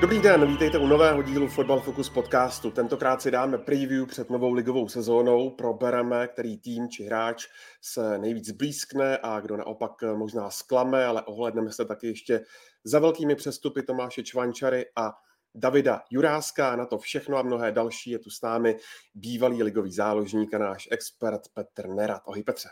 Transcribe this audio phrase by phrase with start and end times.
[0.00, 2.70] Dobrý den, vítejte u nového dílu Football Focus podcastu.
[2.70, 7.46] Tentokrát si dáme preview před novou ligovou sezónou, probereme, který tým či hráč
[7.82, 12.40] se nejvíc blízkne a kdo naopak možná sklame, ale ohledneme se taky ještě
[12.84, 15.12] za velkými přestupy Tomáše Čvančary a
[15.54, 16.76] Davida Juráska.
[16.76, 18.76] Na to všechno a mnohé další je tu s námi
[19.14, 22.22] bývalý ligový záložník a náš expert Petr Nerat.
[22.26, 22.68] Ahoj Petře.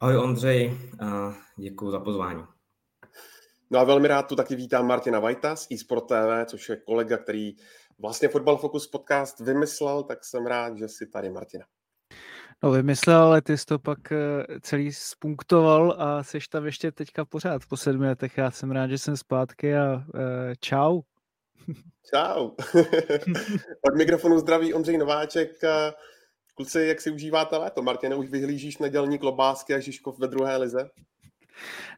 [0.00, 0.78] Ahoj Ondřej,
[1.56, 2.42] děkuji za pozvání.
[3.72, 7.18] No a velmi rád tu taky vítám Martina Vajta z eSport TV, což je kolega,
[7.18, 7.52] který
[7.98, 11.64] vlastně Football Focus podcast vymyslel, tak jsem rád, že si tady Martina.
[12.62, 14.16] No vymyslel, ale ty jsi to pak eh,
[14.60, 18.38] celý spunktoval a jsi tam ještě teďka pořád po sedmi letech.
[18.38, 20.02] Já jsem rád, že jsem zpátky a uh,
[20.60, 21.00] čau.
[22.14, 22.50] Čau.
[23.82, 25.50] Od mikrofonu zdraví Ondřej Nováček.
[26.54, 27.82] Kluci, jak si užíváte léto?
[27.82, 30.90] Martina, už vyhlížíš nedělní klobásky a Žižkov ve druhé lize?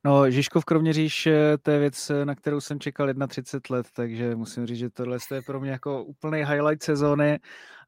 [0.04, 4.36] No, Žižkov Kroměříž, eh, to je věc, eh, na kterou jsem čekal 31 let, takže
[4.36, 7.38] musím říct, že tohle je pro mě jako úplný highlight sezóny.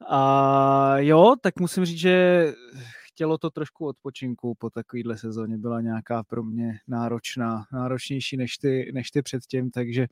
[0.09, 2.55] A jo, tak musím říct, že
[3.17, 8.91] chtělo to trošku odpočinku po takovýhle sezóně, byla nějaká pro mě náročná, náročnější než ty,
[8.95, 10.07] než ty předtím, takže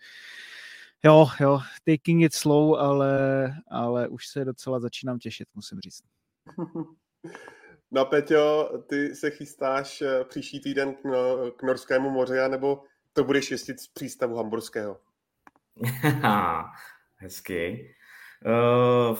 [1.04, 6.02] jo, jo, taking it slow, ale, ale už se docela začínám těšit, musím říct.
[7.94, 13.24] No Peťo, ty se chystáš eh, příští týden k, no, k Norskému moři, nebo to
[13.24, 15.00] budeš jezdit z přístavu Hamburského?
[17.16, 17.94] Hezky.
[19.10, 19.18] Uh,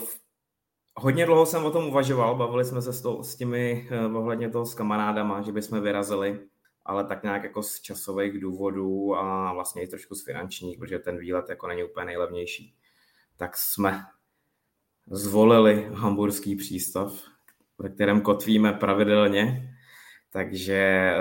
[0.97, 4.51] hodně dlouho jsem o tom uvažoval, bavili jsme se s, to, s těmi uh, ohledně
[4.51, 6.41] toho s kamarádama, že bychom vyrazili,
[6.85, 11.19] ale tak nějak jako z časových důvodů a vlastně i trošku z finančních, protože ten
[11.19, 12.77] výlet jako není úplně nejlevnější.
[13.37, 14.05] Tak jsme
[15.11, 17.34] zvolili hamburský přístav,
[17.79, 19.71] ve kterém kotvíme pravidelně,
[20.31, 21.13] takže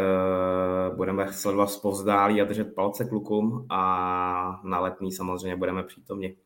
[0.89, 6.37] uh, budeme sledovat zpovzdálí a držet palce klukům a na letní samozřejmě budeme přítomni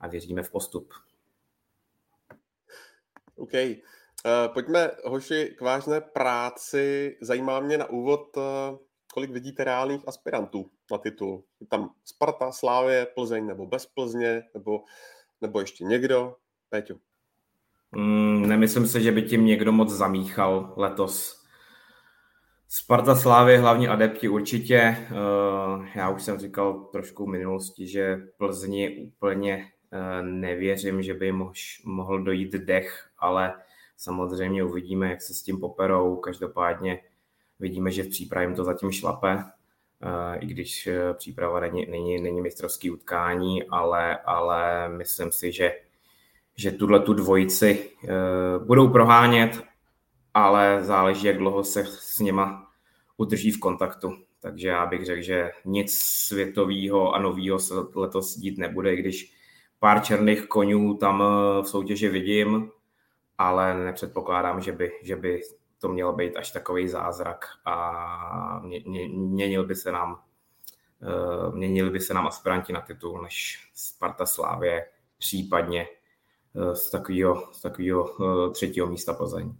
[0.00, 0.94] a věříme v postup.
[3.36, 3.52] OK.
[3.52, 7.16] Uh, pojďme, hoši, k vážné práci.
[7.20, 8.42] Zajímá mě na úvod, uh,
[9.14, 11.44] kolik vidíte reálných aspirantů na titul.
[11.60, 14.84] Je tam Sparta, Slávě, Plzeň nebo bez Plzně, nebo,
[15.40, 16.36] nebo ještě někdo?
[16.68, 16.94] Péťo.
[17.96, 21.44] Mm, nemyslím si, že by tím někdo moc zamíchal letos.
[22.68, 24.76] Sparta Slávy, hlavní adepti určitě.
[24.76, 31.32] Eh, já už jsem říkal trošku v minulosti, že Plzni úplně eh, nevěřím, že by
[31.84, 33.54] mohl dojít dech, ale
[33.96, 36.16] samozřejmě uvidíme, jak se s tím poperou.
[36.16, 37.00] Každopádně
[37.60, 39.44] vidíme, že v přípravě to zatím šlape,
[40.02, 45.85] eh, i když příprava není, není, není mistrovský utkání, ale, ale myslím si, že
[46.56, 49.62] že tuhle tu dvojici uh, budou prohánět,
[50.34, 52.66] ale záleží, jak dlouho se s nima
[53.16, 54.16] udrží v kontaktu.
[54.40, 59.32] Takže já bych řekl, že nic světového a nového se letos dít nebude, i když
[59.78, 62.70] pár černých konňů tam eh, v soutěži vidím,
[63.38, 65.40] ale nepředpokládám, že by, že by
[65.78, 70.20] to mělo být až takový zázrak a mě, mě, měnil by se nám
[71.02, 74.86] uh, měnili by se nám aspiranti na titul než Sparta Slávě,
[75.18, 75.95] případně Eh,
[76.74, 79.54] z takového, z takového eh, třetího místa Plzeň.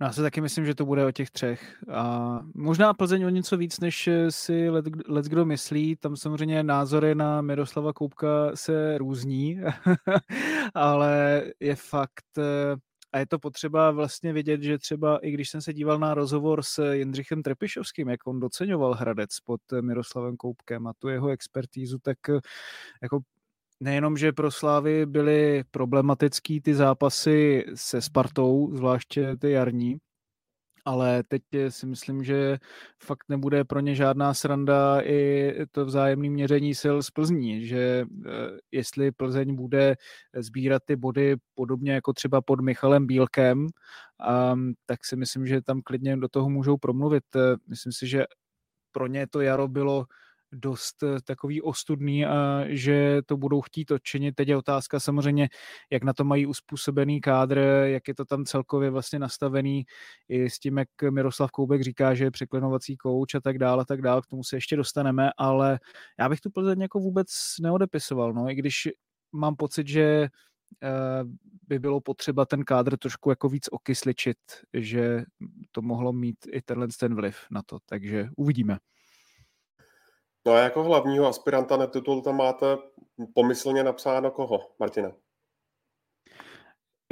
[0.00, 1.76] No já si taky myslím, že to bude o těch třech.
[1.92, 5.96] A možná Plzeň o něco víc, než si let, let kdo myslí.
[5.96, 9.60] Tam samozřejmě názory na Miroslava Koupka se různí,
[10.74, 12.76] ale je fakt, eh,
[13.12, 16.62] a je to potřeba vlastně vidět, že třeba i když jsem se díval na rozhovor
[16.62, 22.18] s Jindřichem Trepišovským, jak on doceňoval Hradec pod Miroslavem Koupkem a tu jeho expertízu, tak
[23.02, 23.20] jako
[23.80, 29.96] nejenom, že pro Slávy byly problematický ty zápasy se Spartou, zvláště ty jarní,
[30.84, 32.58] ale teď si myslím, že
[33.02, 38.30] fakt nebude pro ně žádná sranda i to vzájemné měření sil z Plzní, že eh,
[38.72, 39.96] jestli Plzeň bude
[40.36, 43.66] sbírat ty body podobně jako třeba pod Michalem Bílkem,
[44.86, 47.24] tak si myslím, že tam klidně do toho můžou promluvit.
[47.68, 48.24] Myslím si, že
[48.92, 50.04] pro ně to jaro bylo
[50.52, 54.34] dost eh, takový ostudný a že to budou chtít odčinit.
[54.34, 55.48] Teď je otázka samozřejmě,
[55.90, 59.84] jak na to mají uspůsobený kádr, jak je to tam celkově vlastně nastavený
[60.28, 64.02] i s tím, jak Miroslav Koubek říká, že je překlenovací kouč a tak dále, tak
[64.02, 65.78] dále, k tomu se ještě dostaneme, ale
[66.18, 67.28] já bych tu Plzeň jako vůbec
[67.60, 68.88] neodepisoval, no, i když
[69.32, 70.28] mám pocit, že
[71.68, 74.38] by bylo potřeba ten kádr trošku jako víc okysličit,
[74.74, 75.24] že
[75.72, 78.78] to mohlo mít i tenhle ten vliv na to, takže uvidíme.
[80.46, 82.66] No a jako hlavního aspiranta na titul tam máte
[83.34, 85.12] pomyslně napsáno koho, Martina?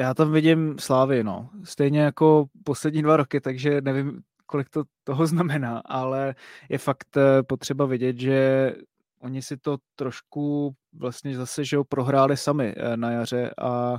[0.01, 1.51] Já tam vidím Slávy, no.
[1.65, 6.35] Stejně jako poslední dva roky, takže nevím, kolik to toho znamená, ale
[6.69, 8.73] je fakt eh, potřeba vidět, že
[9.21, 13.97] oni si to trošku vlastně zase, že ho prohráli sami eh, na jaře a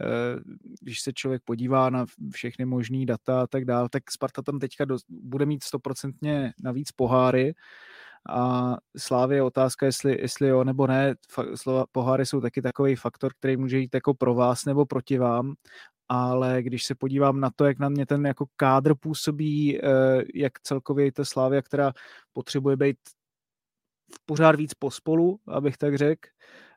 [0.00, 0.40] eh,
[0.80, 4.84] když se člověk podívá na všechny možný data a tak dále, tak Sparta tam teďka
[4.84, 7.54] do, bude mít stoprocentně navíc poháry
[8.28, 11.14] a Slávě je otázka, jestli, jestli jo nebo ne.
[11.54, 15.54] Slova, poháry jsou taky takový faktor, který může jít jako pro vás nebo proti vám,
[16.08, 19.80] ale když se podívám na to, jak na mě ten jako kádr působí, eh,
[20.34, 21.92] jak celkově ta Slávia, která
[22.32, 22.96] potřebuje být
[24.26, 26.28] pořád víc pospolu, abych tak řekl,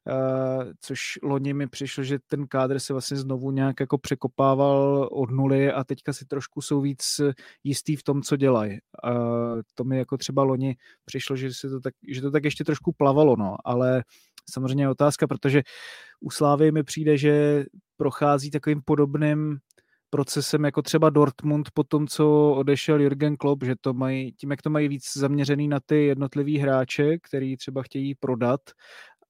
[0.08, 5.32] Uh, což loni mi přišlo, že ten kádr se vlastně znovu nějak jako překopával od
[5.32, 7.22] nuly a teďka si trošku jsou víc
[7.64, 8.80] jistý v tom, co dělají.
[9.06, 10.76] Uh, to mi jako třeba loni
[11.06, 14.04] přišlo, že, se to tak, že to tak ještě trošku plavalo, no, ale
[14.52, 15.62] samozřejmě je otázka, protože
[16.20, 17.66] u Slávy mi přijde, že
[17.98, 19.60] prochází takovým podobným
[20.10, 24.62] procesem jako třeba Dortmund po tom, co odešel Jürgen Klopp, že to mají, tím, jak
[24.62, 28.62] to mají víc zaměřený na ty jednotlivý hráče, který třeba chtějí prodat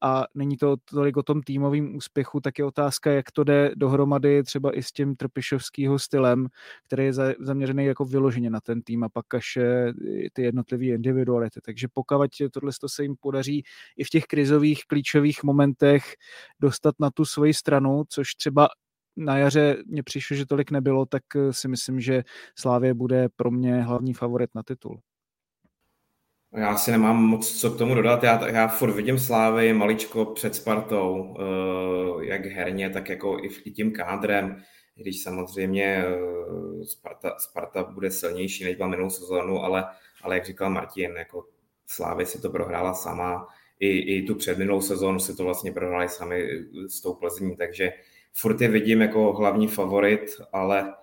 [0.01, 4.43] a není to tolik o tom týmovém úspěchu, tak je otázka, jak to jde dohromady
[4.43, 6.47] třeba i s tím trpišovským stylem,
[6.87, 9.57] který je zaměřený jako vyloženě na ten tým a pak až
[10.33, 11.61] ty jednotlivé individuality.
[11.61, 13.63] Takže pokud tohle se jim podaří
[13.97, 16.03] i v těch krizových klíčových momentech
[16.59, 18.67] dostat na tu svoji stranu, což třeba
[19.17, 22.23] na jaře mě přišlo, že tolik nebylo, tak si myslím, že
[22.59, 24.99] Slávě bude pro mě hlavní favorit na titul.
[26.55, 28.23] Já si nemám moc co k tomu dodat.
[28.23, 33.91] Já, já furt vidím Slávy maličko před Spartou, eh, jak herně, tak jako i, tím
[33.91, 34.63] kádrem.
[34.95, 39.85] Když samozřejmě eh, Sparta, Sparta bude silnější, než byla minulou sezónu, ale,
[40.21, 41.45] ale jak říkal Martin, jako
[41.87, 43.47] Slávy si to prohrála sama.
[43.79, 46.49] I, i tu předminulou sezónu si to vlastně prohráli sami
[46.87, 47.93] s tou Plzní, takže
[48.33, 50.21] furt je vidím jako hlavní favorit,
[50.53, 50.93] ale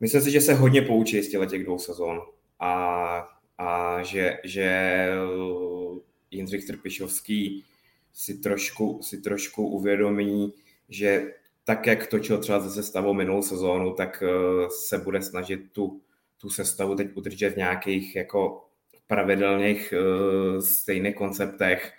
[0.00, 2.20] myslím si, že se hodně poučí z těch dvou sezón.
[2.60, 5.08] A a že, že
[6.30, 7.64] Jindřich Trpišovský
[8.12, 10.52] si trošku, si trošku uvědomí,
[10.88, 11.32] že
[11.64, 16.00] tak, jak točil třeba ze sestavou minulou sezónu, tak eh, se bude snažit tu,
[16.40, 18.62] tu sestavu teď udržet v nějakých jako
[19.06, 21.92] pravidelných uh, stejných konceptech.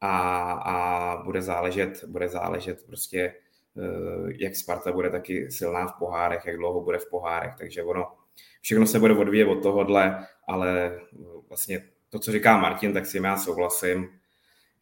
[0.00, 3.34] A, a bude záležet, bude záležet prostě,
[4.38, 8.12] jak Sparta bude taky silná v pohárech, jak dlouho bude v pohárech, takže ono
[8.60, 11.00] všechno se bude odvíjet od tohohle, ale
[11.48, 14.20] vlastně to, co říká Martin, tak si já souhlasím,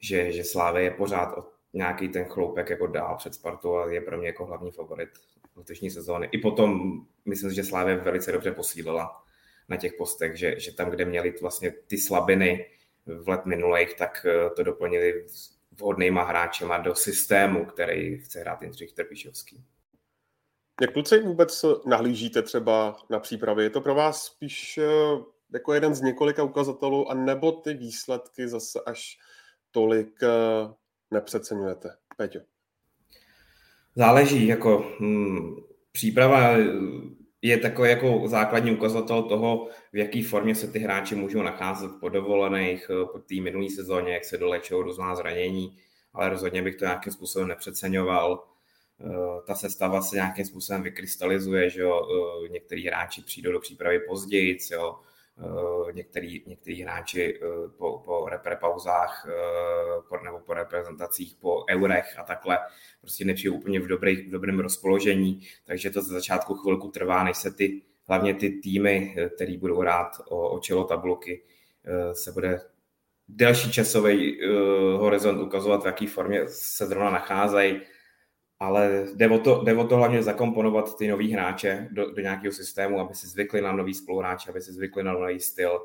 [0.01, 4.01] že, že Slávy je pořád o nějaký ten chloupek jako dál před Spartou a je
[4.01, 5.09] pro mě jako hlavní favorit
[5.57, 6.29] letošní sezóny.
[6.33, 9.23] I potom myslím, že Slávě velice dobře posílila
[9.69, 12.67] na těch postech, že, že tam, kde měli vlastně ty slabiny
[13.07, 15.27] v let minulých, tak eh, to doplnili
[15.73, 19.65] vhodnýma hráčema do systému, který chce hrát Jindřich Trpišovský.
[20.83, 23.63] Jak kluci vůbec nahlížíte třeba na přípravy?
[23.63, 24.85] Je to pro vás spíš eh,
[25.53, 29.19] jako jeden z několika ukazatelů, a nebo ty výsledky zase až
[29.71, 30.29] tolik eh,
[31.11, 31.89] nepřeceňujete?
[32.17, 32.41] Peťo.
[33.97, 35.57] Záleží, jako hm,
[35.93, 36.57] příprava
[37.43, 42.09] je takový jako základní ukazatel toho, v jaké formě se ty hráči můžou nacházet po
[42.09, 45.79] dovolených, eh, po té minulé sezóně, jak se dolečou různá zranění,
[46.15, 48.52] ale rozhodně bych to nějakým způsobem nepřeceňoval.
[49.01, 52.09] Eh, ta sestava se nějakým způsobem vykrystalizuje, že jo,
[52.45, 54.99] eh, některý hráči přijdou do přípravy později, jo,
[55.39, 57.41] eh, některý, některý hráči
[57.79, 59.27] po, po reprepauzách
[60.25, 62.59] nebo po reprezentacích, po eurech a takhle
[63.01, 67.37] prostě nepřijdou úplně v, dobrý, v dobrém rozpoložení, takže to za začátku chvilku trvá, než
[67.37, 71.43] se ty, hlavně ty týmy, který budou hrát o, o čelo tabulky,
[72.13, 72.61] se bude
[73.29, 74.39] delší časový
[74.97, 77.81] horizont ukazovat, v jaké formě se zrovna nacházejí
[78.63, 82.53] ale jde o to, jde o to hlavně zakomponovat ty nový hráče do, do nějakého
[82.53, 85.81] systému, aby si zvykli na nový spoluhráče, aby si zvykli na nový styl,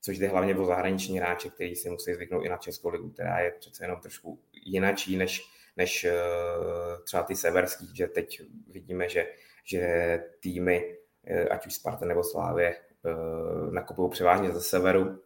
[0.00, 3.38] což jde hlavně o zahraniční hráče, kteří si musí zvyknout i na Českou ligu, která
[3.38, 5.42] je přece jenom trošku jinačí než,
[5.76, 9.26] než uh, třeba ty severský, že teď vidíme, že,
[9.64, 10.96] že týmy,
[11.30, 15.18] uh, ať už Sparta nebo Slávě, uh, nakupují převážně ze severu.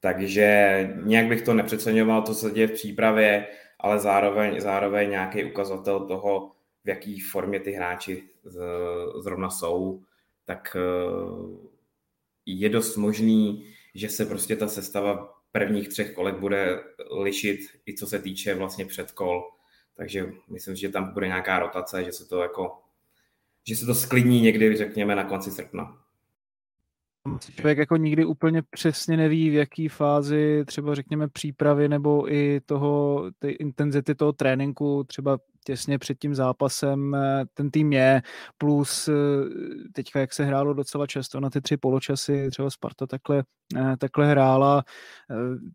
[0.00, 3.46] Takže nějak bych to nepřeceňoval, to se děje v přípravě,
[3.80, 6.52] ale zároveň, zároveň nějaký ukazatel toho,
[6.84, 8.28] v jaký formě ty hráči
[9.22, 10.02] zrovna jsou,
[10.44, 11.70] tak eh,
[12.46, 18.06] je dost možný, že se prostě ta sestava prvních třech kolek bude lišit i co
[18.06, 19.50] se týče vlastně předkol.
[19.96, 22.78] takže myslím, že tam bude nějaká rotace, že se to jako,
[23.68, 26.02] že se to sklidní někdy, řekněme, na konci srpna.
[27.54, 33.24] Člověk jako nikdy úplně přesně neví, v jaký fázi třeba řekněme přípravy nebo i toho,
[33.38, 38.22] ty intenzity toho tréninku, třeba těsně před tím zápasem eh, ten tým je,
[38.58, 39.12] plus eh,
[39.92, 43.44] teďka, jak se hrálo docela často na ty tři poločasy, třeba Sparta takhle,
[43.76, 44.84] eh, takhle hrála,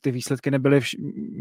[0.02, 0.98] ty výsledky nebyly vš-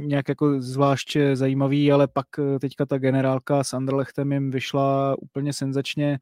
[0.06, 2.26] nějak jako zvlášť zajímavý, ale pak
[2.60, 6.18] teďka ta generálka s Anderlechtem jim vyšla úplně senzačně,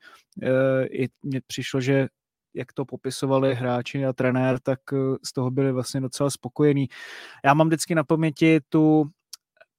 [0.91, 2.09] i mně přišlo, že
[2.55, 4.81] jak to popisovali hráči a trenér, tak
[5.25, 6.89] z toho byli vlastně docela spokojení.
[7.45, 9.11] Já mám vždycky na paměti tu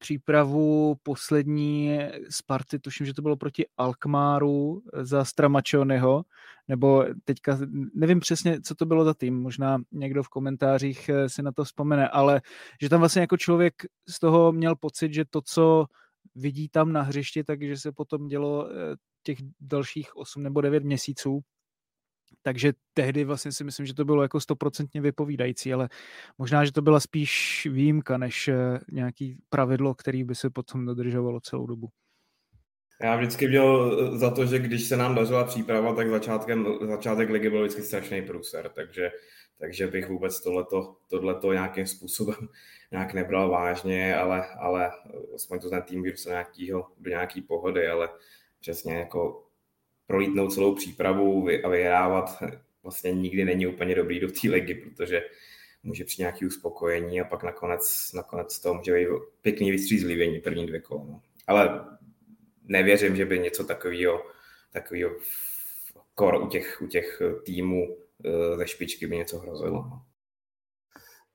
[0.03, 1.99] přípravu poslední
[2.29, 6.23] Sparty, tuším, že to bylo proti Alkmáru za Stramačonyho,
[6.67, 7.57] nebo teďka
[7.93, 11.63] nevím přesně, co to bylo za tým, možná někdo v komentářích eh, si na to
[11.63, 12.41] vzpomene, ale
[12.81, 13.73] že tam vlastně jako člověk
[14.09, 15.85] z toho měl pocit, že to, co
[16.35, 21.39] vidí tam na hřišti, takže se potom dělo eh, těch dalších 8 nebo 9 měsíců,
[22.41, 25.89] takže tehdy vlastně si myslím, že to bylo jako stoprocentně vypovídající, ale
[26.37, 31.39] možná, že to byla spíš výjimka, než eh, nějaký pravidlo, který by se potom dodržovalo
[31.39, 31.89] celou dobu.
[33.01, 37.29] Já vždycky měl eh, za to, že když se nám dařila příprava, tak začátkem, začátek
[37.29, 39.11] ligy byl vždycky strašný průser, takže,
[39.59, 42.49] takže bych vůbec tohleto, tohleto nějakým způsobem
[42.91, 44.91] nějak nebral vážně, ale, ale
[45.35, 48.09] aspoň to ten tým se nějakýho, do nějaký pohody, ale
[48.59, 49.42] přesně jako
[50.13, 52.43] prolítnout celou přípravu a vyhrávat
[52.83, 55.23] vlastně nikdy není úplně dobrý do té ligy, protože
[55.83, 59.07] může přijít nějaké uspokojení a pak nakonec, nakonec to může být
[59.41, 61.05] pěkný vystřízlivění první dvě kola.
[61.07, 61.21] No.
[61.47, 61.85] Ale
[62.63, 64.25] nevěřím, že by něco takového
[64.71, 65.11] takového
[66.15, 69.71] kor u těch, u těch týmů eh, ze špičky by něco hrozilo.
[69.71, 70.01] No.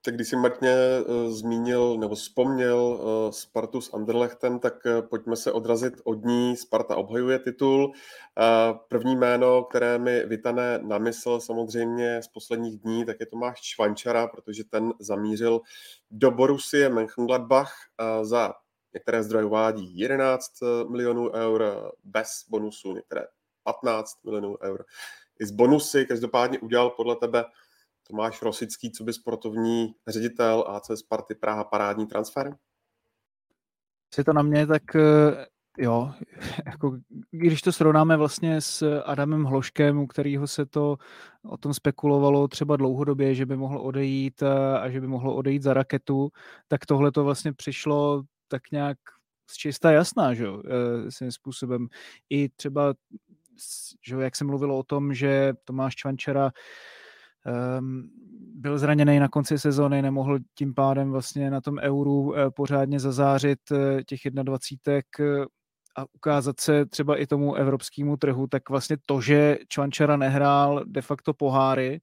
[0.02, 0.74] Tak když jsi Martně
[1.06, 6.56] uh, zmínil nebo vzpomněl uh, Spartu s Anderlechtem, tak uh, pojďme se odrazit od ní.
[6.56, 7.92] Sparta obhajuje titul.
[8.88, 14.26] První jméno, které mi vytane na mysl samozřejmě z posledních dní, tak je Tomáš Švančara,
[14.26, 15.60] protože ten zamířil
[16.10, 17.72] do Borussie Mönchengladbach
[18.22, 18.54] za
[18.94, 20.52] některé zdroje uvádí 11
[20.88, 23.26] milionů eur bez bonusu, některé
[23.62, 24.84] 15 milionů eur.
[25.40, 27.44] I z bonusy každopádně udělal podle tebe
[28.10, 32.56] Tomáš Rosický, co by sportovní ředitel AC Sparty Praha parádní transfer?
[34.18, 35.46] Je to na mě, tak eh,
[35.78, 36.12] jo,
[36.66, 36.98] jako,
[37.30, 40.96] když to srovnáme vlastně s Adamem Hloškem, u kterého se to
[41.44, 45.62] o tom spekulovalo třeba dlouhodobě, že by mohl odejít eh, a že by mohlo odejít
[45.62, 46.30] za raketu,
[46.68, 48.98] tak tohle to vlastně přišlo tak nějak
[49.50, 51.88] z čista jasná, že jo, eh, svým způsobem.
[52.30, 52.94] I třeba,
[54.06, 56.52] že jak se mluvilo o tom, že Tomáš Čvančera
[58.58, 63.58] byl zraněný na konci sezóny, nemohl tím pádem vlastně na tom euru uh, pořádně zazářit
[63.70, 65.44] uh, těch 21 uh,
[65.96, 71.02] a ukázat se třeba i tomu evropskému trhu, tak vlastně to, že Čvančara nehrál de
[71.02, 72.00] facto poháry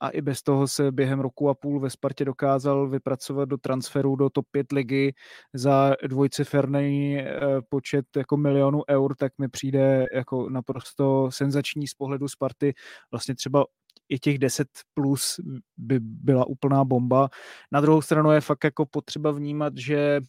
[0.00, 4.16] a i bez toho se během roku a půl ve Spartě dokázal vypracovat do transferu
[4.16, 5.14] do top 5 ligy
[5.54, 7.24] za dvojciferný
[7.68, 12.74] počet jako milionů eur, tak mi přijde jako naprosto senzační z pohledu Sparty.
[13.10, 13.64] Vlastně třeba
[14.10, 15.40] i těch 10 plus
[15.76, 17.28] by byla úplná bomba.
[17.72, 20.20] Na druhou stranu je fakt jako potřeba vnímat, že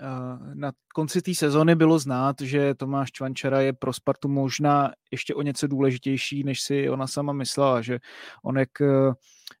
[0.00, 5.34] eh, na konci té sezony bylo znát, že Tomáš Čvančara je pro Spartu možná ještě
[5.34, 7.98] o něco důležitější, než si ona sama myslela, že
[8.44, 9.12] on jak eh,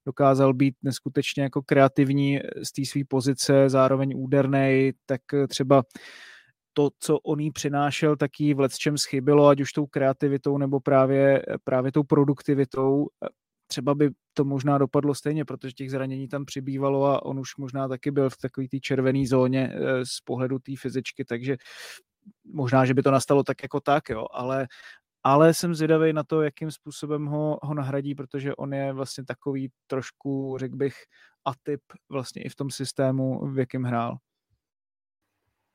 [0.06, 5.82] dokázal být neskutečně jako kreativní z té své pozice, zároveň úderný, tak eh, třeba
[6.72, 10.80] to, co on jí přinášel, tak jí v lecčem schybilo, ať už tou kreativitou nebo
[10.80, 13.06] právě, právě tou produktivitou.
[13.66, 17.88] Třeba by to možná dopadlo stejně, protože těch zranění tam přibývalo a on už možná
[17.88, 21.56] taky byl v takové té červené zóně eh, z pohledu té fyzičky, takže
[22.44, 24.66] možná, že by to nastalo tak jako tak, jo, ale,
[25.22, 29.70] ale jsem zvědavý na to, jakým způsobem ho, ho nahradí, protože on je vlastně takový
[29.86, 30.94] trošku, řekl bych,
[31.44, 34.16] atyp vlastně i v tom systému, v jakém hrál.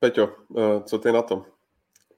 [0.00, 1.44] Peťo, eh, co ty na to?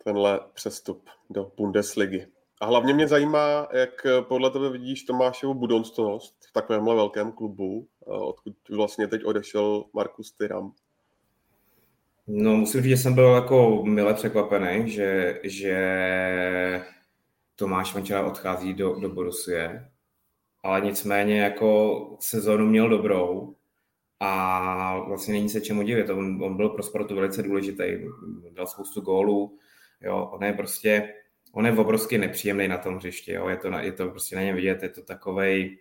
[0.05, 2.27] Tenhle přestup do Bundesligy.
[2.61, 7.87] A hlavně mě zajímá, jak eh, podle tebe vidíš Tomášovu budoucnost v takovémhle velkém klubu,
[8.03, 10.73] eh, odkud vlastně teď odešel Markus Tyram.
[12.27, 16.85] No, musím říct, že jsem byl jako mile překvapený, že, že
[17.57, 19.91] Tomáš Vančela odchází do, do Borussie,
[20.63, 23.55] ale nicméně jako sezónu měl dobrou
[24.21, 26.11] a vlastně není se čemu divit.
[26.11, 27.85] On, on byl pro sportu velice důležitý,
[28.51, 29.59] dal spoustu gólů,
[30.01, 31.15] jo, on je prostě,
[31.53, 34.57] on je obrovsky nepříjemný na tom hřišti, jo, je to, je to prostě na něm
[34.57, 35.79] vidět, je to takovej,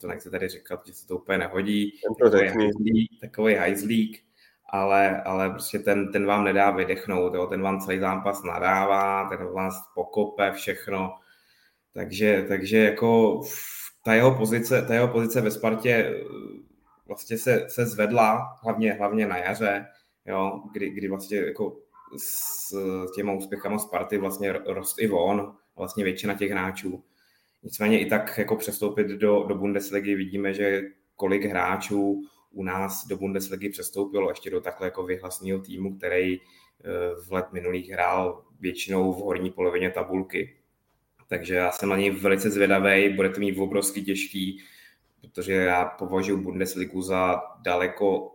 [0.00, 4.28] to nechci tady říkat, že se to úplně nehodí, takový hajzlík, takový hajzlík
[4.68, 7.46] ale, ale prostě ten, ten vám nedá vydechnout, jo?
[7.46, 11.14] ten vám celý zápas nadává, ten vás pokope všechno,
[11.94, 13.40] takže, takže jako
[14.04, 16.24] ta jeho pozice, ta jeho pozice ve Spartě
[17.08, 19.86] vlastně se, se zvedla, hlavně, hlavně na jaře,
[20.26, 20.62] jo?
[20.72, 21.76] Kdy, kdy vlastně jako
[22.16, 22.76] s
[23.14, 27.04] těma úspěchama Sparty vlastně rost i on, vlastně většina těch hráčů.
[27.62, 30.82] Nicméně i tak jako přestoupit do, do Bundesligy vidíme, že
[31.16, 36.40] kolik hráčů u nás do Bundesligy přestoupilo ještě do takhle jako vyhlasného týmu, který eh,
[37.26, 40.56] v let minulých hrál většinou v horní polovině tabulky.
[41.28, 44.62] Takže já jsem na něj velice zvědavý, bude to mít obrovský těžký,
[45.20, 48.34] protože já považuji Bundesligu za daleko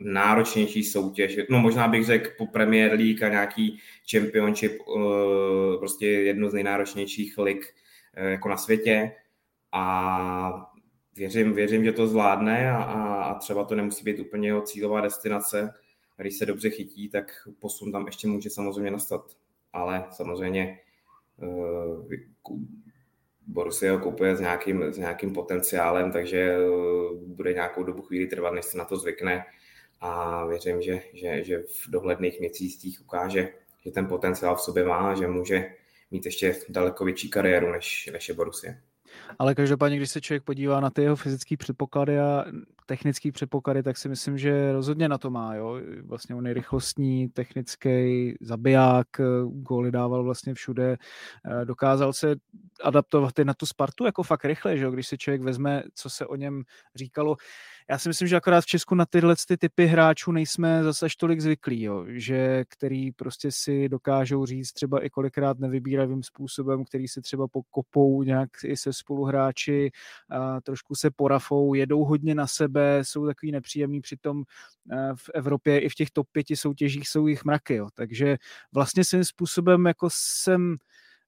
[0.00, 1.36] náročnější soutěž.
[1.50, 3.78] No možná bych řekl po Premier League a nějaký
[4.10, 7.74] Championship, eh, prostě jednu z nejnáročnějších lig
[8.14, 9.12] eh, jako na světě.
[9.72, 10.72] A
[11.16, 15.74] věřím, věřím, že to zvládne a, a, třeba to nemusí být úplně jeho cílová destinace.
[16.16, 19.36] Když se dobře chytí, tak posun tam ještě může samozřejmě nastat.
[19.72, 20.78] Ale samozřejmě
[21.36, 22.06] uh,
[23.48, 28.54] Borussia ho kupuje s nějakým, s nějakým potenciálem, takže uh, bude nějakou dobu chvíli trvat,
[28.54, 29.44] než se na to zvykne
[30.00, 33.48] a věřím, že, že, že v dohledných měsících ukáže,
[33.84, 35.74] že ten potenciál v sobě má, že může
[36.10, 38.74] mít ještě daleko větší kariéru, než, než je Borussia.
[39.38, 42.44] Ale každopádně, když se člověk podívá na ty jeho fyzické předpoklady a
[42.86, 45.54] technické předpoklady, tak si myslím, že rozhodně na to má.
[45.54, 45.80] Jo?
[46.02, 49.06] Vlastně on je rychlostní, technický, zabiják,
[49.44, 50.96] góly dával vlastně všude,
[51.44, 52.36] eh, dokázal se
[52.82, 54.90] adaptovat i na tu Spartu jako fakt rychle, že jo?
[54.90, 56.62] když se člověk vezme, co se o něm
[56.94, 57.36] říkalo
[57.90, 61.16] já si myslím, že akorát v Česku na tyhle ty typy hráčů nejsme zase až
[61.16, 67.08] tolik zvyklí, jo, že který prostě si dokážou říct třeba i kolikrát nevybíravým způsobem, který
[67.08, 69.90] si třeba pokopou nějak i se spoluhráči,
[70.30, 74.42] a trošku se porafou, jedou hodně na sebe, jsou takový nepříjemný, přitom
[75.14, 77.88] v Evropě i v těch top pěti soutěžích jsou jich mraky, jo.
[77.94, 78.36] takže
[78.72, 80.76] vlastně svým způsobem jako jsem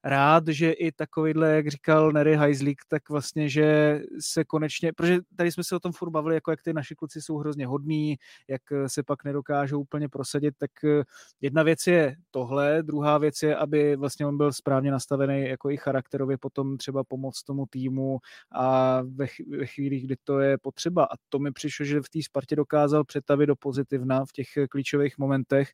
[0.04, 5.52] rád, že i takovýhle, jak říkal Nery Heislík, tak vlastně, že se konečně, protože tady
[5.52, 8.16] jsme se o tom furt bavili, jako jak ty naši kluci jsou hrozně hodní,
[8.48, 11.02] jak se pak nedokážou úplně prosadit, tak eh,
[11.40, 15.76] jedna věc je tohle, druhá věc je, aby vlastně on byl správně nastavený jako i
[15.76, 18.18] charakterově potom třeba pomoct tomu týmu
[18.52, 19.26] a ve,
[19.58, 21.04] ve chvíli, kdy to je potřeba.
[21.04, 25.18] A to mi přišlo, že v té Spartě dokázal přetavit do pozitivna v těch klíčových
[25.18, 25.70] momentech,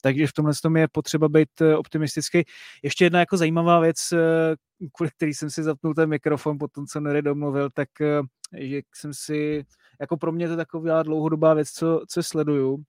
[0.00, 2.42] takže v tomhle tom je potřeba být eh, optimistický.
[2.82, 4.56] Ještě jedna jako zajímavá zajímavá věc, eh,
[4.92, 8.22] kvůli který jsem si zapnul ten mikrofon po tom, co Nery domluvil, tak eh,
[8.58, 9.64] že jsem si,
[10.00, 12.82] jako pro mě to taková dlouhodobá věc, co, co sleduju.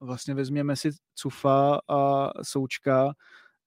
[0.00, 3.12] Vlastně vezměme si Cufa a Součka,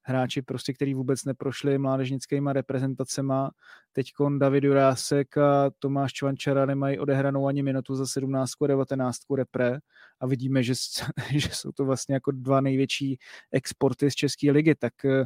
[0.01, 3.51] hráči prostě, který vůbec neprošli mládežnickýma reprezentacema.
[3.93, 9.79] Teď David Jurásek a Tomáš Čvančara nemají odehranou ani minutu za 17 a 19 repre
[10.19, 10.73] a vidíme, že,
[11.37, 13.17] že jsou to vlastně jako dva největší
[13.51, 15.25] exporty z České ligy, tak Um,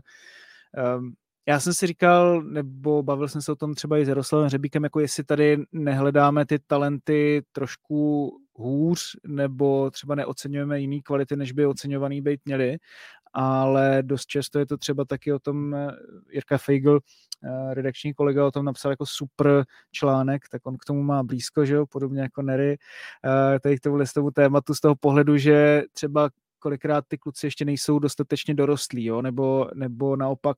[1.48, 4.84] já jsem si říkal, nebo bavil jsem se o tom třeba i s Jaroslavem Řebíkem,
[4.84, 11.66] jako jestli tady nehledáme ty talenty trošku hůř, nebo třeba neocenujeme jiný kvality, než by
[11.66, 12.78] oceňovaný být měli,
[13.34, 15.92] ale dost často je to třeba taky o tom, eh,
[16.32, 17.00] Jirka Feigl,
[17.44, 21.66] eh, redakční kolega o tom napsal jako super článek, tak on k tomu má blízko,
[21.66, 22.78] že jo, podobně jako Nery,
[23.26, 23.82] eh, tady k
[24.14, 26.30] tomu tématu z toho pohledu, že třeba
[26.64, 29.22] kolikrát ty kluci ještě nejsou dostatečně dorostlí, jo?
[29.22, 30.58] Nebo, nebo naopak,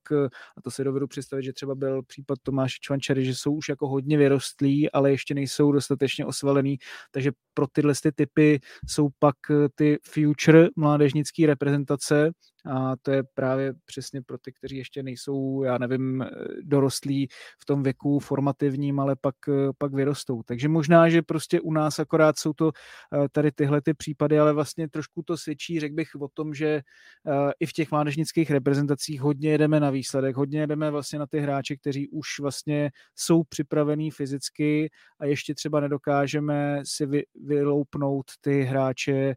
[0.58, 3.88] a to si dovedu představit, že třeba byl případ Tomáše Čvančary, že jsou už jako
[3.88, 6.78] hodně vyrostlí, ale ještě nejsou dostatečně osvalený,
[7.12, 9.36] takže pro tyhle ty typy jsou pak
[9.76, 12.32] ty future mládežnické reprezentace,
[12.66, 16.26] a to je právě přesně pro ty, kteří ještě nejsou, já nevím,
[16.62, 17.28] dorostlí
[17.60, 19.36] v tom věku formativním, ale pak,
[19.78, 20.44] pak vyrostou.
[20.44, 24.54] Takže možná, že prostě u nás akorát jsou to eh, tady tyhle ty případy, ale
[24.54, 29.22] vlastně trošku to svědčí, řekl bych, o tom, že eh, i v těch mládežnických reprezentacích
[29.22, 34.12] hodně jedeme na výsledek, hodně jedeme vlastně na ty hráče, kteří už vlastně jsou připravení
[34.12, 39.36] fyzicky a ještě třeba nedokážeme si vy, vyloupnout ty hráče, eh,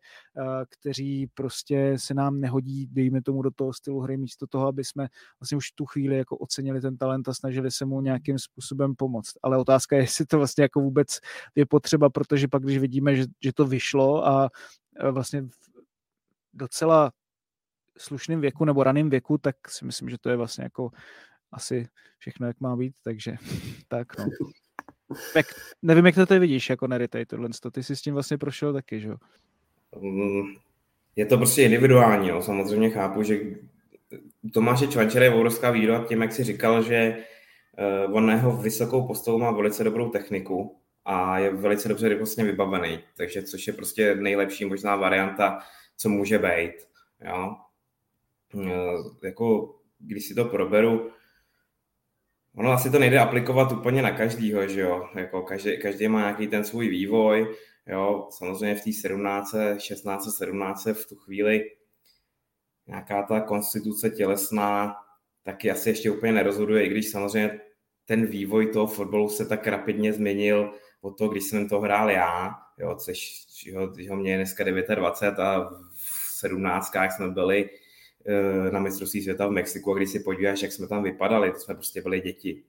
[0.71, 5.09] kteří prostě se nám nehodí, dejme tomu, do toho stylu hry, místo toho, aby jsme
[5.41, 9.33] vlastně už tu chvíli jako ocenili ten talent a snažili se mu nějakým způsobem pomoct.
[9.43, 11.21] Ale otázka je, jestli to vlastně jako vůbec
[11.55, 14.51] je potřeba, protože pak, když vidíme, že, že to vyšlo a
[15.11, 15.45] vlastně
[16.53, 17.13] docela
[17.99, 20.91] slušném věku nebo raném věku, tak si myslím, že to je vlastně jako
[21.53, 23.37] asi všechno, jak má být, takže
[23.89, 24.25] tak no.
[25.37, 25.47] Jak,
[25.83, 29.01] nevím, jak to ty vidíš, jako Neritej, tohle, ty jsi s tím vlastně prošel taky,
[29.01, 29.17] že jo?
[29.97, 30.43] Mm,
[31.17, 32.29] je to prostě individuální.
[32.29, 32.43] Jo.
[32.43, 33.41] Samozřejmě chápu, že
[34.55, 37.17] Tomáše Čvančer je obrovská výhoda tím, jak si říkal, že
[38.07, 42.45] uh, on na jeho vysokou postavu má velice dobrou techniku a je velice dobře rychlostně
[42.45, 45.59] vybavený, takže což je prostě nejlepší možná varianta,
[45.97, 46.75] co může být.
[47.25, 47.57] Jo.
[48.61, 51.11] E, jako, když si to proberu,
[52.57, 56.47] ono asi to nejde aplikovat úplně na každýho, že jo, jako každý, každý má nějaký
[56.47, 57.57] ten svůj vývoj,
[57.89, 61.71] jo, samozřejmě v té 17, 16, 17 v tu chvíli
[62.87, 64.97] nějaká ta konstituce tělesná
[65.43, 67.61] taky asi ještě úplně nerozhoduje, i když samozřejmě
[68.05, 72.55] ten vývoj toho fotbalu se tak rapidně změnil od toho, když jsem to hrál já,
[72.79, 73.19] jo, což
[73.67, 77.71] jo, ho mě je dneska 29 a v 17 jsme byli
[78.27, 81.59] eh, na mistrovství světa v Mexiku a když si podíváš, jak jsme tam vypadali, to
[81.59, 82.65] jsme prostě byli děti.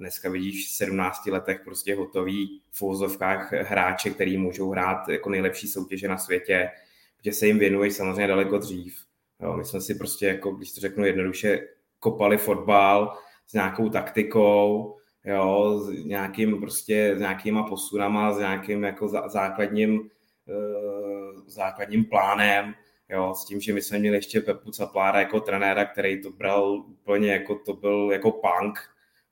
[0.00, 5.68] Dneska vidíš v 17 letech prostě hotový v úzovkách hráče, který můžou hrát jako nejlepší
[5.68, 6.70] soutěže na světě,
[7.16, 8.98] protože se jim věnuješ samozřejmě daleko dřív.
[9.40, 14.96] Jo, my jsme si prostě, jako, když to řeknu jednoduše, kopali fotbal s nějakou taktikou,
[15.24, 22.74] jo, s nějakým prostě, s nějakýma posunama, s nějakým jako základním, uh, základním plánem,
[23.08, 26.72] jo, s tím, že my jsme měli ještě Pepu Caplára jako trenéra, který to bral
[26.72, 28.78] úplně jako, to byl jako punk,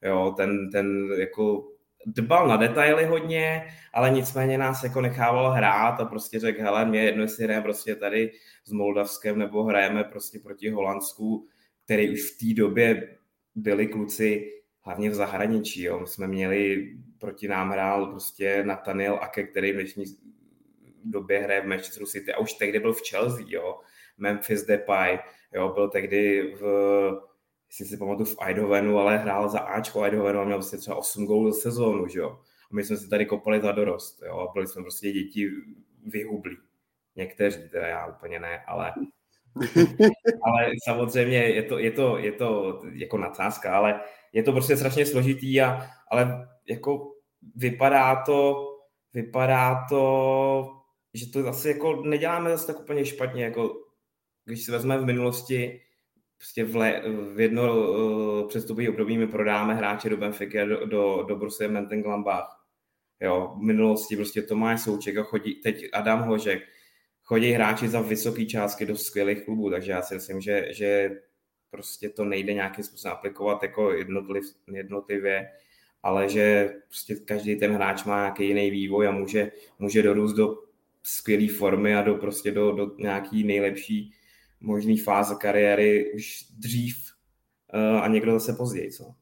[0.02, 1.68] jo, ten, ten jako
[2.06, 7.02] dbal na detaily hodně, ale nicméně nás jako nechával hrát a prostě řekl, hele, mě
[7.02, 8.32] jedno, jestli hrajeme prostě tady
[8.64, 11.46] s Moldavskem nebo hrajeme prostě proti Holandsku,
[11.84, 13.16] který už v té době
[13.54, 15.82] byli kluci hlavně v zahraničí.
[15.82, 16.00] Jo.
[16.00, 20.04] My jsme měli, proti nám hrál prostě Nathaniel Ake, který v dnešní
[21.04, 23.80] době hraje v Manchester City a už tehdy byl v Chelsea, jo.
[24.18, 25.18] Memphis Depay,
[25.54, 26.62] jo, byl tehdy v,
[27.68, 31.26] jestli si pamatuju, v Eidhovenu, ale hrál za Ačko Eidhovenu a měl prostě třeba 8
[31.26, 32.30] gólů za sezónu, že jo.
[32.70, 35.50] A my jsme si tady kopali za dorost, jo, a byli jsme prostě děti
[36.06, 36.56] vyhublí.
[37.16, 38.92] Někteří, teda já úplně ne, ale
[40.42, 44.00] ale samozřejmě je to, je to, je to jako nadsázka, ale
[44.32, 47.12] je to prostě strašně složitý, a, ale jako
[47.54, 48.68] vypadá to,
[49.14, 50.82] vypadá to,
[51.14, 53.76] že to zase jako neděláme zase tak úplně špatně, jako
[54.44, 55.80] když si vezmeme v minulosti,
[56.38, 57.02] prostě v, le,
[57.34, 61.84] v jedno uh, přestupový období my prodáme hráče do Benfica, do, do, do Borussia.
[63.20, 66.62] Jo, v minulosti prostě Tomáš Souček a chodí, teď Adam Hožek,
[67.22, 71.10] chodí hráči za vysoké částky do skvělých klubů, takže já si myslím, že, že
[71.70, 75.48] prostě to nejde nějakým způsobem aplikovat jako jednotliv, jednotlivě,
[76.02, 80.58] ale že prostě každý ten hráč má nějaký jiný vývoj a může, může dorůst do
[81.02, 84.12] skvělé formy a do prostě do, do nějaký nejlepší
[84.60, 86.96] možný fáze kariéry už dřív
[87.74, 88.92] uh, a někdo zase později.
[88.92, 89.14] Co?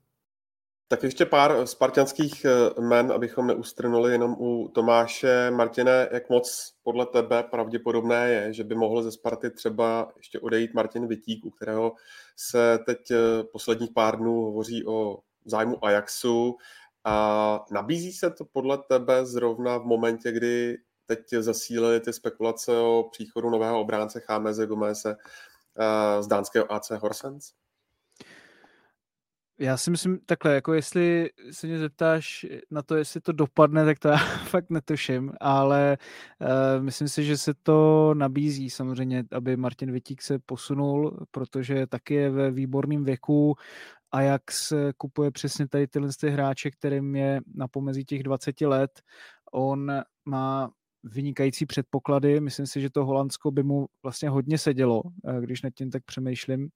[0.89, 5.51] Tak ještě pár spartianských eh, men, abychom neustrnuli jenom u Tomáše.
[5.51, 10.75] Martine, jak moc podle tebe pravděpodobné je, že by mohl ze Sparty třeba ještě odejít
[10.75, 11.93] Martin Vitík, u kterého
[12.37, 16.57] se teď eh, posledních pár dnů hovoří o zájmu Ajaxu.
[17.05, 23.09] A nabízí se to podle tebe zrovna v momentě, kdy teď zasílily ty spekulace o
[23.13, 25.17] příchodu nového obránce Chámeze Gomese
[25.79, 27.53] eh, z dánského AC Horsens?
[29.59, 33.99] Já si myslím takhle, jako jestli se mě zeptáš na to, jestli to dopadne, tak
[33.99, 34.17] to já
[34.51, 35.99] fakt netuším, ale
[36.41, 42.15] uh, myslím si, že se to nabízí samozřejmě, aby Martin Vitík se posunul, protože taky
[42.15, 43.55] je ve výborném věku
[44.13, 48.61] a jak se kupuje přesně tady tyhle ty hráče, kterým je na pomezí těch 20
[48.61, 48.91] let.
[49.53, 49.93] On
[50.25, 50.71] má
[51.05, 52.41] vynikající předpoklady.
[52.41, 56.05] Myslím si, že to Holandsko by mu vlastně hodně sedělo, eh, když nad tím tak
[56.05, 56.69] přemýšlím.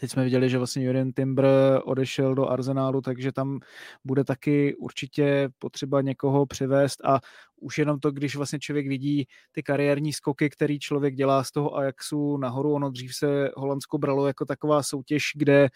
[0.00, 1.46] Teď jsme viděli, že vlastně Jurien Timber
[1.84, 3.60] odešel do Arsenálu, takže tam
[4.04, 7.20] bude taky určitě potřeba někoho přivést a
[7.60, 11.76] už jenom to, když vlastně člověk vidí ty kariérní skoky, který člověk dělá z toho
[11.76, 15.68] Ajaxu nahoru, ono dřív se Holandsko bralo jako taková soutěž, kde uh,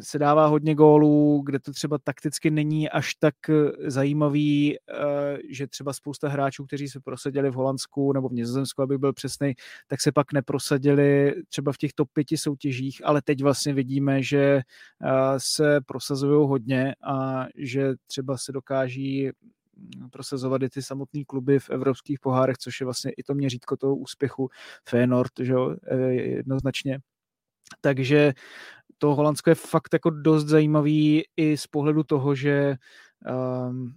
[0.00, 5.66] se dává hodně gólů, kde to třeba takticky není až tak eh, zajímavý, eh, že
[5.66, 9.54] třeba spousta hráčů, kteří se prosadili v Holandsku nebo v Nizozemsku, aby byl přesný,
[9.86, 14.60] tak se pak neprosadili třeba v těch top pěti soutěžích, ale teď vlastně vidíme, že
[15.38, 21.70] se prosazují hodně a že třeba se dokáží hm, prosazovat i ty samotné kluby v
[21.70, 24.48] evropských pohárech, což je vlastně i to měřítko toho úspěchu
[24.88, 25.76] Feyenoord, že jo,
[26.10, 26.98] jednoznačně.
[27.80, 28.32] Takže
[28.98, 32.76] to Holandsko je fakt jako dost zajímavý i z pohledu toho, že
[33.68, 33.92] um,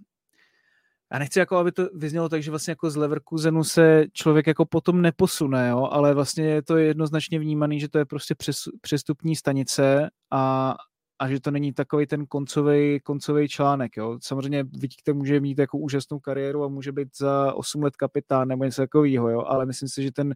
[1.12, 4.66] já nechci jako, aby to vyznělo tak, že vlastně jako z Leverkusenu se člověk jako
[4.66, 5.88] potom neposune, jo?
[5.92, 10.74] ale vlastně je to jednoznačně vnímaný, že to je prostě přes, přestupní stanice a,
[11.18, 13.96] a že to není takový ten koncový, koncový článek.
[13.96, 14.18] Jo?
[14.22, 18.64] Samozřejmě vidíte, může mít jako úžasnou kariéru a může být za 8 let kapitán nebo
[18.64, 20.34] něco takového, ale myslím si, že ten,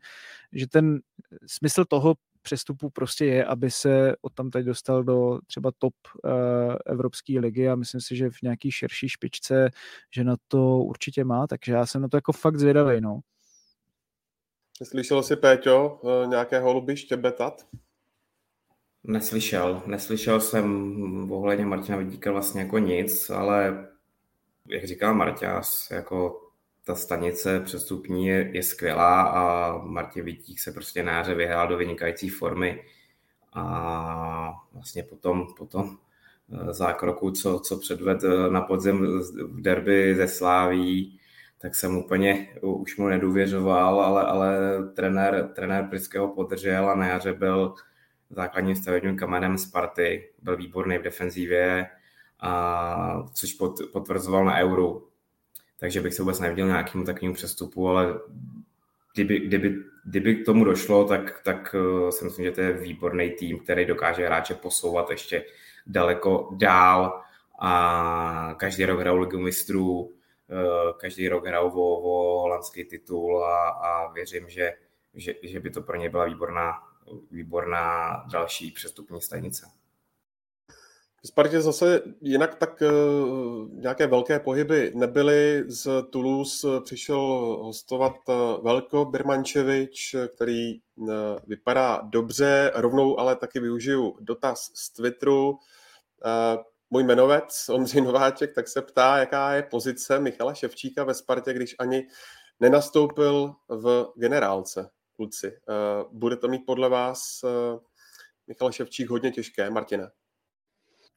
[0.52, 1.00] že ten
[1.46, 2.14] smysl toho
[2.46, 6.30] přestupů prostě je, aby se od tam teď dostal do třeba top uh,
[6.86, 9.70] Evropské ligy a myslím si, že v nějaký širší špičce,
[10.14, 13.20] že na to určitě má, takže já jsem na to jako fakt zvědavý, no.
[14.82, 17.66] Slyšel jsi, Péťo, eh, nějaké holuby štěbetat?
[19.04, 19.82] Neslyšel.
[19.86, 23.88] Neslyšel jsem ohledně Martina Vidíka vlastně jako nic, ale
[24.68, 26.45] jak říkal Marťas, jako
[26.86, 31.76] ta stanice přestupní je, je skvělá a Martin Vítík se prostě na jaře vyhrál do
[31.76, 32.84] vynikající formy
[33.52, 35.98] a vlastně potom, potom
[36.52, 41.20] eh, zákroku, co, co předved eh, na podzem v derby ze Sláví,
[41.58, 44.58] tak jsem úplně už mu nedůvěřoval, ale, ale
[44.96, 47.74] trenér, trenér Priského podržel a na jaře byl
[48.30, 51.86] základním stavebním kamenem Sparty, byl výborný v defenzívě,
[52.40, 55.08] a, což pot, potvrzoval na Euru.
[55.80, 58.20] Takže bych se vůbec neviděl nějakému takovému přestupu, ale
[59.14, 63.30] kdyby, kdyby, kdyby k tomu došlo, tak, tak uh, si myslím, že to je výborný
[63.30, 65.44] tým, který dokáže hráče posouvat ještě
[65.86, 67.22] daleko dál
[67.58, 70.12] a každý rok hrajou ligu mistrů, uh,
[70.98, 74.72] každý rok hrajou o, o holandský titul a, a věřím, že,
[75.14, 76.72] že, že by to pro ně byla výborná,
[77.30, 79.66] výborná další přestupní stanice.
[81.26, 85.64] Spartě zase jinak tak uh, nějaké velké pohyby nebyly.
[85.66, 87.18] Z Toulouse přišel
[87.62, 90.72] hostovat uh, Velko Birmančevič, který
[91.46, 92.72] vypadá dobře.
[92.74, 95.58] Rovnou ale taky využiju dotaz z Twitteru.
[96.90, 101.74] Můj jmenovec Ondřej Nováček tak se ptá, jaká je pozice Michala Ševčíka ve Spartě, když
[101.78, 102.06] ani
[102.60, 105.52] nenastoupil v generálce, kluci.
[106.12, 107.44] Bude to mít podle vás
[108.46, 110.10] Michal Ševčík hodně těžké, Martine?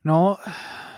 [0.04, 0.38] No,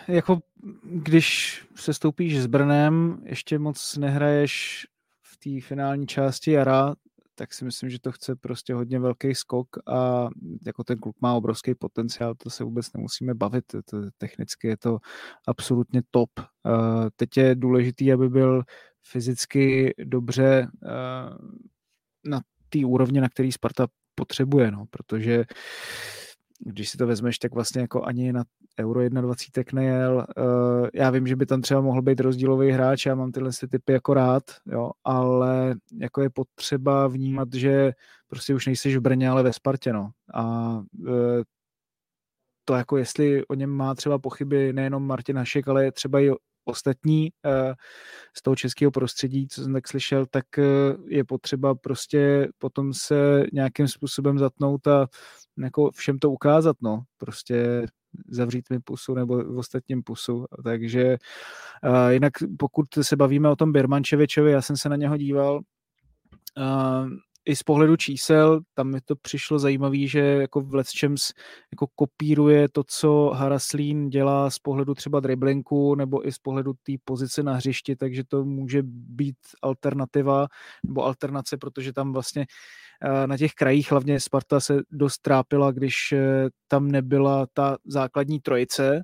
[0.07, 0.39] jako
[0.83, 4.87] když se stoupíš s Brnem, ještě moc nehraješ
[5.21, 6.95] v té finální části jara,
[7.35, 10.29] tak si myslím, že to chce prostě hodně velký skok a
[10.65, 14.99] jako ten kluk má obrovský potenciál, to se vůbec nemusíme bavit, to, technicky je to
[15.47, 16.29] absolutně top.
[16.39, 16.45] Uh,
[17.15, 18.63] teď je důležitý, aby byl
[19.03, 20.89] fyzicky dobře uh,
[22.25, 25.45] na té úrovni, na který Sparta potřebuje, no, protože
[26.65, 28.43] když si to vezmeš, tak vlastně jako ani na
[28.80, 30.26] Euro 21 nejel.
[30.38, 33.93] Uh, já vím, že by tam třeba mohl být rozdílový hráč, já mám tyhle typy
[33.93, 37.91] jako rád, jo, ale jako je potřeba vnímat, že
[38.28, 40.10] prostě už nejseš v Brně, ale ve Spartě, no.
[40.34, 40.43] A
[41.00, 41.41] uh,
[42.65, 46.32] to jako jestli o něm má třeba pochyby nejenom Martin Hašek, ale třeba i
[46.65, 47.74] ostatní uh,
[48.38, 50.63] z toho českého prostředí, co jsem tak slyšel, tak uh,
[51.10, 55.08] je potřeba prostě potom se nějakým způsobem zatnout a
[55.63, 57.86] jako všem to ukázat, no, prostě
[58.28, 61.17] zavřít mi pusu nebo v ostatním pusu, takže
[61.84, 65.62] uh, jinak pokud se bavíme o tom Birmančevičovi, já jsem se na něho díval,
[67.45, 70.91] i z pohledu čísel, tam mi to přišlo zajímavé, že jako v Let's
[71.71, 76.93] jako kopíruje to, co Haraslín dělá z pohledu třeba driblinku nebo i z pohledu té
[77.06, 80.47] pozice na hřišti, takže to může být alternativa
[80.86, 82.45] nebo alternace, protože tam vlastně
[83.01, 88.39] eh, na těch krajích hlavně Sparta se dost trápila, když eh, tam nebyla ta základní
[88.39, 89.01] trojice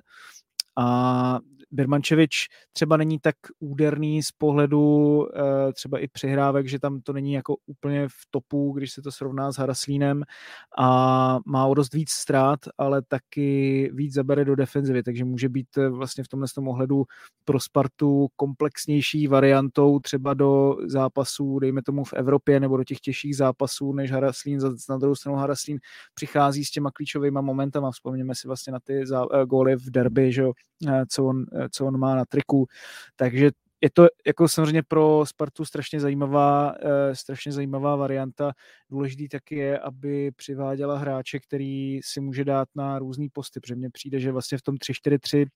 [0.78, 1.38] a
[1.70, 7.32] Birmančevič třeba není tak úderný z pohledu eh, třeba i přihrávek, že tam to není
[7.32, 10.22] jako úplně v topu, když se to srovná s Haraslínem
[10.78, 15.78] a má o dost víc ztrát, ale taky víc zabere do defenzivy, takže může být
[15.78, 17.04] eh, vlastně v tomhle tom ohledu
[17.44, 23.36] pro Spartu komplexnější variantou třeba do zápasů, dejme tomu v Evropě, nebo do těch těžších
[23.36, 24.60] zápasů, než Haraslín.
[24.90, 25.78] Na druhou stranu Haraslín
[26.14, 27.90] přichází s těma klíčovými momentama.
[27.90, 30.52] Vzpomněme si vlastně na ty zá, góly v derby, že jo,
[31.08, 32.66] co on, co on má na triku.
[33.16, 38.52] Takže je to jako samozřejmě pro Spartu strašně zajímavá, uh, strašně zajímavá varianta.
[38.90, 43.90] Důležitý taky je, aby přiváděla hráče, který si může dát na různý posty, protože mně
[43.90, 45.46] přijde, že vlastně v tom 3-4-3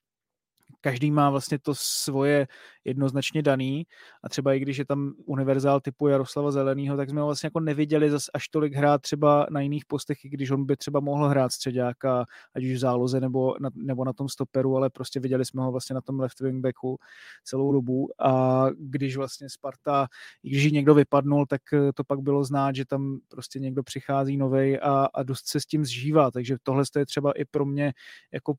[0.83, 2.47] každý má vlastně to svoje
[2.85, 3.87] jednoznačně daný.
[4.23, 7.61] A třeba i když je tam univerzál typu Jaroslava Zeleného, tak jsme ho vlastně jako
[7.61, 11.29] neviděli zas až tolik hrát třeba na jiných postech, i když on by třeba mohl
[11.29, 15.45] hrát středáka, ať už v záloze nebo na, nebo na tom stoperu, ale prostě viděli
[15.45, 16.99] jsme ho vlastně na tom left wingbacku
[17.45, 18.09] celou dobu.
[18.21, 20.07] A když vlastně Sparta,
[20.43, 24.37] i když někdo vypadnul, tak eh, to pak bylo znát, že tam prostě někdo přichází
[24.37, 27.93] novej a, a dost se s tím zžívá, takže tohle je třeba i pro mě
[28.33, 28.55] jako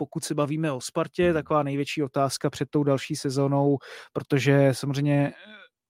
[0.00, 3.78] pokud se bavíme o Spartě, taková největší otázka před tou další sezónou,
[4.12, 5.32] protože samozřejmě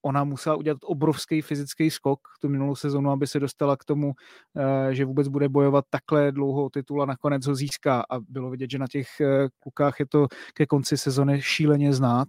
[0.03, 4.13] ona musela udělat obrovský fyzický skok tu minulou sezonu, aby se dostala k tomu,
[4.57, 8.05] eh, že vůbec bude bojovat takhle dlouho o titul a nakonec ho získá.
[8.11, 12.29] A bylo vidět, že na těch eh, klukách je to ke konci sezony šíleně znát.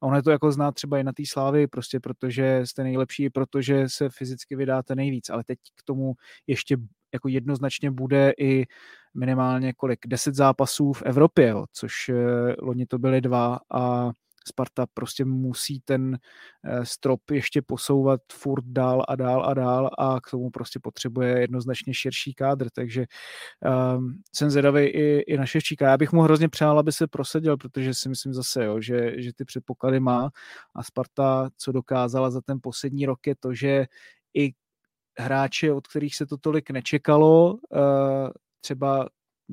[0.00, 3.30] A ono je to jako znát třeba i na té slávy, prostě protože jste nejlepší,
[3.30, 5.30] protože se fyzicky vydáte nejvíc.
[5.30, 6.14] Ale teď k tomu
[6.46, 6.76] ještě
[7.14, 8.64] jako jednoznačně bude i
[9.14, 12.10] minimálně kolik, 10 zápasů v Evropě, jo, což
[12.58, 14.10] loni to byly dva a
[14.48, 16.18] Sparta prostě musí ten
[16.64, 21.40] eh, strop ještě posouvat furt dál a dál a dál a k tomu prostě potřebuje
[21.40, 23.04] jednoznačně širší kádr, takže
[23.96, 25.88] um, jsem zvědavý i, i na Ševčíka.
[25.88, 29.32] Já bych mu hrozně přál, aby se prosadil, protože si myslím zase, jo, že, že
[29.32, 30.30] ty předpoklady má
[30.74, 33.86] a Sparta, co dokázala za ten poslední rok, je to, že
[34.34, 34.52] i
[35.18, 39.08] hráče, od kterých se to tolik nečekalo, uh, třeba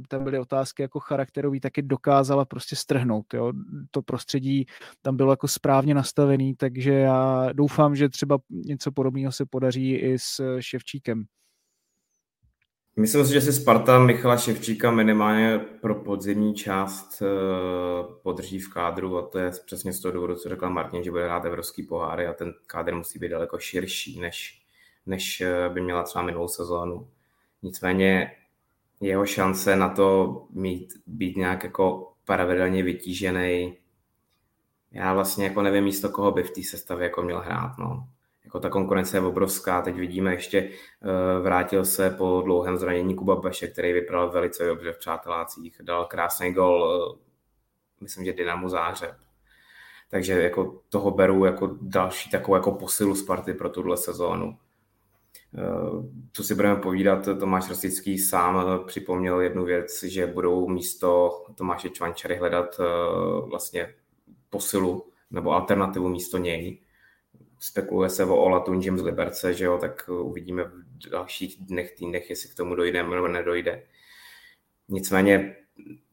[0.08, 3.34] tam byly otázky jako charakterový, taky dokázala prostě strhnout.
[3.34, 3.54] Jo?
[3.91, 4.65] To prostředí
[5.02, 10.19] tam bylo jako správně nastavený, takže já doufám, že třeba něco podobného se podaří i
[10.19, 11.26] s Ševčíkem.
[12.95, 17.26] Myslím si, že si Sparta Michala Ševčíka minimálně pro podzimní část eh,
[18.23, 21.23] podrží v kádru a to je přesně z toho důvodu, co řekla Martin, že bude
[21.23, 24.62] hrát evropský poháry a ten kádr musí být daleko širší, než,
[25.05, 27.07] než eh, by měla třeba minulou sezónu.
[27.61, 28.31] Nicméně
[29.01, 33.77] jeho šance na to mít, být nějak jako pravidelně vytížený.
[34.91, 37.77] Já vlastně jako nevím místo koho by v té sestavě jako měl hrát.
[37.77, 38.07] No.
[38.45, 39.81] Jako ta konkurence je obrovská.
[39.81, 44.91] Teď vidíme ještě, uh, vrátil se po dlouhém zranění Kuba Beše, který vypadal velice dobře
[44.91, 45.77] v přátelácích.
[45.81, 47.17] Dal krásný gol, uh,
[48.01, 49.15] myslím, že Dynamu Zářeb.
[50.09, 54.57] Takže jako toho beru jako další takovou jako posilu Sparty pro tuhle sezónu.
[56.33, 62.35] Co si budeme povídat, Tomáš Rostický sám připomněl jednu věc, že budou místo Tomáše Čvančary
[62.35, 62.83] hledat eh,
[63.49, 63.93] vlastně
[64.49, 66.79] posilu nebo alternativu místo něj.
[67.59, 72.29] Spekuluje se o Ola Tunžim z Liberce, že jo, tak uvidíme v dalších dnech, týdnech,
[72.29, 73.83] jestli k tomu dojde nebo nedojde.
[74.89, 75.55] Nicméně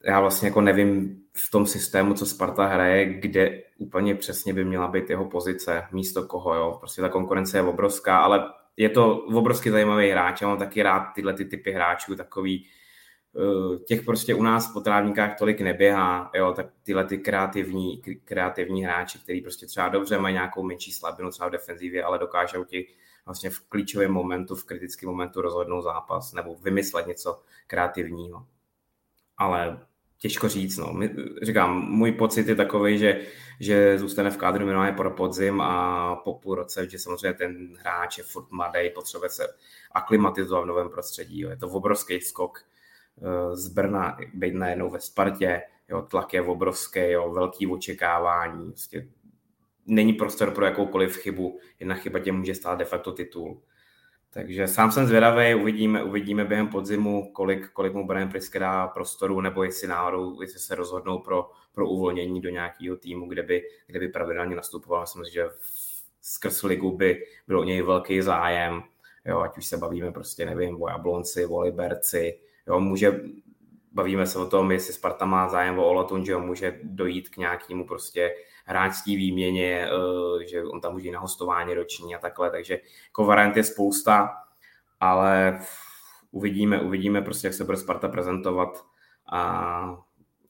[0.05, 4.89] já vlastně jako nevím v tom systému, co Sparta hraje, kde úplně přesně by měla
[4.89, 6.77] být jeho pozice, místo koho, jo.
[6.79, 10.41] Prostě ta konkurence je obrovská, ale je to obrovský zajímavý hráč.
[10.41, 12.67] Já mám taky rád tyhle ty typy hráčů, takový
[13.37, 18.85] eh, těch prostě u nás po trávníkách tolik neběhá, jo, tak tyhle ty kreativní, kreativní
[18.85, 22.87] hráči, který prostě třeba dobře mají nějakou menší slabinu třeba v defenzivě, ale dokážou ti
[23.27, 28.47] vlastně v klíčovém momentu, v kritickém momentu rozhodnout zápas nebo vymyslet něco kreativního.
[29.37, 29.87] Ale
[30.21, 30.77] těžko říct.
[30.77, 30.93] No.
[30.93, 33.21] My, říkám, můj pocit je takový, že,
[33.61, 38.19] že zůstane v kádru minimálně pro podzim a po půl roce, že samozřejmě ten hráč
[38.19, 39.47] je furt mladý, potřebuje se
[39.93, 41.41] aklimatizovat v novém prostředí.
[41.41, 41.51] Jo.
[41.51, 42.59] Je to obrovský skok
[43.23, 49.09] eh, z Brna, být najednou ve Spartě, jo, tlak je obrovský, jo, velký očekávání, prostě
[49.87, 53.63] není prostor pro jakoukoliv chybu, jedna chyba tě může stát de facto titul.
[54.33, 59.41] Takže sám jsem zvědavý, uvidíme, uvidíme během podzimu, kolik, kolik mu Brian Priske dá prostoru,
[59.41, 64.01] nebo jestli náhodou, jestli se rozhodnou pro, pro uvolnění do nějakého týmu, kde by, kde
[64.01, 65.01] by pravidelně nastupoval.
[65.01, 65.47] Myslím si, že
[66.21, 68.83] skrz ligu by byl o něj velký zájem,
[69.25, 73.21] jo, ať už se bavíme prostě, nevím, o Jablonci, o Liberci, jo, může,
[73.93, 77.37] bavíme se o tom, jestli Sparta má zájem o Olatun, že jo, může dojít k
[77.37, 78.35] nějakému prostě
[78.67, 83.25] hráčské výměně, eh, že on tam může jít na hostování roční a takhle, takže jako
[83.25, 84.31] variant je spousta,
[85.01, 85.61] ale
[86.31, 88.85] uvidíme, uvidíme prostě, jak se bude Sparta prezentovat
[89.33, 89.99] a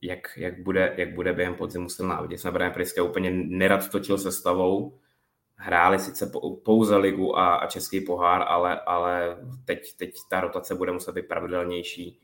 [0.02, 2.20] jak, jak, bude, jak bude během podzimu silná.
[2.20, 4.98] Viděli jsme Brian Priske úplně nerad točil se stavou,
[5.56, 6.32] hráli sice
[6.64, 11.28] pouze ligu a, a český pohár, ale, ale teď, teď ta rotace bude muset být
[11.28, 12.20] pravidelnější,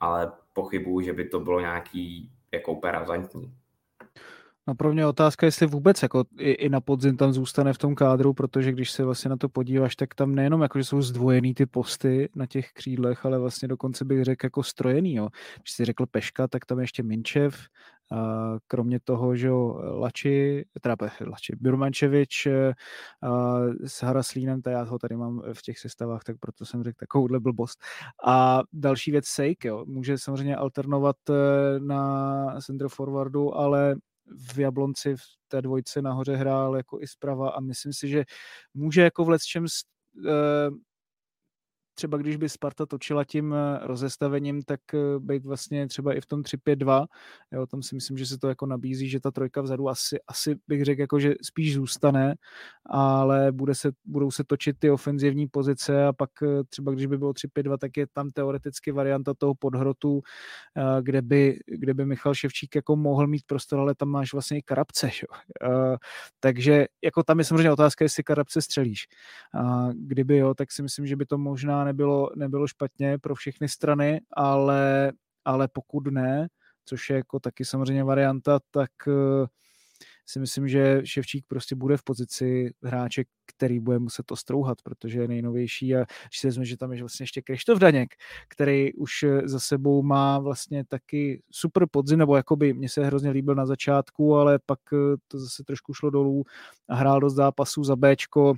[0.00, 3.54] ale pochybuju, že by to bylo nějaký jako úplně razantní.
[4.68, 7.94] No pro mě otázka, jestli vůbec jako i, i na podzim tam zůstane v tom
[7.94, 11.54] kádru, protože když se vlastně na to podíváš, tak tam nejenom jako, že jsou zdvojený
[11.54, 15.14] ty posty na těch křídlech, ale vlastně dokonce bych řekl jako strojený.
[15.14, 15.28] Jo.
[15.56, 17.58] Když jsi řekl Peška, tak tam ještě Minčev,
[18.12, 22.46] a kromě toho, že Lači, teda Lači, Birmančevič
[23.22, 26.96] a s Haraslínem, to já ho tady mám v těch sestavách, tak proto jsem řekl
[27.00, 27.78] takovouhle blbost.
[28.26, 31.34] A další věc Sejk, jo, může samozřejmě alternovat eh,
[31.80, 33.96] na center forwardu, ale
[34.52, 38.24] v Jablonci v té dvojce nahoře hrál jako i zprava a myslím si, že
[38.74, 39.66] může jako v čem
[41.98, 46.26] třeba když by Sparta točila tím eh, rozestavením, tak eh, být vlastně třeba i v
[46.26, 47.06] tom 3-5-2,
[47.52, 50.56] jo, tam si myslím, že se to jako nabízí, že ta trojka vzadu asi, asi
[50.68, 52.34] bych řekl, jako, že spíš zůstane,
[52.86, 57.18] ale bude se, budou se točit ty ofenzivní pozice a pak eh, třeba když by
[57.18, 60.20] bylo 3-5-2, tak je tam teoreticky varianta toho podhrotu,
[61.02, 64.62] kde by, kde by Michal Ševčík jako mohl mít prostor, ale tam máš vlastně i
[64.62, 65.96] Karabce, jo.
[66.40, 69.06] takže jako tam je samozřejmě otázka, jestli Karabce střelíš.
[69.94, 74.20] Kdyby jo, tak si myslím, že by to možná nebylo, nebylo špatně pro všechny strany,
[74.32, 75.12] ale,
[75.44, 76.48] ale pokud ne,
[76.84, 79.46] což je jako taky samozřejmě varianta, tak uh,
[80.26, 85.20] si myslím, že Ševčík prostě bude v pozici hráče, který bude muset to strouhat, protože
[85.20, 88.14] je nejnovější a když si že tam je vlastně ještě Krištof Daněk,
[88.48, 93.54] který už za sebou má vlastně taky super podzim, nebo jakoby mě se hrozně líbil
[93.54, 94.78] na začátku, ale pak
[95.28, 96.44] to zase trošku šlo dolů
[96.88, 98.54] a hrál dost zápasů za Bčko,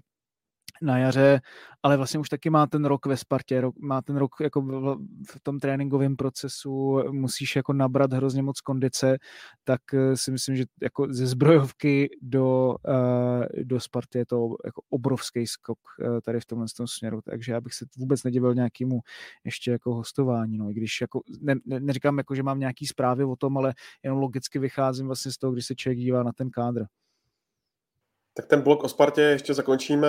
[0.80, 1.40] na jaře,
[1.82, 4.96] ale vlastně už taky má ten rok ve Spartě, rok, má ten rok jako v,
[5.30, 9.18] v tom tréninkovém procesu, musíš jako nabrat hrozně moc kondice,
[9.64, 14.82] tak eh, si myslím, že jako ze zbrojovky do, uh, do Sparty je to jako
[14.90, 19.00] obrovský skok uh, tady v tomhle tom směru, takže já bych se vůbec nedivil nějakému
[19.44, 23.24] ještě jako hostování, no, i když jako ne, ne, neříkám jako, že mám nějaký zprávy
[23.24, 26.50] o tom, ale jenom logicky vycházím vlastně z toho, když se člověk dívá na ten
[26.50, 26.84] kádr.
[28.40, 30.08] Tak ten blok o Spartě ještě zakončíme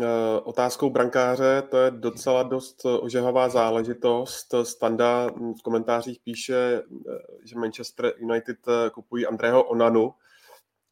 [0.00, 0.04] eh,
[0.44, 1.62] otázkou brankáře.
[1.68, 4.54] To je docela dost ožehavá záležitost.
[4.62, 5.26] Standa
[5.58, 10.14] v komentářích píše, eh, že Manchester United eh, kupují Andrého Onanu.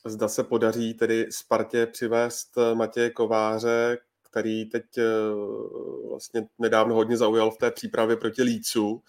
[0.07, 3.99] Zda se podaří tedy Spartě přivést Matěje Kováře,
[4.31, 4.85] který teď
[6.09, 9.03] vlastně nedávno hodně zaujal v té přípravě proti Lícu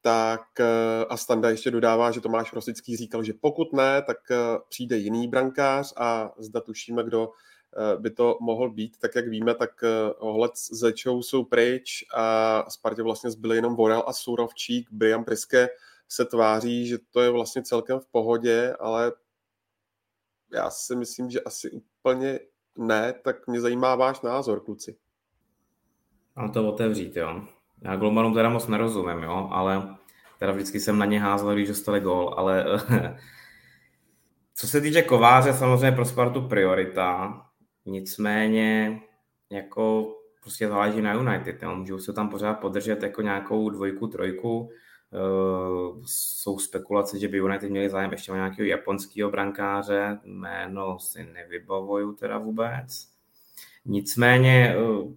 [0.00, 4.36] tak eh, a Standa ještě dodává, že Tomáš Rosický říkal, že pokud ne, tak eh,
[4.68, 8.98] přijde jiný brankář a zda tušíme, kdo eh, by to mohl být.
[8.98, 9.70] Tak jak víme, tak
[10.18, 14.88] ohled Zečou jsou pryč a Spartě vlastně zbyly jenom Vorel a Surovčík.
[14.92, 15.68] Brian Priske
[16.08, 19.12] se tváří, že to je vlastně celkem v pohodě, ale
[20.52, 22.40] já si myslím, že asi úplně
[22.78, 24.96] ne, tak mě zajímá váš názor, kluci.
[26.36, 27.44] Mám to otevřít, jo.
[27.82, 29.96] Já golmanům teda moc nerozumím, jo, ale
[30.38, 32.64] teda vždycky jsem na ně házel, když dostali gól, ale
[34.54, 37.40] co se týče Kováře, samozřejmě pro Spartu priorita,
[37.86, 39.00] nicméně
[39.50, 41.76] jako prostě záleží na United, jo.
[41.76, 44.70] můžou se tam pořád podržet jako nějakou dvojku, trojku,
[45.12, 51.24] Uh, jsou spekulace, že by United měli zájem ještě o nějakého japonského brankáře, jméno si
[51.24, 53.08] nevybavuju teda vůbec.
[53.84, 55.12] Nicméně uh,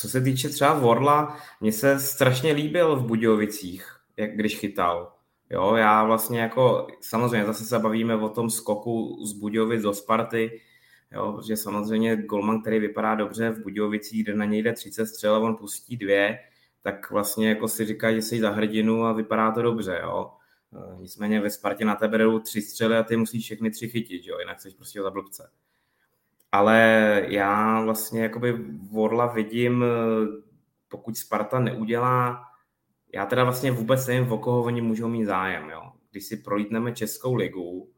[0.00, 5.12] co se týče třeba Vorla, mně se strašně líbil v Budějovicích, jak když chytal.
[5.50, 10.60] Jo, já vlastně jako, samozřejmě zase se bavíme o tom skoku z Budějovic do Sparty,
[11.12, 15.34] jo, protože samozřejmě Golman, který vypadá dobře v Budějovicích, kde na něj jde 30 střel
[15.34, 16.38] a on pustí dvě,
[16.82, 20.30] tak vlastně jako si říká, že jsi za hrdinu a vypadá to dobře, jo.
[21.00, 24.38] Nicméně ve Spartě na tebe jdou tři střely a ty musíš všechny tři chytit, jo,
[24.38, 25.50] jinak jsi prostě za blbce
[26.52, 28.52] ale já vlastně jakoby
[28.90, 29.84] Vorla vidím,
[30.88, 32.44] pokud Sparta neudělá,
[33.14, 35.92] já teda vlastně vůbec nevím, o koho oni můžou mít zájem, jo.
[36.10, 37.90] Když si prolítneme Českou ligu,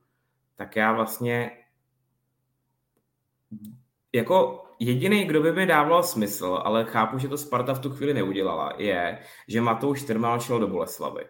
[0.56, 1.50] tak já vlastně
[4.12, 8.14] jako jediný, kdo by mi dával smysl, ale chápu, že to Sparta v tu chvíli
[8.14, 11.24] neudělala, je, že Matouš Trmal šel do Boleslavy.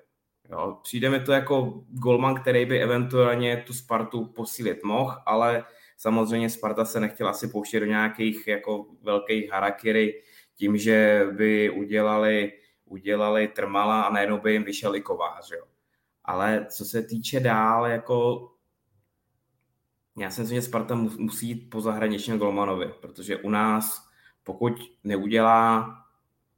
[0.51, 5.65] Jo, přijde mi to jako golman, který by eventuálně tu Spartu posílit mohl, ale
[6.01, 10.23] Samozřejmě Sparta se nechtěla asi pouštět do nějakých jako velkých harakiri
[10.55, 12.53] tím, že by udělali,
[12.85, 15.51] udělali Trmala a najednou by jim vyšel i Kovář.
[15.51, 15.65] Jo.
[16.25, 18.49] Ale co se týče dál, jako
[20.19, 24.09] já si myslím, že Sparta musí jít po zahraničním Golmanovi, protože u nás,
[24.45, 24.73] pokud
[25.05, 25.91] neudělá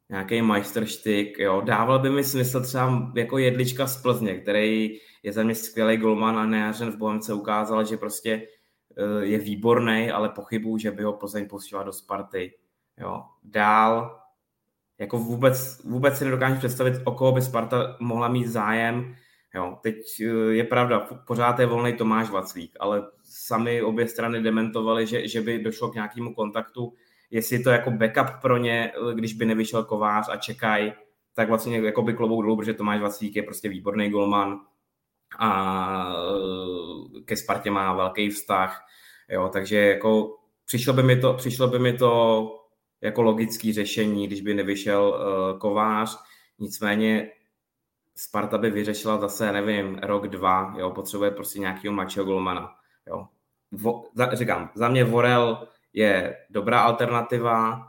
[0.09, 5.43] nějaký majsterštyk, jo, dával by mi smysl třeba jako jedlička z Plzně, který je za
[5.43, 8.49] mě skvělý golman a nejařen v Bohemce ukázal, že prostě
[9.21, 12.55] je výborný, ale pochybuju, že by ho Plzeň posílala do Sparty.
[12.99, 13.23] Jo.
[13.43, 14.23] Dál,
[15.03, 19.15] jako vůbec, vůbec si nedokážu představit, o koho by Sparta mohla mít zájem.
[19.55, 20.25] Jo, teď eh,
[20.55, 25.59] je pravda, pořád je volný Tomáš Vaclík, ale sami obě strany dementovali, že, že by
[25.59, 26.93] došlo k nějakému kontaktu.
[27.31, 30.93] Jestli je to jako backup pro ně, eh, když by nevyšel Kovář a čekají,
[31.35, 34.61] tak vlastně jako by klobou dolů, protože Tomáš Vaclík je prostě výborný golman,
[35.39, 36.15] a
[37.19, 38.87] e, ke Spartě má velký vztah,
[39.29, 42.63] jo, takže jako přišlo by mi to, přišlo by mi to
[43.01, 46.19] jako logický řešení, když by nevyšel uh, Kovář,
[46.59, 47.31] nicméně
[48.17, 52.75] Sparta by vyřešila zase, nevím, rok, dva, jo, potřebuje prostě nějakého mladšího golmana,
[53.07, 53.27] jo.
[53.73, 57.87] Vo, za, říkám, za mě Vorel je dobrá alternativa,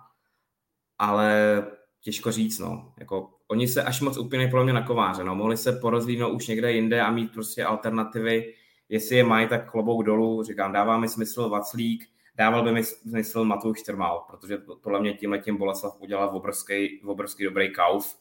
[0.99, 1.63] ale
[2.01, 5.57] těžko říct, no, jako oni se až moc úplně podle mě na kováře, no, mohli
[5.57, 8.53] se porozvínout už někde jinde a mít prostě alternativy,
[8.89, 13.43] jestli je mají, tak klobouk dolů, říkám, dává mi smysl Vaclík, dával by mi smysl
[13.43, 18.17] Matouš Trmal, protože podle mě tím Boleslav udělal obrovský, obrovský dobrý kauf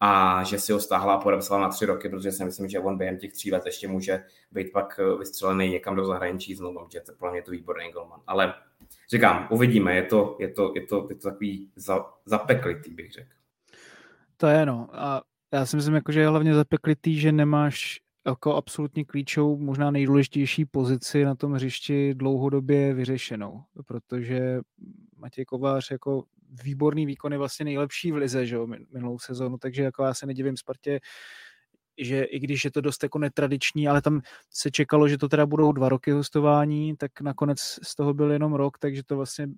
[0.00, 2.98] a že si ho stáhla a podepsala na tři roky, protože si myslím, že on
[2.98, 7.12] během těch tří let ještě může být pak vystřelený někam do zahraničí znovu, protože to
[7.12, 8.20] podle mě je to výborný golman.
[8.26, 8.54] Ale
[9.10, 13.43] říkám, uvidíme, je to, je to, je to, je to takový za, zapeklitý, bych řekl.
[14.36, 14.88] To je no.
[14.92, 15.22] A
[15.52, 20.64] já si myslím, jako, že je hlavně zapeklitý, že nemáš jako absolutně klíčovou, možná nejdůležitější
[20.64, 24.60] pozici na tom hřišti dlouhodobě vyřešenou, protože
[25.16, 26.24] Matěj Kovář jako
[26.62, 30.26] výborný výkon je vlastně nejlepší v lize, že jo, minulou sezonu, takže jako já se
[30.26, 31.00] nedivím Spartě,
[31.98, 34.20] že i když je to dost jako netradiční, ale tam
[34.50, 38.54] se čekalo, že to teda budou dva roky hostování, tak nakonec z toho byl jenom
[38.54, 39.48] rok, takže to vlastně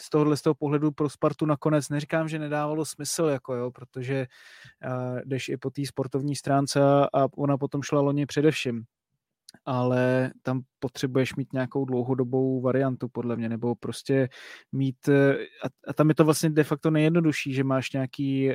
[0.00, 4.26] z tohohle z toho pohledu pro Spartu nakonec neříkám, že nedávalo smysl, jako jo, protože
[4.86, 6.80] uh, jdeš i po té sportovní stránce
[7.14, 8.84] a ona potom šla loni především
[9.64, 14.28] ale tam potřebuješ mít nějakou dlouhodobou variantu, podle mě, nebo prostě
[14.72, 15.34] mít, eh,
[15.64, 18.54] a, a tam je to vlastně de facto nejjednodušší, že máš nějaký uh,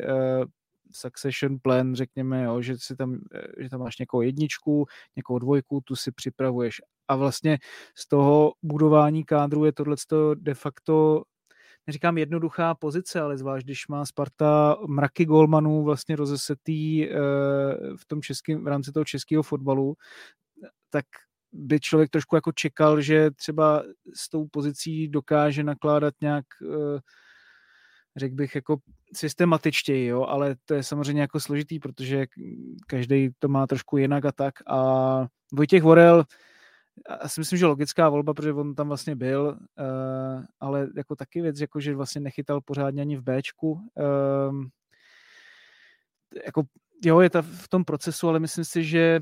[0.92, 3.20] succession plan, řekněme, jo, že, si tam,
[3.60, 4.86] že tam máš někoho jedničku,
[5.16, 6.82] někoho dvojku, tu si připravuješ.
[7.08, 7.58] A vlastně
[7.98, 9.96] z toho budování kádru je tohle
[10.36, 11.24] de facto
[11.88, 17.16] neříkám jednoduchá pozice, ale zvlášť, když má Sparta mraky golmanů vlastně rozesetý eh,
[17.98, 19.96] v tom českým, v rámci toho českého fotbalu,
[20.90, 21.06] tak
[21.52, 23.84] by člověk trošku jako čekal, že třeba
[24.16, 27.00] s tou pozicí dokáže nakládat nějak eh,
[28.16, 28.78] řekl bych, jako
[29.16, 32.26] systematičtěji, jo, ale to je samozřejmě jako složitý, protože
[32.88, 34.54] každý to má trošku jinak a tak.
[34.68, 36.24] A Vojtěch Vorel,
[37.22, 41.42] já si myslím, že logická volba, protože on tam vlastně byl, uh, ale jako taky
[41.42, 43.72] věc, jako že vlastně nechytal pořádně ani v Bčku.
[43.72, 44.66] Uh,
[46.46, 46.64] jako,
[47.06, 49.20] jo, je to v tom procesu, ale myslím si, že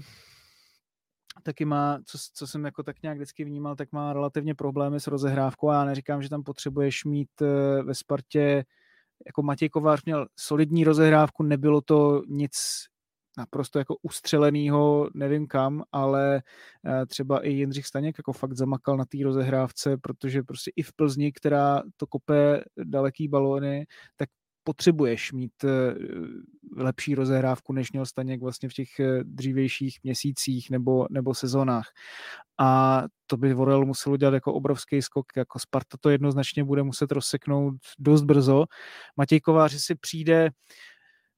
[1.44, 5.08] taky má, co, co jsem jako tak nějak vždycky vnímal, tak má relativně problémy s
[5.08, 7.48] rozehrávkou a já neříkám, že tam potřebuješ mít uh,
[7.86, 8.66] ve Spartě
[9.26, 12.52] jako Matěj Kovář měl solidní rozehrávku, nebylo to nic
[13.38, 16.42] naprosto jako ustřelenýho, nevím kam, ale
[16.86, 20.94] eh, třeba i Jindřich Staněk jako fakt zamakal na té rozehrávce, protože prostě i v
[20.94, 24.30] Plzni, která to kope daleký balóny, tak
[24.64, 25.94] potřebuješ mít eh,
[26.78, 31.88] lepší rozehrávku, než měl Staněk vlastně v těch eh, dřívějších měsících nebo, nebo sezónách.
[32.60, 37.12] A to by Vorel musel udělat jako obrovský skok, jako Sparta to jednoznačně bude muset
[37.12, 38.66] rozseknout dost brzo.
[39.18, 40.50] Matěj Kováři si přijde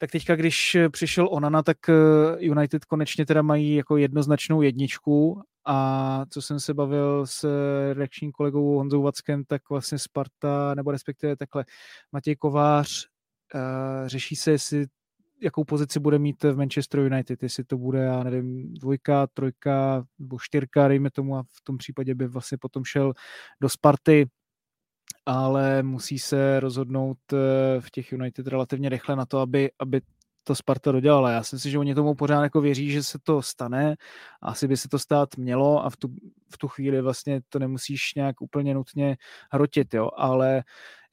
[0.04, 1.94] tak teďka, když přišel Onana, tak eh,
[2.40, 5.42] United konečně teda mají jako jednoznačnou jedničku.
[5.66, 7.48] A co jsem se bavil s
[7.94, 11.66] reakčním kolegou Honzou Vackem, tak vlastně Sparta, nebo respektive takhle
[12.12, 13.08] Matěj Kovář
[14.06, 14.86] řeší se, jestli
[15.42, 20.38] jakou pozici bude mít v Manchester United, jestli to bude, já nevím, dvojka, trojka nebo
[20.40, 23.14] čtyřka, dejme tomu, a v tom případě by vlastně potom šel
[23.62, 24.26] do Sparty,
[25.26, 27.38] ale musí se rozhodnout eh,
[27.82, 30.02] v těch United relativně rychle na to, aby, aby
[30.44, 31.32] to Sparta dodělala.
[31.32, 33.96] Já si myslím, že oni tomu pořád jako věří, že se to stane.
[34.42, 36.08] Asi by se to stát mělo a v tu,
[36.54, 39.18] v tu chvíli vlastně to nemusíš nějak úplně nutně
[39.52, 40.10] hrotit, jo.
[40.16, 40.64] Ale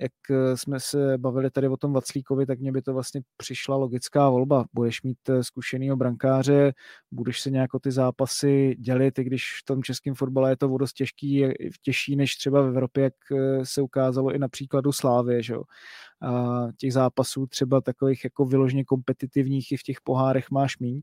[0.01, 3.77] jak eh, jsme se bavili tady o tom Vaclíkovi, tak mně by to vlastně přišla
[3.77, 4.65] logická volba.
[4.73, 6.73] Budeš mít eh, zkušenýho brankáře,
[7.11, 10.79] budeš se nějak o ty zápasy dělit, i když v tom českém fotbale je to
[10.79, 11.45] dost těžký,
[11.83, 15.63] těžší než třeba v Evropě, jak eh, se ukázalo i na příkladu Slávy, že jo.
[16.23, 21.01] A těch zápasů třeba takových jako vyloženě kompetitivních i v těch pohárech máš míň.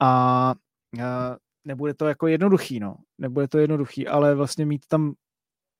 [0.00, 0.54] A
[1.64, 2.96] nebude to jako jednoduchý, no.
[3.18, 5.14] Nebude to jednoduchý, ale vlastně mít tam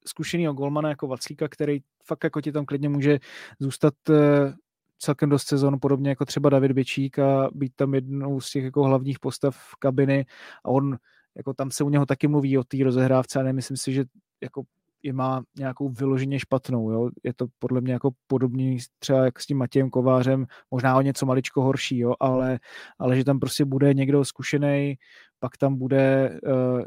[0.06, 3.18] zkušenýho golmana jako Vaclíka, který fakt jako ti tam klidně může
[3.58, 4.54] zůstat eh,
[4.98, 8.82] celkem dost sezon, podobně jako třeba David Bečík a být tam jednou z těch jako
[8.82, 10.26] hlavních postav v kabiny
[10.64, 10.96] a on
[11.36, 14.04] jako tam se u něho taky mluví o té rozehrávce a nemyslím si, že
[14.42, 14.62] jako
[15.02, 16.90] je má nějakou vyloženě špatnou.
[16.90, 17.10] Jo?
[17.22, 21.26] Je to podle mě jako podobný třeba jak s tím Matějem Kovářem, možná o něco
[21.26, 22.14] maličko horší, jo?
[22.20, 22.58] Ale,
[22.98, 24.94] ale že tam prostě bude někdo zkušený,
[25.38, 26.82] pak tam bude uh,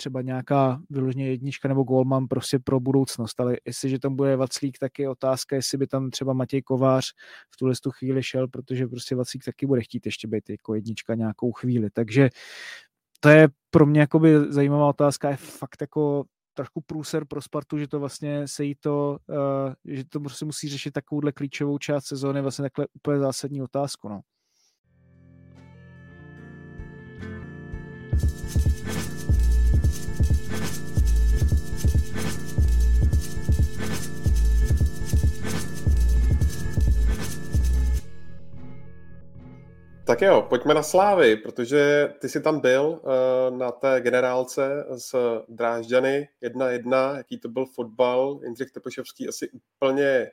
[0.00, 4.98] třeba nějaká vyloženě jednička nebo golman prostě pro budoucnost, ale jestliže tam bude Vaclík, tak
[4.98, 7.04] je otázka, jestli by tam třeba Matěj Kovář
[7.50, 11.14] v tuhle tu chvíli šel, protože prostě Vaclík taky bude chtít ještě být jako jednička
[11.14, 12.30] nějakou chvíli, takže
[13.20, 16.24] to je pro mě jakoby zajímavá otázka, je fakt jako
[16.54, 20.68] trošku průser pro Spartu, že to vlastně se jí to, uh, že to prostě musí
[20.68, 24.20] řešit takovouhle klíčovou část sezóny, vlastně takhle úplně zásadní otázku, no.
[40.10, 45.14] Tak jo, pojďme na Slávy, protože ty jsi tam byl uh, na té generálce s
[45.48, 48.40] Drážďany 1-1, jaký to byl fotbal.
[48.42, 50.30] Jindřich Tepešovský asi úplně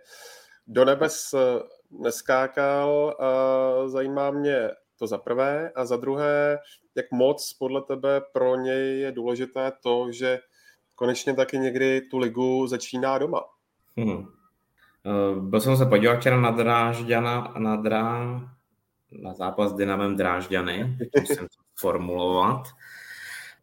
[0.67, 3.15] do nebes eh, neskákal.
[3.19, 4.69] Uh, zajímá mě
[4.99, 5.71] to za prvé.
[5.75, 6.59] A za druhé,
[6.95, 10.39] jak moc podle tebe pro něj je důležité to, že
[10.95, 13.41] konečně taky někdy tu ligu začíná doma.
[13.97, 14.25] Hmm.
[15.39, 18.41] Byl jsem se podívat včera na Drážďana, na Drá,
[19.11, 20.97] na zápas s Dynamem Drážďany.
[21.25, 22.67] jsem formulovat.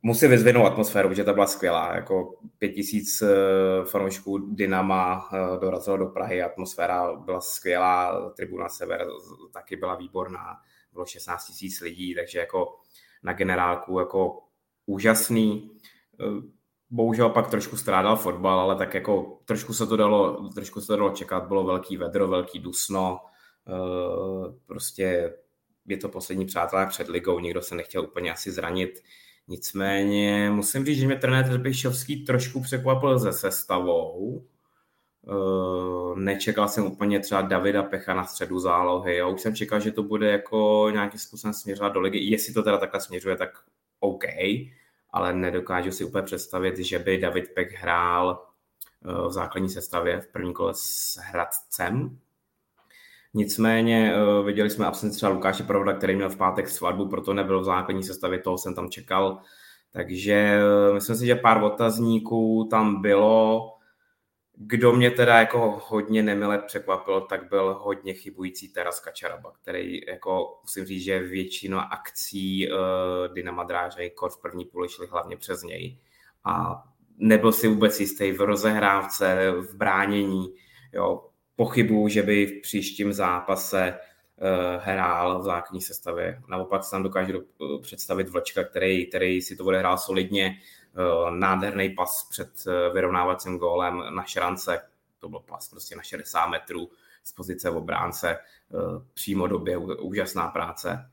[0.02, 1.94] Musím vyzvinout atmosféru, protože ta byla skvělá.
[1.94, 3.28] Jako pět tisíc eh,
[3.84, 9.06] fanoušků Dynama eh, dorazilo do Prahy, atmosféra byla skvělá, tribuna Sever
[9.52, 10.56] taky byla výborná,
[10.92, 12.76] bylo 16 tisíc lidí, takže jako
[13.22, 14.42] na generálku jako
[14.86, 15.70] úžasný.
[16.90, 20.96] Bohužel pak trošku strádal fotbal, ale tak jako trošku se to dalo, trošku se to
[20.96, 23.20] dalo čekat, bylo velký vedro, velký dusno,
[24.66, 25.34] prostě
[25.86, 29.02] je to poslední přátelé před ligou, nikdo se nechtěl úplně asi zranit.
[29.48, 34.44] Nicméně musím říct, že mě trenér Trpišovský trošku překvapil se sestavou.
[35.28, 39.16] Eh, nečekal jsem úplně třeba Davida Pecha na středu zálohy.
[39.16, 42.18] Já už jsem čekal, že to bude jako nějakým způsobem směřovat do ligy.
[42.18, 43.50] Jestli to teda takhle směřuje, tak
[44.00, 44.24] OK,
[45.10, 48.46] ale nedokážu si úplně představit, že by David Pech hrál
[49.04, 52.18] eh, v základní sestavě v první kole s Hradcem,
[53.34, 57.60] Nicméně uh, viděli jsme absenci třeba Lukáše Provoda, který měl v pátek svatbu, proto nebyl
[57.60, 59.40] v základní sestavě, toho jsem tam čekal.
[59.90, 60.58] Takže
[60.88, 63.70] uh, myslím si, že pár otazníků tam bylo.
[64.56, 70.58] Kdo mě teda jako hodně nemile překvapil, tak byl hodně chybující Teras Kačaraba, který jako
[70.62, 72.78] musím říct, že většina akcí uh,
[73.34, 75.98] Dynama Dráže kor v první půli šly hlavně přes něj.
[76.44, 76.82] A
[77.16, 80.54] nebyl si vůbec jistý v rozehrávce, v bránění.
[80.92, 86.42] Jo, pochybu, že by v příštím zápase uh, hrál v základní sestavě.
[86.48, 90.56] Naopak se tam dokážu uh, představit Vlčka, který, který si to odehrál solidně,
[90.96, 92.50] uh, nádherný pas před
[92.92, 94.80] vyrovnávacím gólem na šrance,
[95.18, 96.90] to byl pas prostě na 60 metrů
[97.24, 98.38] z pozice v obránce,
[99.14, 101.10] přímo do běhu, úžasná práce.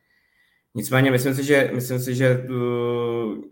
[0.76, 2.48] Nicméně myslím si, že, myslím si, že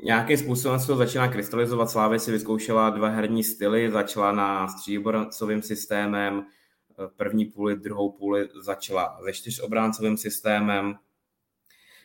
[0.03, 1.89] nějakým způsobem se to začíná krystalizovat.
[1.89, 6.45] Slávě si vyzkoušela dva herní styly, začala na stříbrcovým systémem,
[7.07, 10.95] první půli, druhou půli začala ve čtyřobráncovým systémem.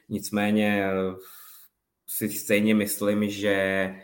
[0.09, 1.15] Nicméně eh,
[2.07, 3.97] si stejně myslím, že eh,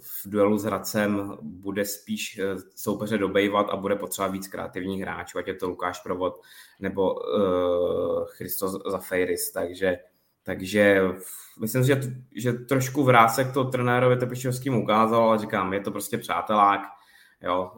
[0.00, 5.38] v duelu s Hradcem bude spíš eh, soupeře dobejvat a bude potřeba víc kreativních hráčů,
[5.38, 6.40] ať je to Lukáš Provod
[6.80, 7.14] nebo
[8.26, 9.98] Christos Zafeiris, takže,
[10.42, 11.02] takže
[11.60, 12.00] myslím že,
[12.34, 16.80] že trošku vrásek to trenérovi Tepišovským ukázal, ale říkám, je to prostě přátelák,
[17.42, 17.72] jo,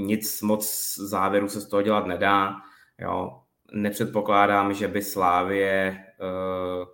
[0.00, 2.56] nic moc závěru se z toho dělat nedá.
[2.98, 3.40] Jo.
[3.72, 6.88] Nepředpokládám, že by Slávě uh,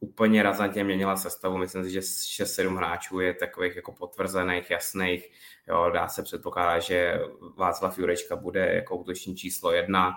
[0.00, 1.56] úplně razantně měnila sestavu.
[1.56, 5.30] Myslím si, že 6-7 hráčů je takových jako potvrzených, jasných.
[5.68, 7.20] Jo, dá se předpokládat, že
[7.56, 10.14] Václav Jurečka bude jako útoční číslo jedna,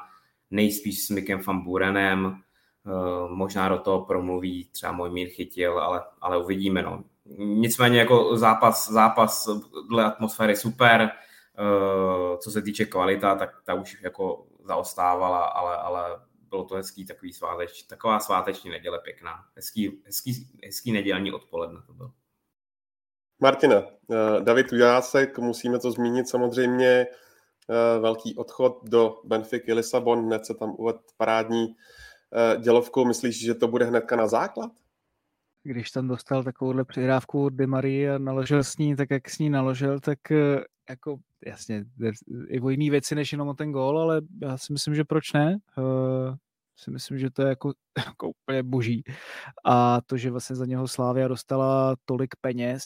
[0.51, 6.43] nejspíš s Mikem Famburenem, uh, možná do toho promluví třeba můj mír chytil, ale, ale
[6.43, 6.81] uvidíme.
[6.81, 7.03] No.
[7.37, 9.49] Nicméně jako zápas, zápas
[9.89, 11.28] dle atmosféry super, Eh,
[12.37, 17.33] co se týče kvalita, tak ta už jako zaostávala, ale, ale bylo to hezký takový
[17.33, 19.45] sváteč, taková sváteční neděle pěkná.
[19.55, 22.11] Hezký, hezký, hezký nedělní odpoledne to bylo.
[23.39, 27.07] Martina, eh, David Ujásek, musíme to zmínit samozřejmě,
[27.69, 31.75] eh, velký odchod do Benfiky Lisabon, hned se tam uvedl parádní
[32.59, 33.05] dělovku.
[33.05, 34.71] Myslíš, že to bude hnedka na základ?
[35.63, 39.49] Když tam dostal takovouhle přihrávku od Marie a naložil s ní, tak jak s ní
[39.49, 40.19] naložil, tak
[40.89, 41.85] jako jasně,
[42.47, 45.33] i o jiné věci než jenom o ten gól, ale já si myslím, že proč
[45.33, 45.57] ne?
[45.77, 46.35] Uh,
[46.79, 47.73] si myslím, že to je jako,
[48.05, 49.03] jako úplně boží.
[49.65, 52.83] A to, že vlastně za něho Slávia dostala tolik peněz,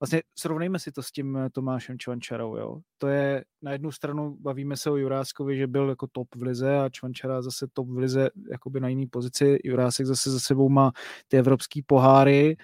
[0.00, 2.80] vlastně srovnejme si to s tím Tomášem Čvančarou, jo.
[2.98, 6.78] To je, na jednu stranu bavíme se o Juráskovi, že byl jako top v lize
[6.78, 9.58] a Čvančara zase top v lize jakoby na jiný pozici.
[9.64, 10.92] Jurásek zase za sebou má
[11.28, 12.56] ty evropský poháry,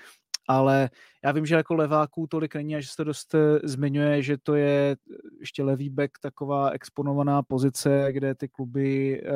[0.49, 0.91] ale
[1.25, 4.37] já vím, že jako leváků tolik není a že se to dost eh, zmiňuje, že
[4.43, 9.31] to je eh, ještě levý back taková exponovaná pozice, kde ty kluby uh,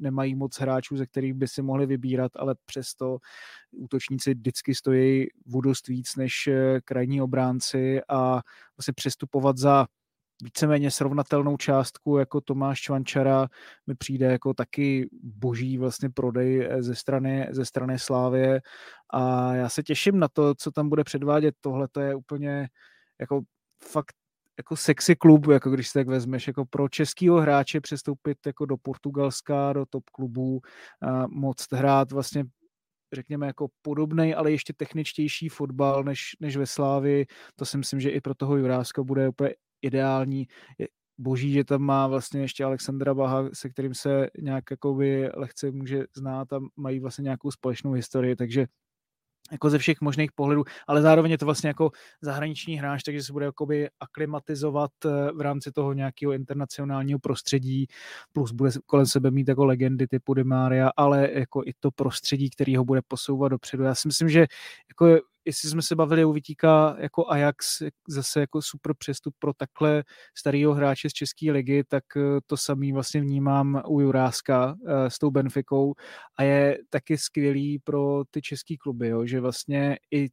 [0.00, 3.18] nemají moc hráčů, ze kterých by si mohli vybírat, ale přesto
[3.72, 6.48] útočníci vždycky stojí vodost víc než
[6.84, 8.40] krajní obránci a
[8.76, 9.86] vlastně přestupovat za
[10.42, 13.48] víceméně srovnatelnou částku jako Tomáš Čvančara
[13.86, 18.60] mi přijde jako taky boží vlastně prodej eh, ze strany, ze strany Slávě
[19.12, 21.54] a já se těším na to, co tam bude předvádět.
[21.60, 22.68] Tohle to je úplně
[23.20, 23.40] jako
[23.84, 24.16] fakt
[24.58, 28.76] jako sexy klub, jako když si tak vezmeš, jako pro českýho hráče přestoupit jako do
[28.76, 30.60] Portugalska, do top klubů,
[31.28, 32.44] moc hrát vlastně
[33.14, 37.26] řekněme, jako podobný, ale ještě techničtější fotbal než, než ve Slávi.
[37.56, 40.46] To si myslím, že i pro toho Juráska bude úplně ideální.
[40.78, 40.88] Je
[41.18, 46.04] boží, že tam má vlastně ještě Alexandra Baha, se kterým se nějak jakoby lehce může
[46.16, 48.66] znát a mají vlastně nějakou společnou historii, takže
[49.52, 51.90] jako ze všech možných pohledů, ale zároveň je to vlastně jako
[52.20, 57.86] zahraniční hráč, takže se bude jakoby aklimatizovat eh, v rámci toho nějakého internacionálního prostředí,
[58.32, 62.50] plus bude kolem sebe mít jako legendy typu Di Maria, ale jako i to prostředí,
[62.50, 63.84] který ho bude posouvat dopředu.
[63.84, 64.46] Já si myslím, že
[64.88, 70.04] jako jestli jsme se bavili u Vitíka jako Ajax, zase jako super přestup pro takhle
[70.38, 75.18] starého hráče z České ligy, tak eh, to samý vlastně vnímám u Juráska eh, s
[75.18, 75.94] tou Benfikou
[76.38, 80.28] a je taky skvělý pro ty český kluby, jo, že vlastně i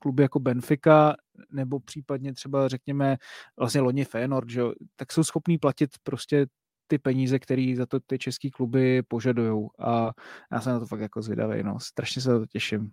[0.00, 1.14] kluby jako Benfica
[1.50, 3.16] nebo případně třeba řekněme
[3.58, 4.62] vlastně loni Feyenoord, že,
[4.96, 6.46] tak jsou schopní platit prostě
[6.86, 9.68] ty peníze, které za to ty český kluby požadují.
[9.78, 10.10] A
[10.52, 11.80] já jsem na to fakt jako zvědavý, no.
[11.80, 12.90] Strašně se na to těším.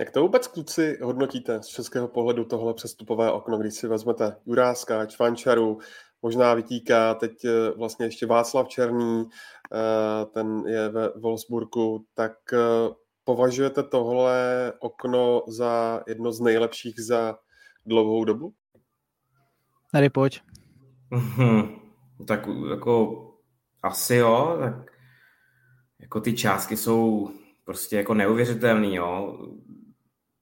[0.00, 5.06] Jak to vůbec, kluci, hodnotíte z českého pohledu tohle přestupové okno, když si vezmete Juráska,
[5.06, 5.78] Čvančaru,
[6.22, 9.24] možná vytíká teď eh, vlastně ještě Václav Černý,
[9.72, 12.58] eh, ten je ve Wolfsburgu, tak eh,
[13.24, 17.38] považujete tohle okno za jedno z nejlepších za
[17.86, 18.52] dlouhou dobu?
[19.92, 20.40] Tady pojď.
[21.12, 21.80] Mm-hmm.
[22.26, 23.24] Tak jako
[23.82, 24.90] asi jo, tak
[26.00, 27.30] jako ty částky jsou
[27.64, 29.38] prostě jako neuvěřitelný, jo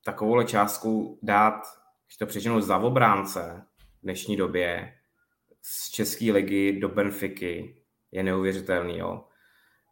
[0.07, 1.63] takovouhle částku dát,
[2.07, 3.67] když to přeženu za obránce
[3.99, 4.93] v dnešní době
[5.63, 7.83] z České ligy do Benfiky
[8.13, 8.99] je neuvěřitelný.
[8.99, 9.25] Jo.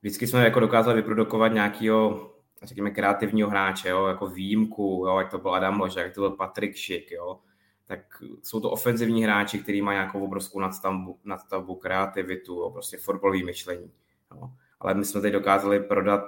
[0.03, 2.31] Vždycky jsme jako dokázali vyprodukovat nějakého
[2.63, 6.31] řekněme, kreativního hráče, jo, jako výjimku, jo, jak to byl Adam Loža, jak to byl
[6.31, 7.39] Patrik Šik, jo,
[7.87, 8.01] tak
[8.43, 13.93] jsou to ofenzivní hráči, který mají nějakou obrovskou nadstavbu, nadstavbu kreativitu, jo, prostě fotbalový myšlení.
[14.35, 14.51] Jo.
[14.81, 16.25] Ale my jsme teď dokázali prodat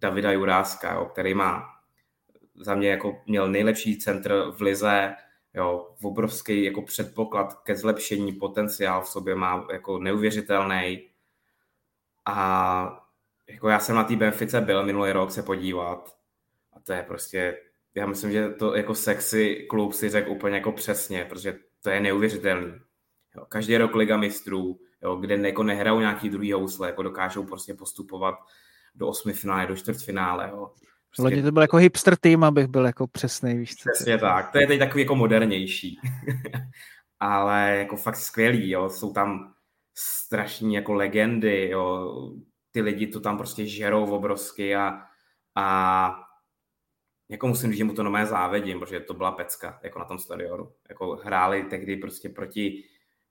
[0.00, 1.81] Davida Juráska, jo, který má
[2.54, 5.14] za mě jako měl nejlepší centr v lize,
[5.54, 11.08] jo, obrovský jako předpoklad ke zlepšení, potenciál v sobě má jako neuvěřitelný.
[12.24, 13.08] A
[13.48, 16.16] jako já jsem na té Benfice byl minulý rok se podívat
[16.72, 17.58] a to je prostě,
[17.94, 22.00] já myslím, že to jako sexy klub si řekl úplně jako přesně, protože to je
[22.00, 22.72] neuvěřitelný.
[23.36, 27.74] Jo, každý rok Liga mistrů, jo, kde jako nehrajou nějaký druhý housle, jako dokážou prostě
[27.74, 28.34] postupovat
[28.94, 30.48] do osmi finále, do čtvrtfinále.
[30.52, 30.72] Jo.
[31.16, 31.22] Prostě...
[31.22, 33.90] Loni to byl jako hipster tým, abych byl jako přesný, víš co?
[33.94, 35.98] Přesně tak, to je teď takový jako modernější.
[37.20, 39.54] Ale jako fakt skvělý, jo, jsou tam
[39.94, 42.14] strašní jako legendy, jo,
[42.70, 45.02] ty lidi to tam prostě žerou obrovsky a,
[45.54, 46.16] a
[47.28, 50.18] jako musím říct, že mu to nomé závedím, protože to byla pecka, jako na tom
[50.18, 50.72] stadionu.
[50.88, 52.84] Jako hráli tehdy prostě proti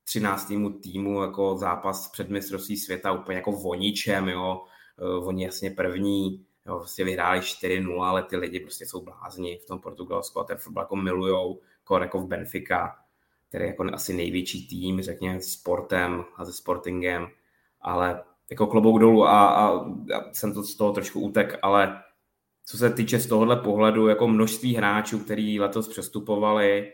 [0.04, 0.52] 13.
[0.82, 4.64] týmu jako zápas před mistrovství světa úplně jako voničem, jo.
[4.98, 9.66] Eh, oni jasně první, Jo, prostě vyhráli 4-0, ale ty lidi prostě jsou blázni v
[9.66, 12.96] tom Portugalsku a ten fotbal jako milujou, jako, jako v Benfica,
[13.48, 17.28] který je jako asi největší tým, řekněme, sportem a se sportingem,
[17.80, 22.02] ale jako klobouk dolů a, a, a jsem to z toho trošku útek, ale
[22.66, 26.92] co se týče z tohohle pohledu, jako množství hráčů, který letos přestupovali,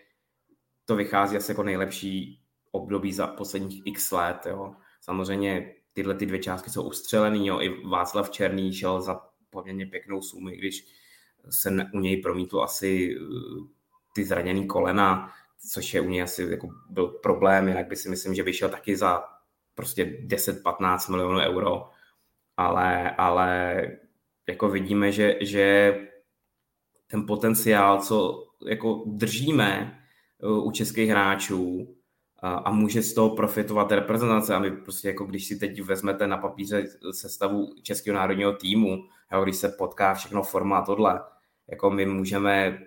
[0.85, 2.43] to vychází asi jako nejlepší
[2.73, 4.47] období za posledních x let.
[4.47, 4.75] Jo.
[5.01, 7.61] Samozřejmě tyhle ty dvě částky jsou ustřelený, jo.
[7.61, 10.87] i Václav Černý šel za poměrně pěknou sumu, když
[11.51, 13.25] se u něj promítlo asi eh,
[14.15, 15.33] ty zraněný kolena,
[15.71, 18.97] což je u něj asi jako byl problém, jinak by si myslím, že vyšel taky
[18.97, 19.25] za
[19.75, 21.91] prostě 10-15 milionů euro,
[22.57, 23.83] ale, ale
[24.49, 25.97] jako vidíme, že, že
[27.07, 30.01] ten potenciál, co jako držíme
[30.43, 31.98] eh, u českých hráčů,
[32.43, 34.55] a může z toho profitovat reprezentace.
[34.55, 39.45] A my prostě jako když si teď vezmete na papíře sestavu českého národního týmu, jo,
[39.45, 41.21] když se potká všechno forma a tohle,
[41.69, 42.79] jako my můžeme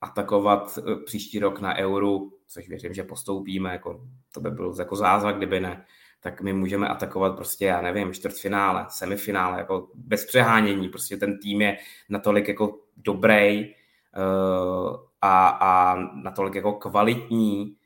[0.00, 4.96] atakovat eh, příští rok na euru, což věřím, že postoupíme, jako to by byl jako
[4.96, 5.84] zázrak, kdyby ne,
[6.20, 11.60] tak my můžeme atakovat prostě, já nevím, čtvrtfinále, semifinále, jako bez přehánění, prostě ten tým
[11.60, 11.76] je
[12.08, 17.76] natolik jako dobrý uh, a, a natolik jako kvalitní,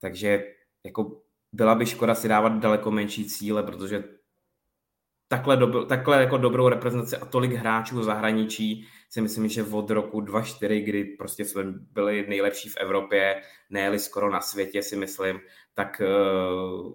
[0.00, 0.44] takže
[0.84, 1.22] jako
[1.52, 4.04] byla by škoda si dávat daleko menší cíle, protože
[5.28, 9.90] takhle, dobro, takhle jako dobrou reprezentaci a tolik hráčů v zahraničí si myslím, že od
[9.90, 11.62] roku 2004, kdy prostě jsme
[11.92, 15.40] byli nejlepší v Evropě, nejeli skoro na světě, si myslím,
[15.74, 16.92] tak uh,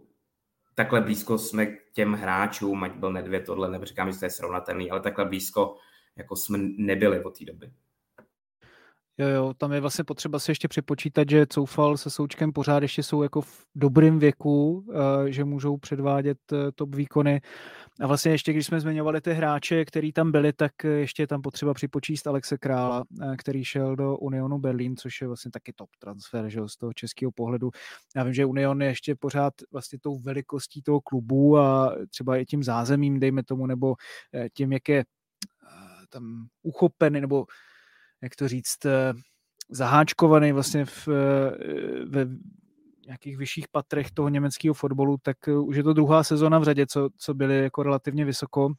[0.75, 4.91] takhle blízko jsme k těm hráčům, ať byl Nedvěd, tohle, neříkám, že to je srovnatelný,
[4.91, 5.77] ale takhle blízko
[6.15, 7.71] jako jsme nebyli od té doby.
[9.20, 13.03] Jo, jo, tam je vlastně potřeba si ještě připočítat, že Coufal se Součkem pořád ještě
[13.03, 14.86] jsou jako v dobrém věku,
[15.28, 17.41] eh, že můžou předvádět eh, top výkony.
[17.99, 21.41] A vlastně ještě, když jsme zmiňovali ty hráče, který tam byli, tak ještě je tam
[21.41, 25.89] potřeba připočíst Alexe Krála, eh, který šel do Unionu Berlín, což je vlastně taky top
[25.99, 27.72] transfer, že z toho českého pohledu.
[28.15, 32.45] Já vím, že Union je ještě pořád vlastně tou velikostí toho klubu a třeba i
[32.45, 33.95] tím zázemím, dejme tomu, nebo
[34.53, 35.05] tím, jak je
[36.09, 37.45] tam uchopený, nebo
[38.22, 38.78] jak to říct,
[39.70, 41.07] zaháčkovaný vlastně v,
[42.05, 42.28] ve
[43.05, 47.09] nějakých vyšších patrech toho německého fotbalu, tak už je to druhá sezona v řadě, co,
[47.18, 48.70] co byly jako relativně vysoko.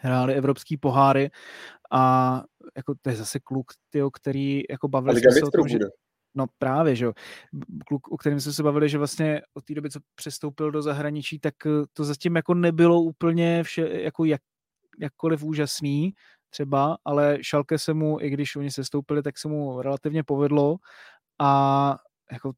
[0.00, 1.30] Hráli evropský poháry
[1.92, 2.44] a
[2.76, 5.78] jako to je zase kluk, tyjo, který jako bavil se o tom, že,
[6.34, 7.12] No právě, že jo.
[7.86, 11.38] Kluk, o kterém jsme se bavili, že vlastně od té doby, co přestoupil do zahraničí,
[11.38, 14.40] tak eh, to zatím jako nebylo úplně vše, jako jak,
[15.00, 16.14] jakkoliv úžasný
[16.52, 20.76] třeba, ale Šalke se mu, i když oni se stoupili, tak se mu relativně povedlo
[21.38, 21.98] a
[22.32, 22.52] jako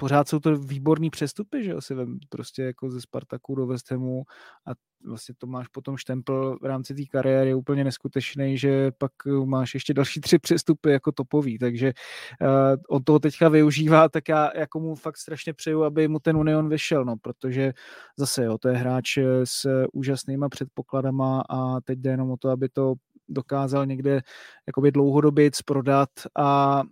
[0.00, 3.90] pořád jsou to výborný přestupy, že jo, si vem prostě jako ze Spartaku do West
[3.90, 4.24] Hamu
[4.66, 4.70] a
[5.06, 9.12] vlastně to máš potom štempel v rámci té kariéry úplně neskutečný, že pak
[9.44, 11.92] máš ještě další tři přestupy jako topový, takže
[12.40, 12.48] uh,
[12.88, 16.68] on toho teďka využívá, tak já jako mu fakt strašně přeju, aby mu ten Union
[16.68, 17.72] vyšel, no, protože
[18.16, 22.68] zase jo, to je hráč s úžasnýma předpokladama a teď jde jenom o to, aby
[22.68, 22.94] to
[23.30, 24.20] dokázal někde
[24.66, 26.82] jakoby dlouhodobě prodat a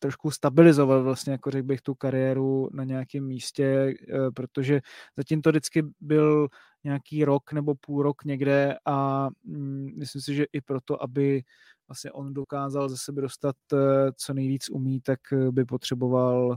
[0.00, 4.80] trošku stabilizovat vlastně, jako řekl bych, tu kariéru na nějakém místě, eh, protože
[5.16, 6.48] zatím to vždycky byl
[6.84, 11.42] nějaký rok nebo půl rok někde a mm, myslím si, že i proto, aby
[11.88, 13.76] vlastně on dokázal ze sebe dostat eh,
[14.16, 16.56] co nejvíc umí, tak eh, by potřeboval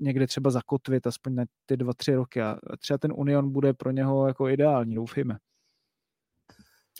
[0.00, 3.90] někde třeba zakotvit aspoň na ty dva, tři roky a třeba ten Union bude pro
[3.90, 5.38] něho jako ideální, doufejme.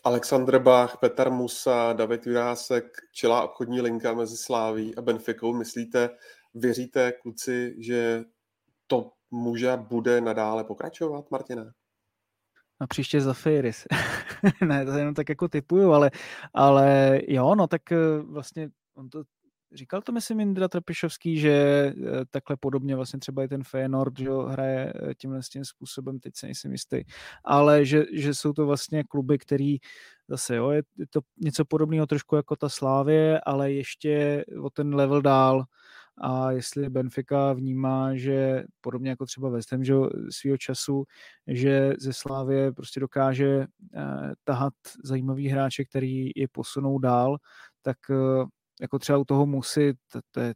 [0.04, 5.54] Aleksandr Bach, Petr Musa, David Jurásek, čelá obchodní linka mezi Sláví a Benfikou.
[5.54, 6.10] Myslíte,
[6.54, 8.24] věříte kluci, že
[8.86, 11.72] to může bude nadále pokračovat, Martina?
[12.80, 13.86] A příště za Fairis.
[14.66, 16.10] ne, to jenom tak jako typuju, ale,
[16.54, 19.22] ale jo, no tak eh, vlastně on to
[19.74, 21.94] Říkal to, myslím, Indra Trpišovský, že eh,
[22.30, 26.46] takhle podobně vlastně třeba i ten Feyenoord, že hraje eh, tímhle tím způsobem, teď se
[26.46, 27.04] nejsem jistý,
[27.44, 29.76] ale že, že jsou to vlastně kluby, který
[30.28, 35.22] zase, jo, je to něco podobného trošku jako ta Slávě, ale ještě o ten level
[35.22, 35.64] dál.
[36.18, 39.94] A jestli Benfica vnímá, že podobně jako třeba West Ham, že
[40.30, 41.04] svýho času,
[41.46, 43.66] že ze Slávě prostě dokáže
[43.96, 47.36] eh, tahat zajímavý hráče, který je posunou dál,
[47.82, 48.44] tak eh,
[48.80, 50.54] jako třeba u toho Musy, to, to je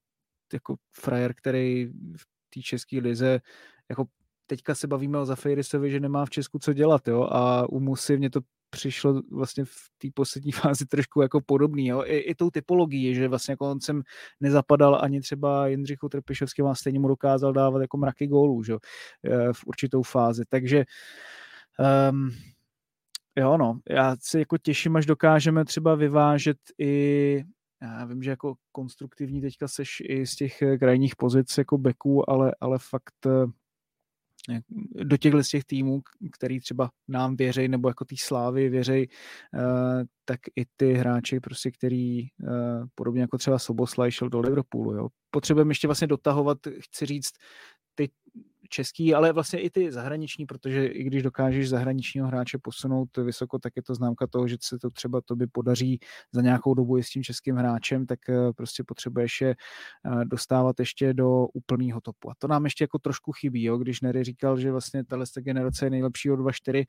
[0.53, 1.87] jako frajer, který
[2.17, 3.41] v té české lize
[3.89, 4.05] jako
[4.47, 8.19] teďka se bavíme o Zafirisovi, že nemá v Česku co dělat, jo, a u Musy
[8.19, 8.41] mě to
[8.71, 13.29] přišlo vlastně v té poslední fázi trošku jako podobný, jo, i, i tou typologií, že
[13.29, 14.03] vlastně jako on sem
[14.41, 18.75] nezapadal ani třeba Jindřichu Trpišovskému a stejně mu dokázal dávat jako mraky gólů, že
[19.25, 20.85] eh, v určitou fázi, takže
[22.11, 22.31] um,
[23.37, 27.45] jo, no, já se jako těším, až dokážeme třeba vyvážet i
[27.83, 32.31] já vím, že jako konstruktivní teďka seš i z těch eh, krajních pozic jako beků,
[32.31, 33.47] ale, ale fakt eh,
[35.05, 36.03] do těchto z těch týmů,
[36.33, 39.09] který třeba nám věřej, nebo jako té slávy věřej,
[39.55, 42.27] eh, tak i ty hráči, prostě, který
[42.95, 44.95] podobně jako třeba Soboslaj šel do Liverpoolu.
[44.95, 45.09] Jo.
[45.31, 47.33] Potřebujeme ještě vlastně dotahovat, chci říct,
[47.95, 48.11] ty
[48.69, 53.73] český, ale vlastně i ty zahraniční, protože i když dokážeš zahraničního hráče posunout vysoko, tak
[53.77, 55.99] je to známka toho, že se to třeba to by podaří
[56.33, 60.81] za nějakou dobu i s tím českým hráčem, tak eh, prostě potřebuješ je eh, dostávat
[60.81, 62.31] ještě do úplného topu.
[62.31, 63.79] A to nám ještě jako trošku chybí, jo?
[63.79, 66.85] když Nery říkal, že vlastně tahle generace je nejlepší od 2-4,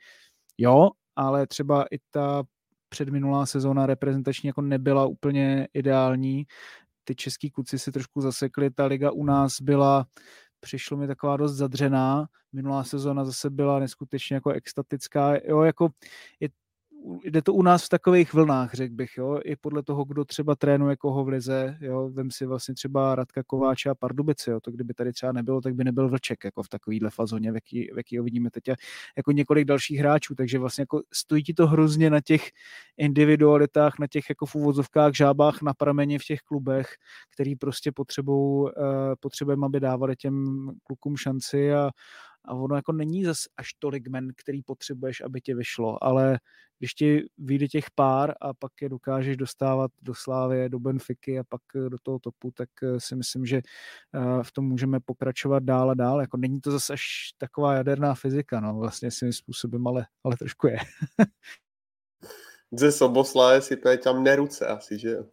[0.57, 2.43] jo, ale třeba i ta
[2.89, 6.45] předminulá sezóna reprezentační jako nebyla úplně ideální.
[7.03, 10.05] Ty český kluci si trošku zasekli, ta liga u nás byla
[10.59, 12.27] přišlo mi taková dost zadřená.
[12.53, 15.35] Minulá sezóna zase byla neskutečně jako extatická.
[15.45, 15.89] Jo, jako
[16.39, 16.49] je
[17.23, 20.55] jde to u nás v takových vlnách, řekl bych, jo, i podle toho, kdo třeba
[20.55, 24.71] trénuje koho v lize, jo, vem si vlastně třeba Radka Kováče a Pardubice, jo, to
[24.71, 28.23] kdyby tady třeba nebylo, tak by nebyl Vlček, jako v takovýhle fazóně, v jaký, ho
[28.23, 28.63] vidíme teď,
[29.17, 32.49] jako několik dalších hráčů, takže vlastně jako stojí ti to hrozně na těch
[32.97, 36.87] individualitách, na těch jako v úvozovkách, žábách na prameni v těch klubech,
[37.33, 38.71] který prostě potřebují, uh,
[39.19, 40.45] potřebujeme, aby dávali těm
[40.83, 41.89] klukům šanci a,
[42.47, 46.39] a ono jako není zas až tolik men, který potřebuješ, aby tě vyšlo, ale
[46.79, 51.43] když ti vyjde těch pár a pak je dokážeš dostávat do Slávy, do Benfiky a
[51.43, 55.63] pak eh, do toho topu, tak eh, si myslím, že eh, v tom můžeme pokračovat
[55.63, 56.21] dál a dál.
[56.21, 57.03] Jako není to zase až
[57.37, 60.77] taková jaderná fyzika, no, vlastně svým způsobem, ale, ale trošku je.
[62.71, 65.25] Ze Soboslá si tam neruce asi, že jo?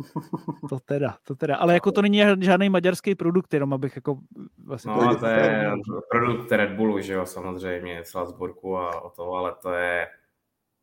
[0.68, 1.56] To teda, to teda.
[1.56, 4.18] Ale jako to není žádný maďarský produkt, jenom abych jako
[4.64, 4.92] vlastně...
[4.92, 5.72] No, to je
[6.10, 10.06] produkt Red Bullu, že jo, samozřejmě, Salzburgu a o to, ale to je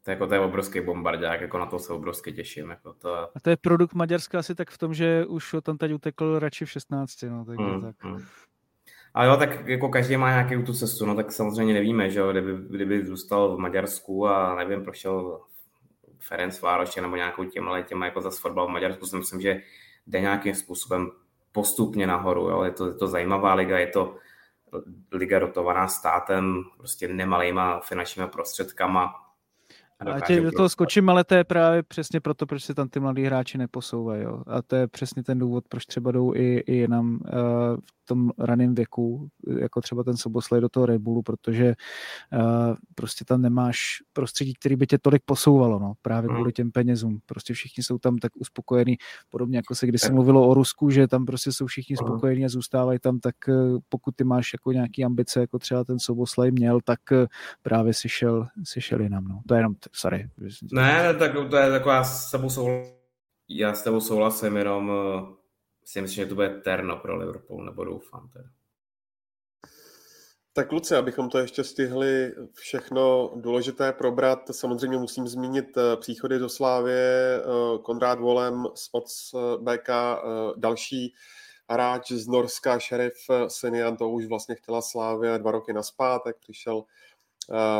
[0.03, 2.69] to je, jako, to je obrovský bombardák, jako na to se obrovsky těším.
[2.69, 3.15] Jako to...
[3.15, 6.65] A to je produkt Maďarska asi tak v tom, že už tam teď utekl radši
[6.65, 7.95] v 16, no, tak, hmm, tak.
[7.99, 8.19] Hmm.
[9.13, 12.31] Ale jo, tak jako každý má nějaký tu cestu, no tak samozřejmě nevíme, že jo,
[12.31, 15.41] kdyby, kdyby zůstal v Maďarsku a nevím, prošel
[16.19, 19.61] Ferenc Vároše nebo nějakou těma těma jako za fotbal v Maďarsku si myslím, že
[20.07, 21.11] jde nějakým způsobem
[21.51, 22.49] postupně nahoru.
[22.49, 22.63] Jo.
[22.63, 24.15] Je, to, je to zajímavá liga, je to
[25.11, 29.28] liga dotovaná státem, prostě nemalýma finančníma prostředkama
[29.99, 32.99] a tě do toho skočím, ale to je právě přesně proto, proč se tam ty
[32.99, 34.23] mladí hráči neposouvají.
[34.23, 34.43] Jo.
[34.47, 37.19] A to je přesně ten důvod, proč třeba jdou i, i jinam uh,
[37.77, 39.27] v tom raném věku,
[39.59, 41.73] jako třeba ten Soboslej do toho Red Bullu, protože
[42.33, 43.77] uh, prostě tam nemáš
[44.13, 46.37] prostředí, který by tě tolik posouvalo, no, právě hmm.
[46.37, 47.19] kvůli těm penězům.
[47.25, 48.97] Prostě všichni jsou tam tak uspokojení,
[49.29, 52.07] podobně jako se když se mluvilo o Rusku, že tam prostě jsou všichni hmm.
[52.07, 55.99] spokojení a zůstávají tam, tak uh, pokud ty máš jako nějaký ambice, jako třeba ten
[55.99, 57.25] Soboslej měl, tak uh,
[57.61, 59.23] právě si šel, si šel jinam.
[59.23, 59.41] No.
[59.47, 60.29] To je jenom sorry.
[60.71, 62.93] Ne, tak to je taková s tebou souhlasím.
[63.49, 65.33] Já s tebou souhlasím, jenom uh,
[65.85, 68.49] si myslím, že to bude terno pro Liverpool, nebo doufám teda.
[70.53, 76.49] Tak kluci, abychom to ještě stihli všechno důležité probrat, samozřejmě musím zmínit eh, příchody do
[76.49, 79.89] Slávě, eh, Konrád Volem z OC BK,
[80.55, 81.13] další
[81.69, 83.15] hráč z Norska, šerif
[83.47, 86.83] Sinian, to už vlastně chtěla Slávě dva roky naspátek, přišel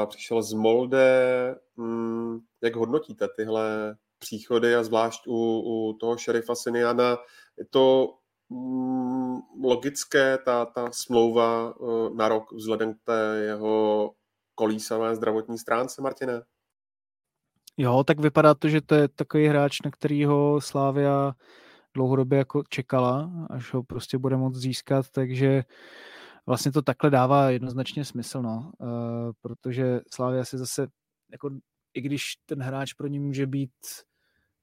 [0.06, 1.56] přišel z Molde.
[1.78, 7.18] Mm, jak hodnotíte tyhle příchody a zvlášť u, u toho šerifa Siniana?
[7.58, 8.14] Je to
[8.50, 14.12] mm, logické, ta, ta smlouva uh, na rok vzhledem k té jeho
[14.56, 16.42] kolísavé zdravotní stránce, Martine?
[17.78, 21.34] Jo, tak vypadá to, že to je takový hráč, na kterýho Slávia
[21.94, 25.64] dlouhodobě jako čekala, až ho prostě bude moct získat, takže
[26.50, 28.90] vlastně to takhle dává jednoznačně smysl, no, uh,
[29.42, 30.88] protože Slávia si zase,
[31.32, 31.50] jako,
[31.94, 33.72] i když ten hráč pro ní může být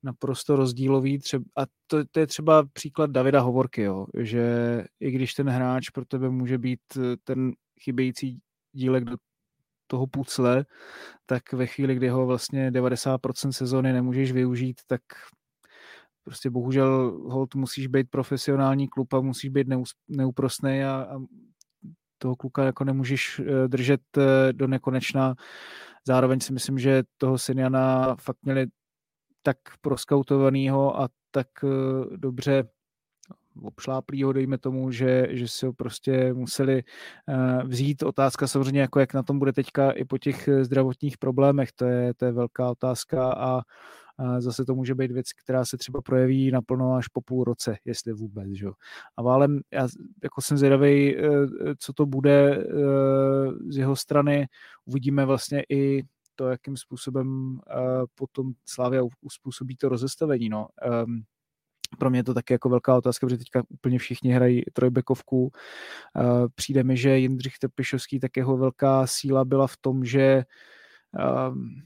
[0.03, 4.45] naprosto rozdílový, třeba, a to, to je třeba příklad Davida Hovorky, jo, že
[5.01, 8.39] i když ten hráč pro tebe může být eh, ten chybějící
[8.73, 9.17] dílek do
[9.87, 10.65] toho pucle,
[11.27, 15.01] tak ve chvíli, kdy ho vlastně 90% sezóny nemůžeš využít, tak
[16.25, 19.67] prostě bohužel hold musíš být profesionální klub a musíš být
[20.09, 21.19] neúprostný a, a
[22.19, 25.35] toho kluka jako nemůžeš eh, držet eh, do nekonečna.
[26.07, 28.67] Zároveň si myslím, že toho Siniana fakt měli
[29.43, 32.65] tak proskautovanýho a tak eh, dobře
[33.63, 36.83] obšláplýho, dejme tomu, že, že si ho prostě museli
[37.65, 38.03] vzít.
[38.03, 42.15] Otázka samozřejmě, jako jak na tom bude teďka i po těch zdravotních problémech, to je,
[42.15, 43.61] to je velká otázka a
[44.39, 48.13] zase to může být věc, která se třeba projeví naplno až po půl roce, jestli
[48.13, 48.49] vůbec.
[48.53, 48.67] Že?
[49.17, 49.89] A válem, já
[50.23, 51.23] jako jsem zvědavý, eh,
[51.79, 52.65] co to bude eh,
[53.69, 54.49] z jeho strany.
[54.85, 56.03] Uvidíme vlastně i
[56.35, 57.77] to, jakým způsobem eh,
[58.15, 60.49] potom Slávia uspůsobí to rozestavení.
[60.49, 60.69] No.
[60.83, 61.23] Ehm,
[61.99, 65.53] pro mě je to taky jako velká otázka, protože teďka úplně všichni hrají trojbekovku.
[66.55, 70.45] Přijde mi, že Jindřich Trpišovský, tak jeho velká síla byla v tom, že
[71.19, 71.83] ehm,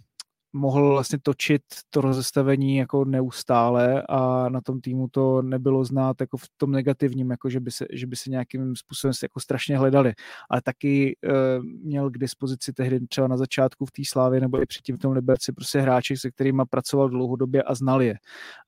[0.53, 6.37] mohl vlastně točit to rozestavení jako neustále a na tom týmu to nebylo znát jako
[6.37, 10.13] v tom negativním, jako že by se, že by se nějakým způsobem jako strašně hledali.
[10.51, 14.67] Ale taky e, měl k dispozici tehdy třeba na začátku v té slávě nebo i
[14.67, 18.15] předtím v tom Liberci prostě hráči, se kterými pracoval dlouhodobě a znal je.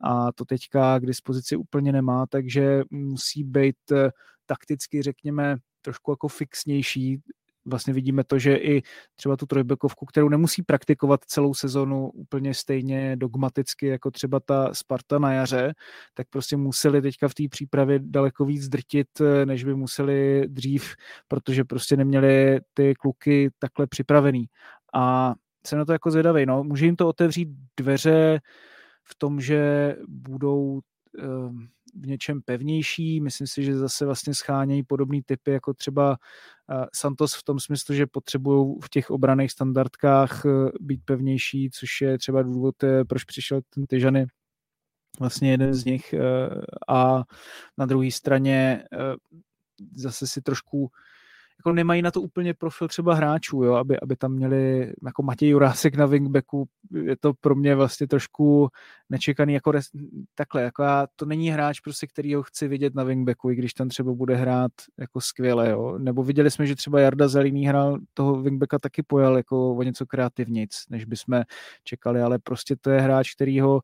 [0.00, 4.10] A to teďka k dispozici úplně nemá, takže musí být eh,
[4.46, 7.22] takticky, řekněme, trošku jako fixnější,
[7.64, 8.82] vlastně vidíme to, že i
[9.14, 15.18] třeba tu trojbekovku, kterou nemusí praktikovat celou sezonu úplně stejně dogmaticky, jako třeba ta Sparta
[15.18, 15.74] na jaře,
[16.14, 20.94] tak prostě museli teďka v té přípravě daleko víc drtit, eh, než by museli dřív,
[21.28, 24.46] protože prostě neměli ty kluky takhle připravený.
[24.94, 25.34] A
[25.66, 26.64] jsem na to jako zvědavý, no.
[26.64, 28.40] Může jim to otevřít dveře
[29.04, 30.80] v tom, že budou
[31.24, 33.20] um, v něčem pevnější.
[33.20, 36.16] Myslím si, že zase vlastně schánějí podobné typy jako třeba
[36.70, 42.00] eh, Santos v tom smyslu, že potřebují v těch obraných standardkách eh, být pevnější, což
[42.00, 44.26] je třeba důvod, eh, proč přišel ten Tyžany
[45.20, 46.14] vlastně jeden z nich
[46.88, 47.22] a
[47.78, 48.84] na druhé straně
[49.96, 50.90] zase si trošku
[51.62, 55.48] jako nemají na to úplně profil třeba hráčů, jo, aby, aby tam měli jako Matěj
[55.48, 56.68] Jurásek na wingbacku,
[57.04, 58.68] je to pro mě vlastně trošku
[59.10, 59.84] nečekaný jako res,
[60.34, 63.74] takhle, jako já, to není hráč prostě, který ho chci vidět na wingbacku, i když
[63.74, 65.98] tam třeba bude hrát jako skvěle, jo.
[65.98, 70.06] Nebo viděli jsme, že třeba Jarda Zelený hrál toho wingbacka taky pojal jako o něco
[70.06, 71.42] kreativnic, než bychom
[71.84, 73.80] čekali, ale prostě to je hráč, který ho,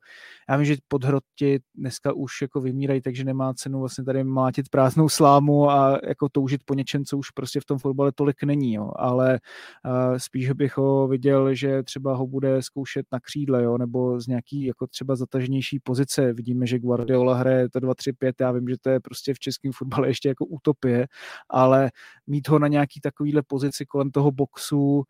[0.49, 5.09] já vím, že podhroti dneska už jako vymírají, takže nemá cenu vlastně tady mátit prázdnou
[5.09, 8.91] slámu a jako toužit po něčem, co už prostě v tom fotbale tolik není, jo.
[8.95, 9.39] ale
[9.85, 14.27] uh, spíš bych ho viděl, že třeba ho bude zkoušet na křídle, jo, nebo z
[14.27, 16.33] nějaký jako třeba zataženější pozice.
[16.33, 20.07] Vidíme, že Guardiola hraje to 2-3-5, já vím, že to je prostě v českém fotbale
[20.07, 21.07] ještě jako utopie,
[21.49, 21.91] ale
[22.27, 25.03] mít ho na nějaký takovýhle pozici kolem toho boxu,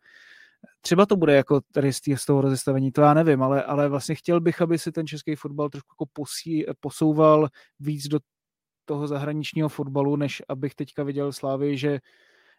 [0.80, 4.14] třeba to bude jako tady z, z toho rozestavení, to já nevím, ale, ale vlastně
[4.14, 7.48] chtěl bych, aby si ten český fotbal trošku jako posí, posouval
[7.80, 8.18] víc do
[8.84, 11.98] toho zahraničního fotbalu, než abych teďka viděl Slávy, že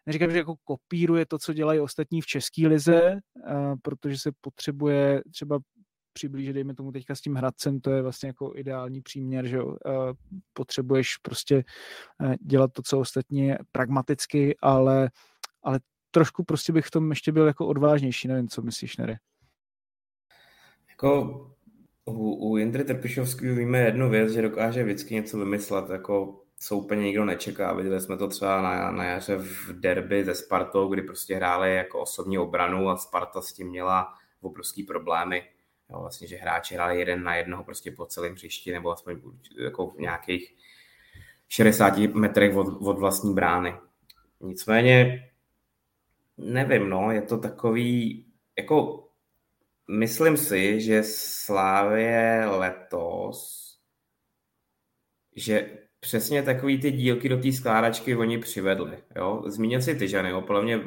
[0.06, 3.20] neříkám, že jako kopíruje to, co dělají ostatní v české lize,
[3.82, 5.58] protože se potřebuje třeba
[6.12, 9.58] přiblížit, dejme tomu teďka s tím Hradcem, to je vlastně jako ideální příměr, že
[10.52, 11.64] potřebuješ prostě
[12.40, 15.10] dělat to, co ostatní pragmaticky, ale,
[15.62, 15.80] ale
[16.10, 19.16] trošku prostě bych v tom ještě byl jako odvážnější, nevím, co myslíš, Nery.
[20.90, 21.40] Jako
[22.04, 27.02] u, u Jindry Trpišovského víme jednu věc, že dokáže vždycky něco vymyslet, jako co úplně
[27.02, 27.72] nikdo nečeká.
[27.72, 32.00] Viděli jsme to třeba na, na jaře v derby ze Spartou, kdy prostě hráli jako
[32.00, 35.48] osobní obranu a Sparta s tím měla obrovský problémy.
[35.90, 39.20] Jo, vlastně, že hráči hráli jeden na jednoho prostě po celém hřišti, nebo aspoň
[39.64, 40.54] jako v nějakých
[41.48, 43.74] 60 metrech od, od vlastní brány.
[44.40, 45.28] Nicméně,
[46.36, 48.26] nevím, no, je to takový,
[48.58, 49.08] jako
[49.88, 53.62] myslím si, že Slávě letos,
[55.36, 58.98] že přesně takový ty dílky do té skládačky oni přivedli.
[59.16, 59.42] Jo?
[59.46, 60.40] Zmínil si Tyžany, jo?
[60.40, 60.82] podle mě eh,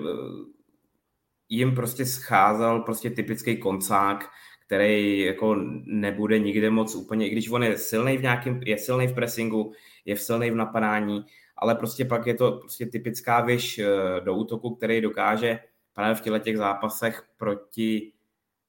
[1.49, 4.29] jim prostě scházel prostě typický koncák,
[4.65, 5.55] který jako
[5.85, 9.73] nebude nikde moc úplně, i když on je silný v nějakém, je silný v pressingu,
[10.05, 11.25] je silný v napadání,
[11.57, 13.85] ale prostě pak je to prostě typická věž eh,
[14.23, 15.59] do útoku, který dokáže
[15.93, 18.11] právě v těchto těch zápasech proti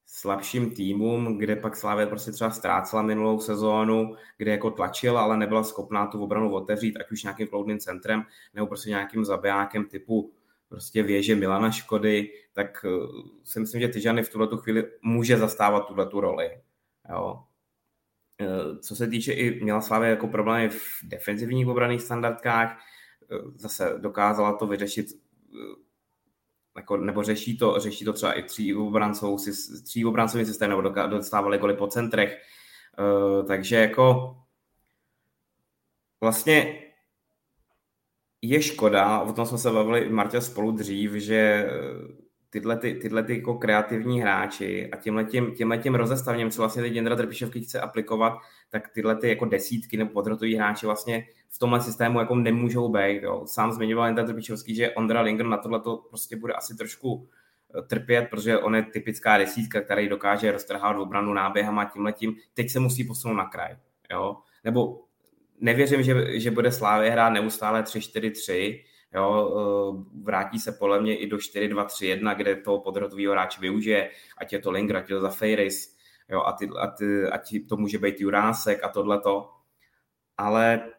[0.07, 5.63] slabším týmům, kde pak Slávě prostě třeba ztrácela minulou sezónu, kde jako tlačila, ale nebyla
[5.63, 10.31] schopná tu obranu otevřít, ať už nějakým kloudným centrem, nebo prostě nějakým zabijákem typu
[10.69, 12.89] prostě věže Milana Škody, tak eh,
[13.43, 16.61] si myslím, že Tyžany v tuhle chvíli může zastávat tuhle tu roli.
[17.09, 17.43] Jo.
[18.41, 22.79] Eh, co se týče i měla Slávě jako problémy v defenzivních obraných standardkách,
[23.31, 25.07] eh, zase dokázala to vyřešit
[26.77, 29.37] jako, nebo řeší to, řeší to třeba i tří obrancovou,
[29.83, 32.37] tří obrancový systém, nebo dostávali goly po centrech.
[32.99, 34.35] Uh, takže jako
[36.21, 36.83] vlastně
[38.41, 41.69] je škoda, o tom jsme se bavili Martě spolu dřív, že
[42.49, 47.15] tyhle, ty, tyhle ty jako kreativní hráči a tímhletím, tímhletím rozestavním, co vlastně teď Jindra
[47.15, 48.37] Trpišovky chce aplikovat,
[48.69, 53.23] tak tyhle ty jako desítky nebo podrotoví hráči vlastně v tomhle systému jako nemůžou být.
[53.23, 53.43] Jo.
[53.45, 57.27] Sám zmiňoval Jindra Trpišovský, že Ondra Linger na tohle to prostě bude asi trošku
[57.77, 62.35] eh, trpět, protože on je typická desítka, který dokáže roztrhávat obranu náběhama tímhletím.
[62.53, 63.75] Teď se musí posunout na kraj.
[64.11, 64.37] Jo.
[64.63, 65.03] Nebo
[65.59, 68.83] nevěřím, že, že bude Slávě hrát neustále 3-4-3,
[69.13, 74.53] Jo, eh, vrátí se podle mě i do 4-2-3-1, kde toho podrotového hráče využije, ať
[74.53, 75.95] je to Linger, ať je to za Fejris,
[76.29, 79.49] jo, a, ty, a ty, ať to může být Jurásek a tohleto.
[80.37, 80.91] Ale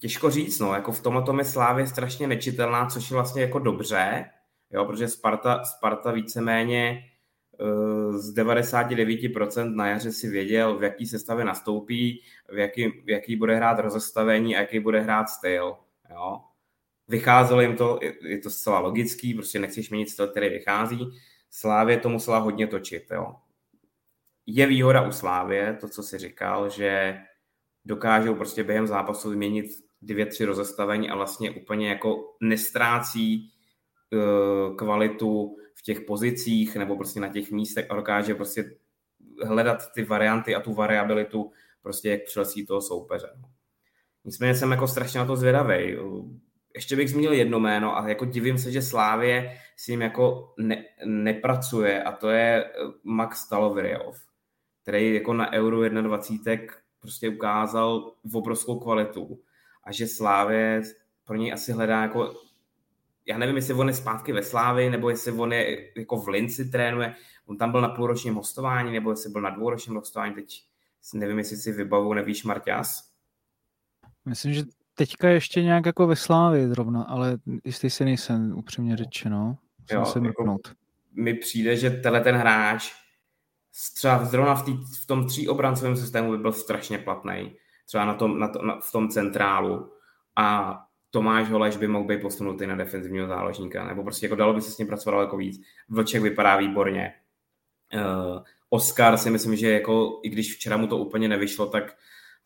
[0.00, 3.58] těžko říct, no, jako v tomhle tom je Slávě strašně nečitelná, což je vlastně jako
[3.58, 4.24] dobře,
[4.70, 7.04] jo, protože Sparta, Sparta víceméně
[7.60, 12.22] uh, z 99% na jaře si věděl, v jaký sestavě nastoupí,
[12.52, 15.76] v jaký, v jaký bude hrát rozestavení a jaký bude hrát styl.
[16.10, 16.40] Jo
[17.10, 21.10] vycházelo jim to, je to zcela logický, prostě nechceš měnit styl, který vychází.
[21.50, 23.34] Slávě to musela hodně točit, jo.
[24.46, 27.20] Je výhoda u Slávě, to, co si říkal, že
[27.84, 29.66] dokážou prostě během zápasu změnit
[30.02, 33.52] dvě, tři rozestavení a vlastně úplně jako nestrácí
[34.12, 38.76] uh, kvalitu v těch pozicích nebo prostě na těch místech a dokáže prostě
[39.44, 43.28] hledat ty varianty a tu variabilitu prostě jak přelesí toho soupeře.
[44.24, 45.96] Nicméně jsem jako strašně na to zvědavý
[46.74, 50.84] ještě bych zmínil jedno jméno a jako divím se, že Slávě s ním jako ne,
[51.04, 52.70] nepracuje a to je eh,
[53.04, 54.18] Max Talovirjov,
[54.82, 59.40] který jako na Euro 21 prostě ukázal obrovskou kvalitu
[59.90, 60.82] a že Slávě
[61.24, 62.34] pro něj asi hledá jako
[63.26, 66.64] já nevím, jestli on je zpátky ve Slávi, nebo jestli on je jako v Linci
[66.64, 67.14] trénuje.
[67.46, 70.62] On tam byl na půlročním hostování, nebo jestli byl na dvouročním hostování, teď
[71.14, 73.10] nevím, jestli si vybavu, nevíš, Marťas?
[74.24, 74.62] Myslím, že
[74.94, 79.58] teďka ještě nějak jako ve Slávě zrovna, ale jistý si nejsem upřímně řečeno.
[79.90, 80.58] Jo, se jako
[81.12, 82.92] mi přijde, že tenhle ten hráč
[83.94, 87.56] třeba zrovna v, tý, v tom tří obrancovém systému by byl strašně platný.
[87.90, 89.92] Třeba na tom, na to, na, v tom centrálu.
[90.36, 90.78] A
[91.10, 94.70] Tomáš Holeš by mohl být posunutý na defenzivního záložníka, nebo prostě jako dalo by se
[94.70, 95.60] s ním pracovat jako víc.
[95.88, 97.14] Vlček vypadá výborně.
[97.94, 101.96] Uh, Oscar si myslím, že jako, i když včera mu to úplně nevyšlo, tak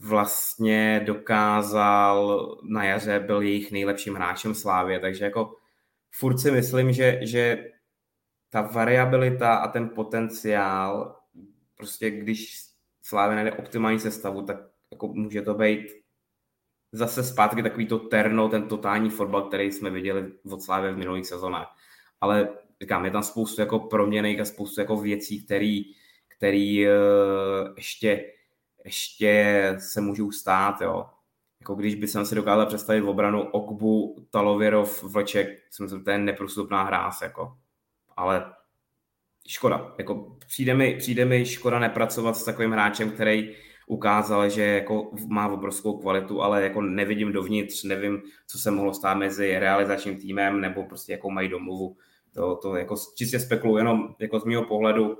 [0.01, 5.57] vlastně dokázal na jaře, byl jejich nejlepším hráčem Slávě, takže jako
[6.11, 7.65] furt si myslím, že, že
[8.51, 11.17] ta variabilita a ten potenciál,
[11.77, 12.57] prostě když
[13.03, 15.87] Slávě najde optimální sestavu, tak jako může to být
[16.93, 21.27] zase zpátky takový to terno, ten totální fotbal, který jsme viděli od Slávě v minulých
[21.27, 21.77] sezónách.
[22.21, 22.49] Ale
[22.83, 25.83] říkám, je tam spoustu jako proměných a spoustu jako věcí, který,
[26.29, 26.93] který uh,
[27.77, 28.33] ještě,
[28.85, 31.07] ještě se můžou stát, jo.
[31.61, 36.19] Jako když by jsem si dokázal představit v obranu Okbu, Talověrov, Vlček, jsem to je
[36.19, 37.57] neprostupná hra, jako.
[38.17, 38.53] Ale
[39.49, 39.95] škoda.
[39.99, 43.55] Jako přijde, mi, přijde mi škoda nepracovat s takovým hráčem, který
[43.87, 49.15] ukázal, že jako má obrovskou kvalitu, ale jako nevidím dovnitř, nevím, co se mohlo stát
[49.15, 51.97] mezi realizačním týmem nebo prostě jakou mají domluvu.
[52.35, 55.19] To, to jako čistě spekuluji jenom jako z mého pohledu,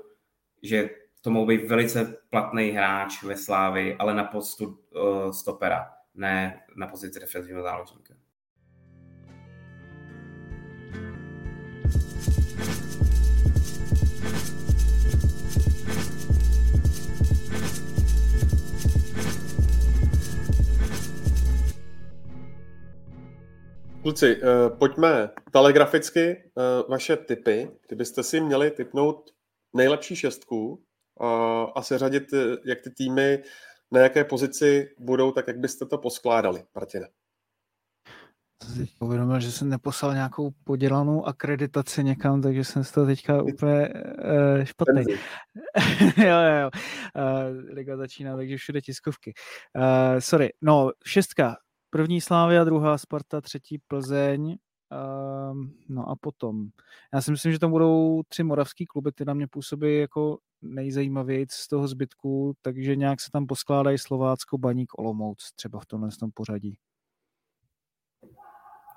[0.63, 0.89] že
[1.21, 6.87] to mohl být velice platný hráč ve Slávi, ale na postu uh, stopera, ne na
[6.87, 8.14] pozici defenzivního záložníka.
[24.05, 27.71] Kluci, uh, pojďme telegraficky uh, vaše typy.
[27.87, 29.31] Kdybyste si měli typnout
[29.75, 31.27] nejlepší šestku uh,
[31.75, 32.23] a seřadit,
[32.65, 33.43] jak ty týmy
[33.91, 37.07] na jaké pozici budou, tak jak byste to poskládali, Martina?
[38.77, 43.89] Teď uvědomil, že jsem neposlal nějakou podělanou akreditaci někam, takže jsem z toho teďka úplně
[43.89, 45.03] uh, špatný.
[46.17, 46.69] jo, jo, jo.
[47.15, 49.33] Uh, Liga začíná, takže všude tiskovky.
[49.75, 51.55] Uh, sorry, no, šestka.
[51.95, 54.57] První Slávia, druhá Sparta, třetí Plzeň,
[55.51, 56.67] um, no a potom.
[57.13, 61.47] Já si myslím, že tam budou tři moravský kluby, ty na mě působí jako nejzajímavější
[61.49, 66.31] z toho zbytku, takže nějak se tam poskládají Slovácko, Baník, Olomouc, třeba v tomhle tom
[66.33, 66.77] pořadí.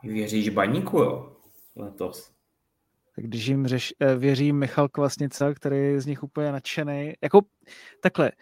[0.03, 1.37] Věříš Baníku, jo?
[1.77, 2.33] Letos.
[3.17, 7.13] Tak když jim řeš, eh, věřím Michal Kvasnica, který je z nich úplně nadšený.
[7.23, 7.41] Jako
[8.03, 8.33] takhle,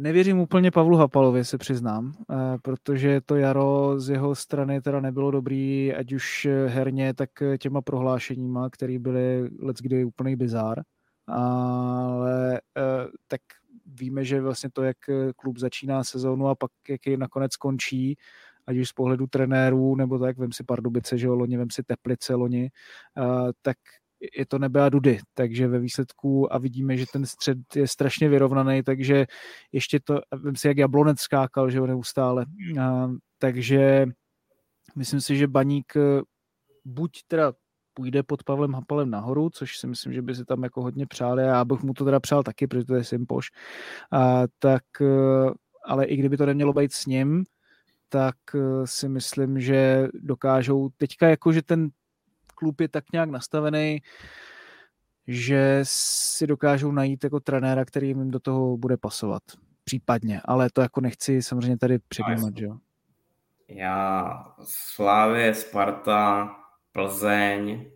[0.00, 5.30] Nevěřím úplně Pavlu Hapalovi, se přiznám, eh, protože to jaro z jeho strany teda nebylo
[5.30, 9.50] dobrý, ať už herně, tak těma prohlášeníma, které byly
[9.82, 10.82] kdy úplný bizár.
[11.26, 13.40] Ale eh, tak
[13.86, 14.96] víme, že vlastně to, jak
[15.36, 18.16] klub začíná sezónu a pak jak ji nakonec končí,
[18.66, 21.82] ať už z pohledu trenérů, nebo tak, vem si Pardubice, že jo, loni, vem si
[21.82, 22.70] Teplice loni,
[23.18, 23.76] eh, tak
[24.38, 28.28] je to nebe a dudy, takže ve výsledku a vidíme, že ten střed je strašně
[28.28, 29.26] vyrovnaný, takže
[29.72, 32.46] ještě to, vím si, jak Jablonec skákal, že jo, neustále,
[32.80, 34.06] a, takže
[34.96, 36.22] myslím si, že Baník eh,
[36.84, 37.52] buď teda
[37.94, 41.42] půjde pod Pavlem Hapalem nahoru, což si myslím, že by si tam jako hodně přáli
[41.42, 43.46] a já bych mu to teda přál taky, protože to je Simpoš,
[44.12, 45.50] a, tak eh,
[45.84, 47.44] ale i kdyby to nemělo být s ním,
[48.08, 51.88] tak eh, si myslím, že dokážou teďka jako, že ten
[52.58, 54.02] klub je tak nějak nastavený,
[55.26, 59.42] že si dokážou najít jako trenéra, který jim do toho bude pasovat.
[59.84, 62.76] Případně, ale to jako nechci samozřejmě tady předjímat, že jo.
[63.68, 64.32] Já,
[64.62, 66.50] Slávě, Sparta,
[66.92, 67.90] Plzeň,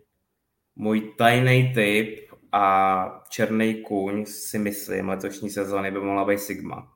[0.75, 6.93] můj tajný typ a černý kůň si myslím letošní sezóny by mohla být Sigma.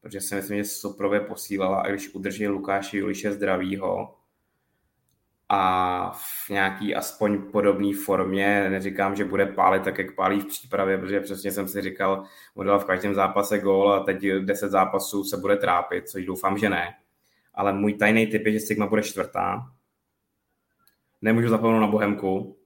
[0.00, 4.14] Protože si myslím, že Soprově posílala, a když udrží Lukáše Juliše zdravýho,
[5.48, 8.70] a v nějaký aspoň podobné formě.
[8.70, 12.78] Neříkám, že bude pálit tak, jak pálí v přípravě, protože přesně jsem si říkal, model
[12.78, 16.94] v každém zápase gól a teď 10 zápasů se bude trápit, což doufám, že ne.
[17.54, 19.70] Ale můj tajný typ je, že Sigma bude čtvrtá.
[21.22, 22.56] Nemůžu zapomenout na Bohemku.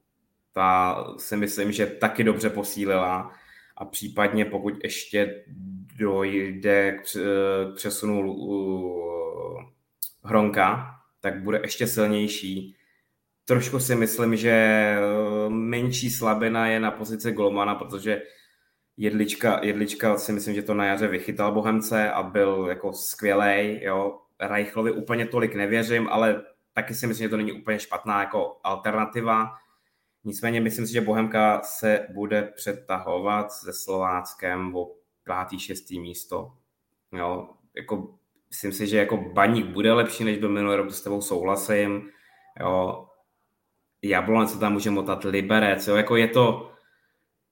[0.53, 3.33] Ta si myslím, že taky dobře posílila
[3.77, 5.45] a případně pokud ještě
[5.97, 7.03] dojde k
[7.75, 8.37] přesunu
[10.25, 12.77] Hronka, tak bude ještě silnější.
[13.45, 15.01] Trošku si myslím, že eh,
[15.49, 18.23] menší slabina je na pozici Golmana, protože
[19.01, 24.21] Jedlička, Jedlička si myslím, že to na jaře vychytal Bohemce a byl jako skvělej, jo.
[24.41, 26.43] Reichlovi úplně tolik nevěřím, ale
[26.73, 29.51] taky si myslím, že to není úplně špatná jako alternativa.
[30.25, 34.95] Nicméně myslím si, že Bohemka se bude přetahovat se Slováckem o
[35.27, 36.53] pátý, šestý místo.
[37.13, 38.18] Jo, jako
[38.49, 42.11] myslím si, že jako baník bude lepší, než byl minulý rok, s tebou souhlasím.
[42.61, 43.05] Jo.
[44.03, 45.97] Jablonec se tam může motat, Liberec, jo.
[45.97, 46.73] Jako je to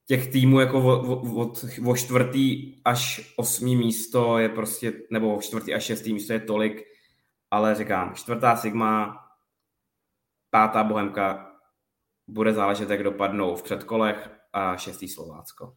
[0.06, 5.74] těch týmů jako od, od, od čtvrtý až osmý místo je prostě, nebo od čtvrtý
[5.74, 6.82] až šestý místo je tolik,
[7.50, 9.16] ale říkám, čtvrtá Sigma,
[10.50, 11.52] pátá Bohemka,
[12.28, 15.76] bude záležet, jak dopadnou v předkolech a šestý Slovácko.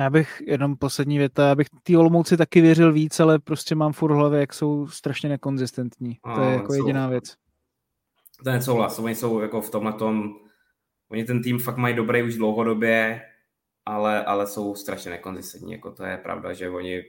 [0.00, 3.92] Já bych jenom poslední věta, já bych ty Olomouci taky věřil víc, ale prostě mám
[3.92, 6.18] furt v hlavě, jak jsou strašně nekonzistentní.
[6.34, 7.36] To je jako jediná věc.
[8.44, 10.34] To je souhlas, oni jsou jako v tomhle tom,
[11.10, 13.22] oni ten tým fakt mají dobrý už dlouhodobě,
[13.86, 17.02] ale, ale jsou strašně nekonzistentní, jako to je pravda, že oni,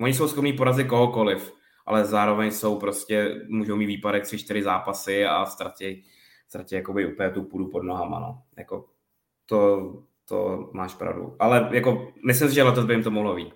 [0.00, 1.52] oni jsou schopní porazit kohokoliv,
[1.86, 6.04] ale zároveň jsou prostě, můžou mít výpadek 3-4 zápasy a ztratí,
[6.48, 8.42] ztratí jakoby úplně tu půdu pod nohama, no.
[8.58, 8.88] Jako
[9.46, 9.92] to,
[10.28, 11.36] to máš pravdu.
[11.38, 13.54] Ale jako myslím si, že letos by jim to mohlo být.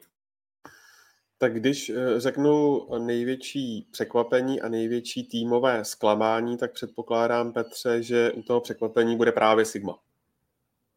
[1.38, 8.42] Tak když eh, řeknu největší překvapení a největší týmové zklamání, tak předpokládám, Petře, že u
[8.42, 9.98] toho překvapení bude právě Sigma.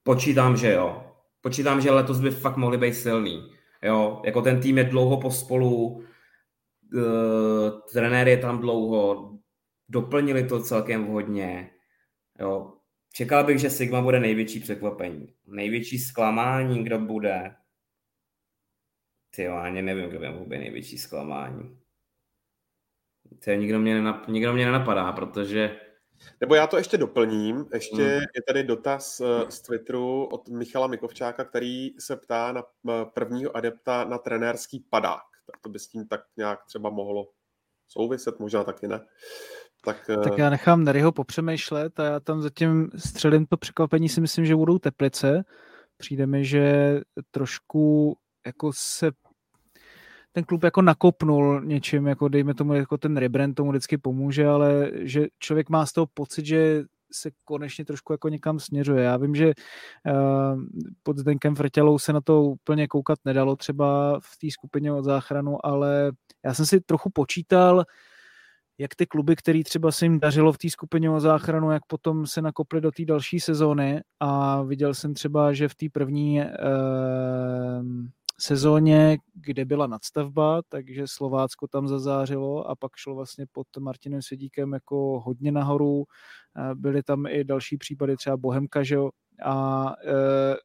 [0.04, 1.04] Počítám, že jo.
[1.41, 3.52] Počítám, že letos by fakt mohli být silný.
[3.82, 6.04] Jo, jako ten tým je dlouho pospolu, uh,
[7.94, 9.34] trenér je tam dlouho,
[9.90, 11.72] doplnili to celkem vhodně.
[12.40, 12.74] Jo.
[13.15, 15.34] Čekal bych, že Sigma bude největší překvapení.
[15.45, 17.56] Největší zklamání, kdo bude,
[19.35, 21.80] ty jo, ani nevím, kdo by mohl být největší zklamání.
[23.40, 25.80] Ty nikdo mě, nenap, nikdo mě nenapadá, protože...
[26.41, 27.65] Nebo já to ještě doplním.
[27.73, 28.22] Ještě hmm.
[28.35, 33.57] je tady dotaz eh, z Twitteru od Michala Mikovčáka, který se ptá na eh, prvního
[33.57, 35.23] adepta na trenérský padák.
[35.52, 37.30] Tak to by s tím tak nějak třeba mohlo
[37.88, 39.06] souviset, možná taky ne.
[39.85, 44.22] Tak, eh, tak já nechám Neryho popřemýšlet a já tam zatím střelím to překvapení, si
[44.22, 45.43] myslím, že budou Teplice.
[45.97, 46.99] Přijde mi, že
[47.31, 49.11] trošku jako se
[50.31, 54.91] ten klub jako nakopnul něčím, jako dejme tomu, jako ten rebrand tomu vždycky pomůže, ale
[54.95, 59.03] že člověk má z toho pocit, že se konečně trošku jako někam směřuje.
[59.03, 60.61] Já vím, že uh,
[61.03, 65.65] pod Zdenkem Vrtělou se na to úplně koukat nedalo třeba v té skupině od záchranu,
[65.65, 66.11] ale
[66.45, 67.84] já jsem si trochu počítal,
[68.78, 72.28] jak ty kluby, který třeba se jim dařilo v té skupině o záchranu, jak potom
[72.28, 76.45] se nakoply do té další sezóny a viděl jsem třeba, že v té první uh,
[78.40, 84.74] sezóně, kde byla nadstavba, takže Slovácko tam zazářilo a pak šlo vlastně pod Martinem Svědíkem
[84.74, 86.04] jako hodně nahoru.
[86.74, 89.10] Byly tam i další případy, třeba Bohemka, že jo?
[89.45, 90.56] A e,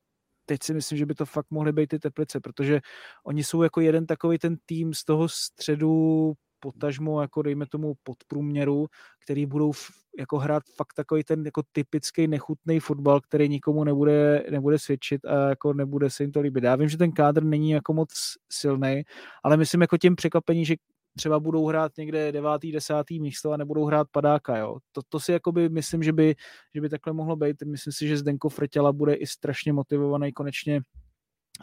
[0.46, 2.80] teď si myslím, že by to fakt mohly být ty Teplice, protože
[3.24, 8.86] oni jsou jako jeden takový ten tým z toho středu potažmo jako dejme tomu podprůměru,
[9.24, 9.72] který budou
[10.18, 15.48] jako hrát fakt takový ten jako typický nechutný fotbal, který nikomu nebude, nebude svědčit a
[15.48, 16.64] jako nebude se jim to líbit.
[16.64, 18.08] Já vím, že ten kádr není jako moc
[18.52, 19.02] silný,
[19.44, 20.74] ale myslím jako tím překvapení, že
[21.16, 24.76] třeba budou hrát někde devátý, desátý místo a nebudou hrát padáka, jo.
[24.92, 26.34] To, to si jakoby myslím, že by,
[26.74, 27.56] že by takhle mohlo být.
[27.64, 30.80] Myslím si, že Zdenko Fretěla bude i strašně motivovaný konečně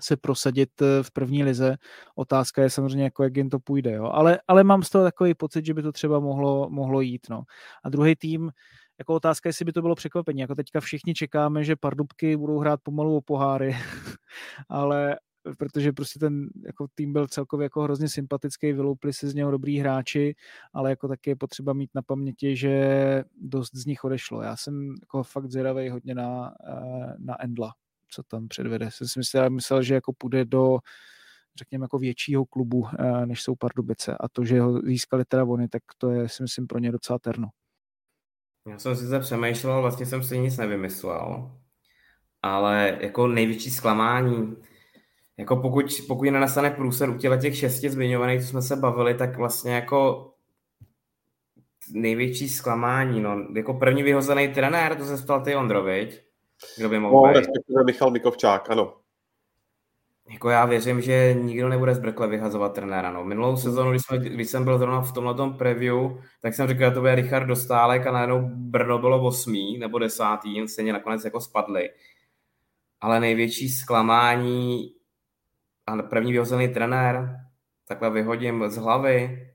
[0.01, 1.77] se prosadit eh, v první lize.
[2.15, 3.91] Otázka je samozřejmě, jako jak jim to půjde.
[3.91, 4.05] Jo.
[4.05, 7.27] Ale, ale mám z toho takový pocit, že by to třeba mohlo, mohlo jít.
[7.29, 7.43] No.
[7.83, 8.51] A druhý tým,
[8.99, 10.41] jako otázka, jestli by to bylo překvapení.
[10.41, 13.75] Jako teďka všichni čekáme, že Pardubky budou hrát pomalu o poháry,
[14.69, 15.17] ale
[15.57, 19.79] protože prostě ten jako tým byl celkově jako hrozně sympatický, vyloupli se z něho dobrý
[19.79, 20.35] hráči,
[20.73, 24.41] ale jako taky je potřeba mít na paměti, že dost z nich odešlo.
[24.41, 27.73] Já jsem jako fakt zvědavý hodně na, eh, na Endla
[28.15, 28.91] co tam předvede.
[28.91, 30.77] Jsem si myslel, myslel, že jako půjde do
[31.57, 35.67] řekněme jako většího klubu, eh, než jsou Pardubice a to, že ho získali teda oni,
[35.67, 37.47] tak to je si myslím pro ně docela terno.
[38.69, 41.51] Já jsem si se přemýšlel, vlastně jsem si nic nevymyslel,
[42.41, 44.55] ale jako největší zklamání,
[45.37, 49.37] jako pokud, pokud nenastane průser u těle těch šesti zmiňovaných, co jsme se bavili, tak
[49.37, 50.31] vlastně jako
[51.91, 56.24] největší zklamání, no, jako první vyhozený trenér, to se stal ty Ondrovič,
[56.77, 58.93] kdo by mohl no, respektive Michal Mikovčák, ano.
[60.29, 63.11] Jako já věřím, že nikdo nebude z Brkle vyhazovat trenéra.
[63.11, 63.23] No.
[63.23, 65.95] Minulou sezónu, když, jsme, když jsem byl zrovna v tomhle preview,
[66.41, 70.67] tak jsem říkal, že to bude Richard Dostálek a najednou Brno bylo osmý nebo desátý,
[70.67, 71.89] stejně nakonec jako spadli.
[73.01, 74.93] Ale největší zklamání
[75.85, 77.39] a první vyhozený trenér,
[77.87, 79.47] takhle vyhodím z hlavy,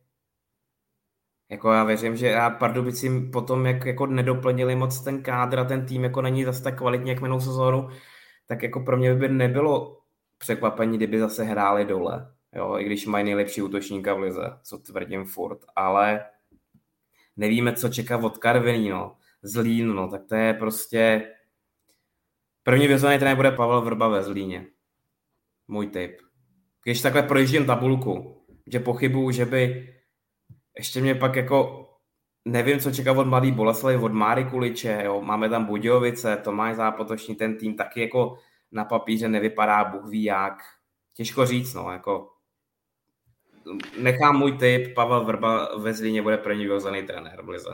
[1.51, 5.87] jako já věřím, že já Pardubici potom, jak jako nedoplnili moc ten kádr a ten
[5.87, 7.89] tým jako není zase tak kvalitně jak minulou sezónu,
[8.47, 10.01] tak jako pro mě by nebylo
[10.39, 12.33] překvapení, kdyby zase hráli dole.
[12.53, 16.25] Jo, i když mají nejlepší útočníka v lize, co tvrdím furt, ale
[17.37, 19.17] nevíme, co čeká od Karviní, no.
[19.43, 21.33] Zlín, no, tak to je prostě
[22.63, 24.67] první vyzvaný trenér bude Pavel Vrba ve Zlíně.
[25.69, 26.21] Můj tip.
[26.85, 29.95] Když takhle projíždím tabulku, že pochybuju, že by
[30.77, 31.87] ještě mě pak jako
[32.45, 35.23] nevím, co čekat od Mladý Boleslavy, od Máry Kuliče, jo.
[35.23, 38.39] máme tam Budějovice, Tomáš Zápotoční, ten tým taky jako
[38.73, 40.55] na papíře nevypadá, Bůh ví jak.
[41.15, 42.31] Těžko říct, no, jako
[44.03, 47.71] nechám můj tip, Pavel Vrba ve Zlíně bude první vyhozený trenér v Lize.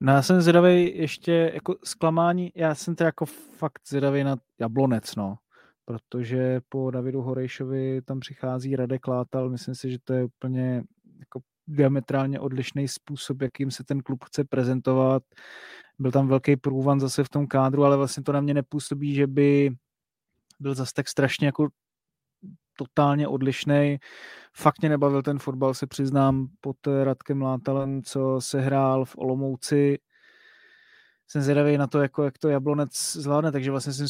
[0.00, 5.16] No já jsem zvědavý ještě jako zklamání, já jsem teda jako fakt zvědavý na Jablonec,
[5.16, 5.36] no
[5.84, 10.82] protože po Davidu Horejšovi tam přichází Radek Látal, myslím si, že to je úplně
[11.18, 15.22] jako diametrálně odlišný způsob, jakým se ten klub chce prezentovat.
[15.98, 19.26] Byl tam velký průvan zase v tom kádru, ale vlastně to na mě nepůsobí, že
[19.26, 19.70] by
[20.60, 21.68] byl zase tak strašně jako
[22.76, 23.98] totálně odlišný.
[24.56, 29.98] Fakt mě nebavil ten fotbal, se přiznám, pod Radkem Látalem, co se hrál v Olomouci.
[31.26, 34.04] jsem zvědavý na to, jako, jak to Jablonec zvládne, takže vlastně si,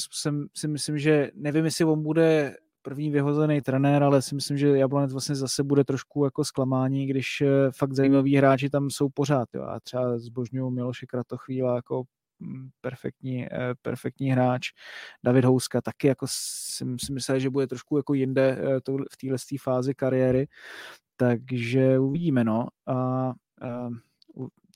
[0.54, 2.56] si myslím, že nevím, jestli on bude
[2.88, 7.40] první vyhozený trenér, ale si myslím, že Jablonec vlastně zase bude trošku jako zklamání, když
[7.40, 7.46] eh,
[7.76, 9.48] fakt zajímaví hráči tam jsou pořád.
[9.54, 9.62] Jo.
[9.62, 12.02] A třeba zbožňuju Miloše Kratochvíla jako
[12.40, 14.68] mm, perfektní, eh, perfektní hráč.
[15.24, 18.80] David Houska taky jako si, si myslel, že bude trošku jako jinde eh,
[19.12, 20.48] v téhle fázi kariéry.
[21.16, 22.68] Takže uvidíme, no.
[22.86, 23.32] A, a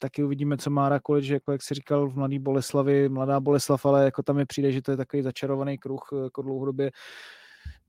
[0.00, 4.04] taky uvidíme, co má Rakovič, jako jak si říkal v Mladý Boleslavi, Mladá Boleslav, ale
[4.04, 6.90] jako tam mi přijde, že to je takový začarovaný kruh jako dlouhodobě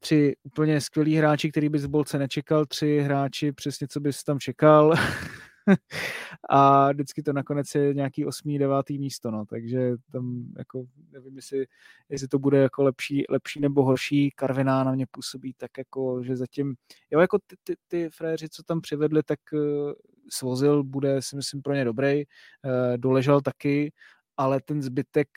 [0.03, 4.39] tři úplně skvělí hráči, který bys v bolce nečekal, tři hráči přesně, co bys tam
[4.39, 4.93] čekal.
[6.49, 11.65] a vždycky to nakonec je nějaký osmý, devátý místo, no, takže tam jako nevím, jestli,
[12.09, 16.35] jestli to bude jako lepší, lepší nebo horší, Karviná na mě působí tak jako, že
[16.35, 16.75] zatím,
[17.11, 19.91] jo, jako ty, ty, ty fréři, co tam přivedli, tak uh,
[20.29, 23.91] svozil, bude si myslím pro ně dobrý, uh, doležel taky,
[24.37, 25.27] ale ten zbytek,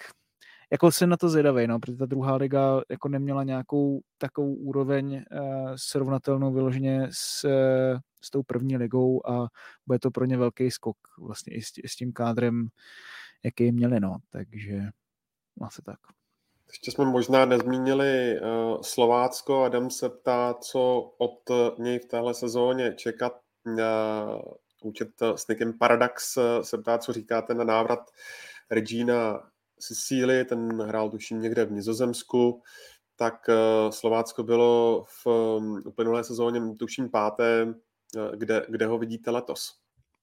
[0.72, 5.14] jako jsem na to zvědavý, no, protože ta druhá liga jako neměla nějakou takovou úroveň
[5.14, 9.48] uh, srovnatelnou vyloženě s, uh, s tou první ligou a
[9.86, 12.68] bude to pro ně velký skok vlastně i s, s tím kádrem,
[13.44, 14.82] jaký měli, no, takže
[15.62, 15.98] asi tak.
[16.68, 19.64] Ještě jsme možná nezmínili uh, Slovácko.
[19.64, 23.32] Adam se ptá, co od něj v téhle sezóně čekat.
[23.66, 23.82] Uh,
[24.82, 28.10] účet s Nikem Paradox se ptá, co říkáte na návrat
[28.70, 29.50] Regina
[29.80, 32.62] Sicílii, ten hrál tuším někde v Nizozemsku,
[33.16, 37.74] tak eh, Slovácko bylo v mm, uplynulé sezóně tuším páté,
[38.16, 39.74] eh, kde, kde ho vidíte letos?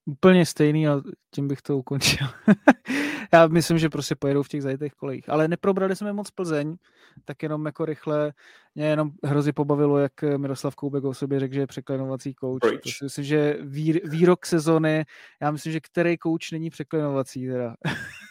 [0.06, 1.00] Úplně stejný a
[1.30, 2.26] tím bych to ukončil.
[3.32, 5.28] Já myslím, že prostě pojedou v těch zajetých kolejích.
[5.28, 6.76] Ale neprobrali jsme moc Plzeň,
[7.24, 8.32] tak jenom jako rychle.
[8.74, 12.60] Mě jenom hrozně pobavilo, jak Miroslav Koubek o sobě řekl, že je překlenovací kouč.
[12.98, 13.58] To myslím, že
[14.04, 15.04] výrok sezony,
[15.42, 17.74] já myslím, že který kouč není překlenovací teda.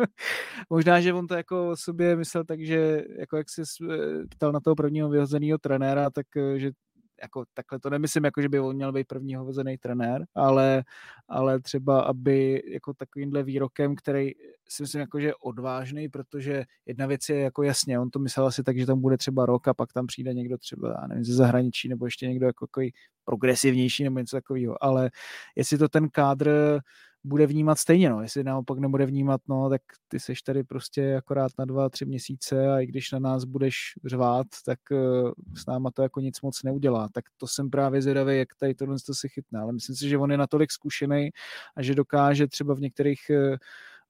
[0.70, 3.62] Možná, že on to jako sobě myslel tak, že jako jak se
[4.30, 6.70] ptal na toho prvního vyhozeného trenéra, tak eh, že
[7.22, 10.84] jako takhle to nemyslím, jako že by on měl být první hovozený trenér, ale,
[11.28, 14.30] ale třeba, aby jako takovýmhle výrokem, který
[14.68, 18.46] si myslím, jako, že je odvážný, protože jedna věc je jako jasně, on to myslel
[18.46, 21.24] asi tak, že tam bude třeba rok a pak tam přijde někdo třeba, já nevím,
[21.24, 22.92] ze zahraničí nebo ještě někdo jako takový
[23.24, 25.10] progresivnější nebo něco takového, ale
[25.56, 26.80] jestli to ten kádr
[27.24, 28.22] bude vnímat stejně, no.
[28.22, 32.72] Jestli naopak nebude vnímat, no, tak ty seš tady prostě akorát na dva, tři měsíce
[32.72, 36.62] a i když na nás budeš řvát, tak uh, s náma to jako nic moc
[36.62, 37.08] neudělá.
[37.12, 39.60] Tak to jsem právě zvědavý, jak tady tohle to si chytne.
[39.60, 41.30] Ale myslím si, že on je natolik zkušený
[41.76, 43.56] a že dokáže třeba v některých uh,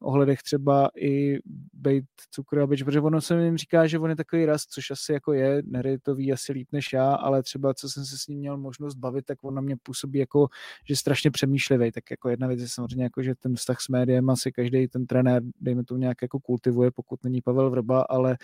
[0.01, 1.39] ohledech třeba i
[1.72, 5.32] být cukrobič, protože ono se jim říká, že on je takový raz, což asi jako
[5.32, 8.39] je, Nery to ví asi líp než já, ale třeba co jsem se s ním
[8.39, 10.48] měl možnost bavit, tak on na mě působí jako,
[10.85, 14.31] že strašně přemýšlivý, tak jako jedna věc je samozřejmě jako, že ten vztah s médiem
[14.31, 18.39] asi každý ten trenér, dejme to nějak jako kultivuje, pokud není Pavel Vrba, ale,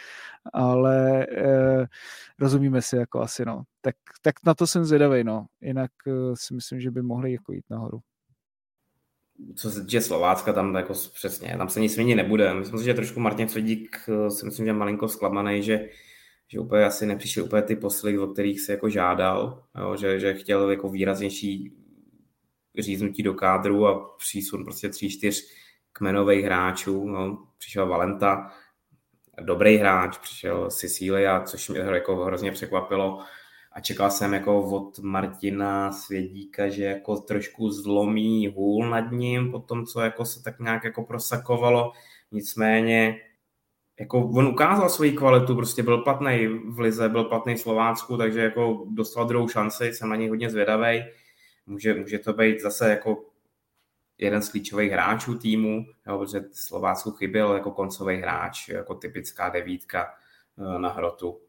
[0.53, 1.87] ale eh,
[2.39, 3.63] rozumíme si jako asi, no.
[3.81, 5.47] Tak, tak na to jsem zvědavý, no.
[5.61, 8.01] Jinak eh, si myslím, že by mohli jako jít nahoru
[9.57, 12.55] co se týče Slovácka, tam jako přesně, tam se nic měnit nebude.
[12.55, 15.89] Myslím si, že trošku Martin Cvedík eh, si myslím, že malinko zklamaný, že,
[16.49, 20.35] že úplně asi nepřišly úplně ty posily, o kterých se jako žádal, jo, že, že
[20.35, 21.73] chtěl jako výraznější
[22.79, 25.45] říznutí do kádru a přísun prostě tří, čtyř
[25.93, 27.09] kmenových hráčů.
[27.09, 27.47] No.
[27.59, 28.53] Přišel Valenta,
[29.41, 33.25] dobrý hráč, přišel Sicilia, což mě jako hrozně překvapilo
[33.77, 39.59] a čekal jsem jako od Martina Svědíka, že jako trošku zlomí hůl nad ním po
[39.59, 41.93] tom, co jako se tak nějak jako prosakovalo.
[42.33, 43.21] Nicméně
[44.01, 48.41] jako on ukázal svoji kvalitu, prostě byl platný v Lize, byl platný v Slovácku, takže
[48.41, 51.05] jako dostal druhou šanci, jsem na něj hodně zvědavý.
[51.67, 53.25] Může, může to být zase jako
[54.19, 60.15] jeden z klíčových hráčů týmu, jo, protože Slovácku chyběl jako koncový hráč, jako typická devítka
[60.59, 61.46] eh, na hrotu.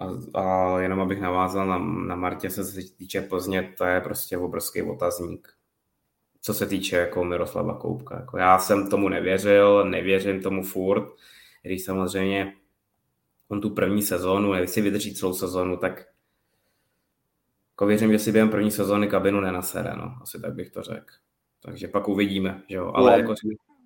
[0.00, 4.38] A, a jenom abych navázal na, na Martě, se se týče Plzně, to je prostě
[4.38, 5.48] obrovský otazník.
[6.42, 8.16] Co se týče jako Miroslava Koupka.
[8.16, 11.12] Jako já jsem tomu nevěřil, nevěřím tomu furt,
[11.62, 12.56] když samozřejmě
[13.48, 16.06] on tu první sezónu, nevím, si vydrží celou sezónu, tak
[17.72, 20.14] jako věřím, že si během první sezóny kabinu nenasere, no.
[20.22, 21.14] Asi tak bych to řekl.
[21.62, 22.92] Takže pak uvidíme, že jo.
[22.94, 23.34] Ale no, jako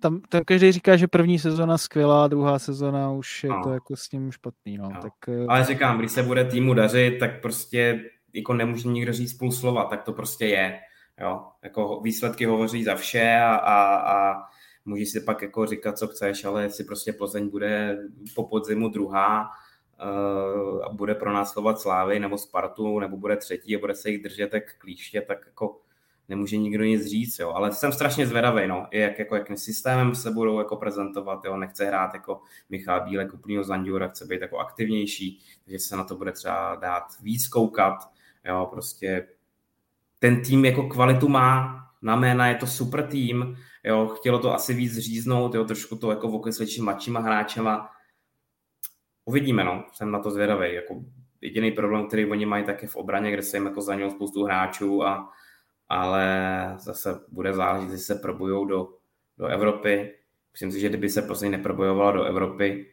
[0.05, 3.63] tam, tam každý říká, že první sezona skvělá, druhá sezona už je no.
[3.63, 4.77] to jako s ním špatný.
[4.77, 4.89] No.
[4.89, 5.01] No.
[5.01, 9.33] Tak, eh, Ale říkám, když se bude týmu dařit, tak prostě jako nemůže nikdo říct
[9.33, 10.79] půl slova, tak to prostě je.
[11.21, 11.41] Jo?
[11.63, 14.35] Jako výsledky hovoří za vše a, a, a
[14.85, 17.97] můžeš si pak jako říkat, co chceš, ale jestli prostě Plzeň bude
[18.35, 19.49] po podzimu druhá
[20.03, 24.09] uh, a bude pro nás slovat Slávy nebo Spartu, nebo bude třetí a bude se
[24.09, 25.79] jich držet tak klíště, tak jako
[26.29, 27.51] nemůže nikdo nic říct, jo.
[27.51, 31.57] ale jsem strašně zvedavý, no, I jak, jako, jakým systémem se budou jako prezentovat, jo.
[31.57, 36.15] nechce hrát jako Michal Bílek, úplnýho Zandiura, chce být jako aktivnější, takže se na to
[36.15, 37.95] bude třeba dát víc koukat,
[38.45, 39.27] jo, prostě
[40.19, 44.73] ten tým jako kvalitu má, na jména je to super tým, jo, chtělo to asi
[44.73, 47.89] víc říznout, jo, trošku to jako okreslit mladšíma hráčema,
[49.25, 51.01] uvidíme, no, jsem na to zvědavý, jako
[51.41, 54.43] jediný problém, který oni mají, tak je v obraně, kde se jim jako zranilo spoustu
[54.43, 55.31] hráčů, a,
[55.89, 56.27] ale
[56.79, 58.89] zase bude záležet, jestli se probujou do,
[59.37, 60.15] do Evropy.
[60.51, 62.91] Myslím si, že kdyby se prostě neprobojovala do Evropy,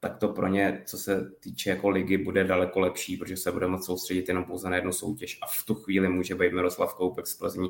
[0.00, 3.66] tak to pro ně, co se týče jako ligy, bude daleko lepší, protože se bude
[3.66, 7.26] moct soustředit jenom pouze na jednu soutěž a v tu chvíli může být Miroslav Koupek
[7.26, 7.68] z Plzní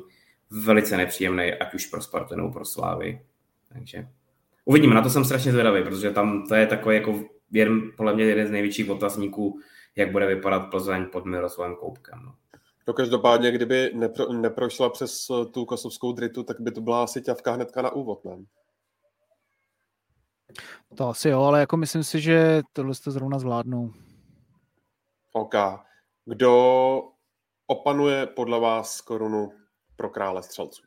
[0.49, 3.21] velice nepříjemný, ať už pro Spartu nebo pro Slávy.
[3.73, 4.07] Takže
[4.65, 8.23] uvidíme, na to jsem strašně zvědavý, protože tam to je takový jako jen, podle mě
[8.23, 9.59] jeden z největších otazníků,
[9.95, 12.19] jak bude vypadat Plzeň pod Miroslavem Koupkem.
[12.25, 12.35] No.
[12.87, 17.51] No každopádně, kdyby nepro, neprošla přes tu kosovskou dritu, tak by to byla asi ťavka
[17.51, 18.37] hnedka na úvod, ne?
[20.97, 23.93] To asi jo, ale jako myslím si, že tohle to zrovna zvládnou.
[25.33, 25.53] OK.
[26.25, 27.03] Kdo
[27.67, 29.51] opanuje podle vás korunu
[29.95, 30.83] pro krále střelců?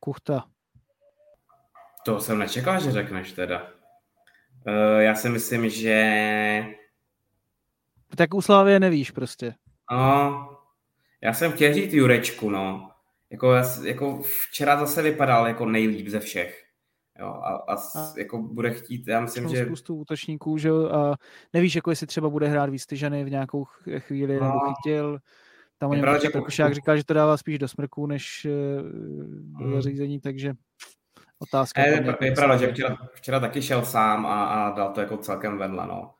[0.00, 0.44] Kuchta.
[2.04, 3.62] To jsem nečekal, že řekneš teda.
[4.66, 6.64] Uh, já si myslím, že...
[8.16, 9.54] Tak u Slávě nevíš prostě.
[9.92, 10.48] No,
[11.22, 12.90] já jsem chtěl říct Jurečku, no.
[13.30, 13.54] Jako,
[13.84, 16.66] jako včera zase vypadal jako nejlíp ze všech.
[17.18, 19.64] Jo, a, a, a jako bude chtít, já myslím, že...
[19.64, 21.14] spoustu útočníků, že a
[21.52, 23.64] nevíš, jako jestli třeba bude hrát víc tyžany v nějakou
[23.98, 24.46] chvíli, no.
[24.46, 25.18] nebo chytil.
[25.78, 28.82] Tam o něm Trkušák říkal, že to dává spíš do smrku, než eh,
[29.58, 29.74] do hmm.
[29.74, 30.52] zařízení, takže
[31.38, 31.80] otázka.
[31.80, 35.16] Je, je, je pravda, že včera, včera taky šel sám a, a dal to jako
[35.16, 36.14] celkem vedle, no.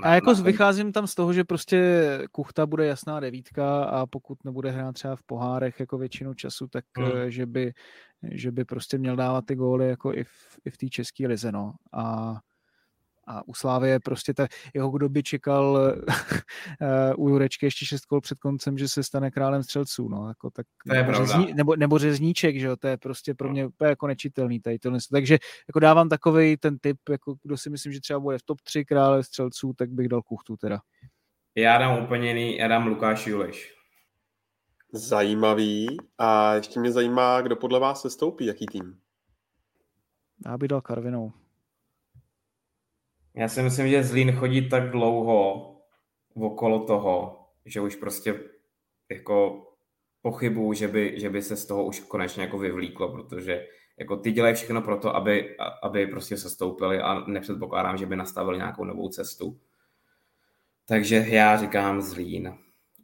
[0.00, 4.06] Na, a jako na vycházím tam z toho, že prostě Kuchta bude jasná devítka a
[4.06, 7.10] pokud nebude hrát třeba v pohárech jako většinu času, tak hmm.
[7.14, 7.72] Eh, že, by,
[8.30, 11.52] že by prostě měl dávat ty góly jako i v, i v té české lize,
[11.52, 11.72] no.
[11.92, 12.36] A
[13.26, 15.94] a u Slávy je prostě ta, jeho kdo by čekal
[16.80, 20.50] eh, u Jurečky ještě šest kol před koncem, že se stane králem střelců, no, jako
[20.50, 23.52] tak, to je nebo, řezní, nebo, nebo řezníček, že jo, to je prostě pro no.
[23.52, 24.98] mě úplně jako nečitelný tady tohle.
[25.10, 25.38] Takže
[25.68, 28.84] jako dávám takový ten typ, jako kdo si myslím, že třeba bude v top 3
[28.84, 30.78] krále střelců, tak bych dal kuchtu teda.
[31.54, 33.76] Já dám úplně jiný, já dám Lukáš Juleš.
[34.92, 35.96] Zajímavý.
[36.18, 38.98] A ještě mě zajímá, kdo podle vás se stoupí, jaký tým?
[40.46, 41.32] Já bych dal Karvinou.
[43.36, 45.72] Já si myslím, že Zlín chodí tak dlouho
[46.34, 48.40] okolo toho, že už prostě
[49.10, 49.66] jako
[50.22, 53.66] pochybuju, že by, že by se z toho už konečně jako vyvlíklo, protože
[53.98, 58.16] jako ty dělají všechno pro to, aby, aby prostě se stoupili a nepředpokládám, že by
[58.16, 59.60] nastavili nějakou novou cestu.
[60.84, 62.58] Takže já říkám Zlín,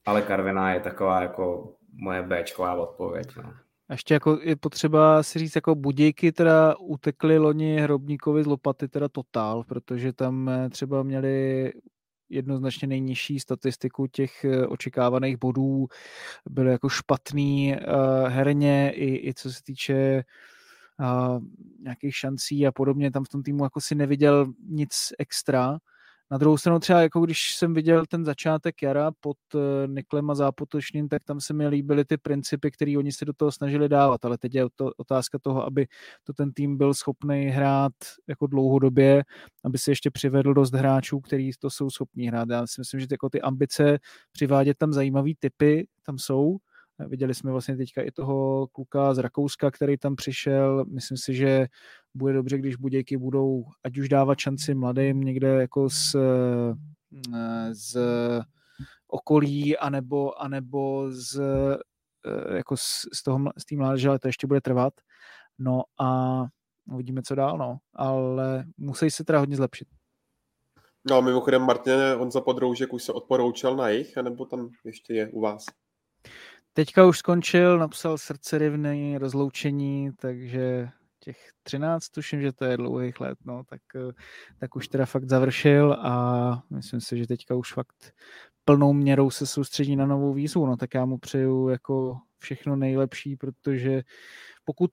[0.04, 3.36] ale Karviná je taková jako moje Bčková odpověď.
[3.36, 3.54] No.
[3.92, 8.88] A ještě jako je potřeba si říct, jako budějky teda utekly loni Hrobníkovi z Lopaty
[8.88, 11.72] teda totál, protože tam eh, třeba měli
[12.28, 15.86] jednoznačně nejnižší statistiku těch eh, očekávaných bodů,
[16.50, 20.24] byly jako špatný uh, herně i, i co se týče
[21.00, 21.42] uh,
[21.80, 25.78] nějakých šancí a podobně, tam v tom týmu jako si neviděl nic extra
[26.32, 30.34] na druhou stranu třeba, jako když jsem viděl ten začátek jara pod eh, Niklem a
[30.34, 34.24] Zápotočným, tak tam se mi líbily ty principy, které oni se do toho snažili dávat,
[34.24, 35.86] ale teď je to otázka toho, aby
[36.24, 37.92] to ten tým byl schopný hrát
[38.28, 39.24] jako dlouhodobě,
[39.64, 42.48] aby si ještě přivedl dost hráčů, kteří to jsou schopní hrát.
[42.50, 43.98] Já si myslím, že ty, jako ty ambice
[44.32, 46.56] přivádět tam zajímavý typy tam jsou,
[46.98, 50.84] Viděli jsme vlastně teďka i toho kluka z Rakouska, který tam přišel.
[50.84, 51.66] Myslím si, že
[52.14, 56.16] bude dobře, když Budějky budou ať už dávat šanci mladým někde jako z,
[57.72, 57.98] z
[59.08, 61.40] okolí, anebo, anebo z,
[62.54, 64.94] jako z, z toho z té mládeže, ale to ještě bude trvat.
[65.58, 66.42] No a
[66.92, 67.78] uvidíme, co dál, no.
[67.94, 69.88] Ale musí se teda hodně zlepšit.
[71.10, 75.14] No a mimochodem, Martin, on za podroužek už se odporoučil na jich, anebo tam ještě
[75.14, 75.64] je u vás?
[76.74, 80.88] Teďka už skončil, napsal srdcerivný rozloučení, takže
[81.20, 83.80] těch 13, tuším, že to je dlouhých let, no, tak,
[84.58, 88.12] tak už teda fakt završil a myslím si, že teďka už fakt
[88.64, 93.36] plnou měrou se soustředí na novou výzvu, no, tak já mu přeju jako všechno nejlepší,
[93.36, 94.02] protože
[94.64, 94.90] pokud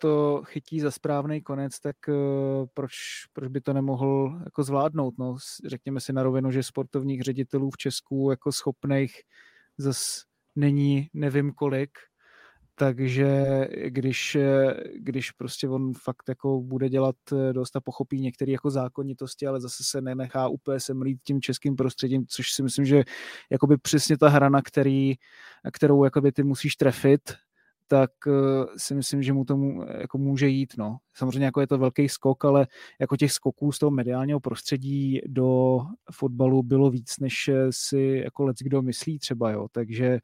[0.00, 1.96] to chytí za správný konec, tak
[2.74, 2.92] proč,
[3.32, 5.14] proč by to nemohl jako zvládnout?
[5.18, 5.36] No,
[5.66, 9.20] řekněme si na rovinu, že sportovních ředitelů v Česku jako schopných
[9.78, 10.20] zase
[10.56, 11.90] není nevím kolik
[12.74, 13.44] takže
[13.86, 14.36] když,
[14.94, 17.16] když prostě on fakt jako bude dělat
[17.52, 22.26] dost a pochopí některé jako zákonitosti, ale zase se nenechá úplně semlít tím českým prostředím,
[22.26, 23.04] což si myslím, že
[23.50, 25.14] jakoby přesně ta hrana, který,
[25.72, 27.20] kterou jakoby ty musíš trefit,
[27.92, 28.10] tak
[28.76, 29.58] si myslím, že mu to
[30.00, 30.74] jako může jít.
[30.78, 30.98] No.
[31.14, 32.66] Samozřejmě jako je to velký skok, ale
[33.00, 35.78] jako těch skoků z toho mediálního prostředí do
[36.12, 39.68] fotbalu bylo víc, než si jako lec kdo myslí třeba, jo.
[39.72, 40.18] Takže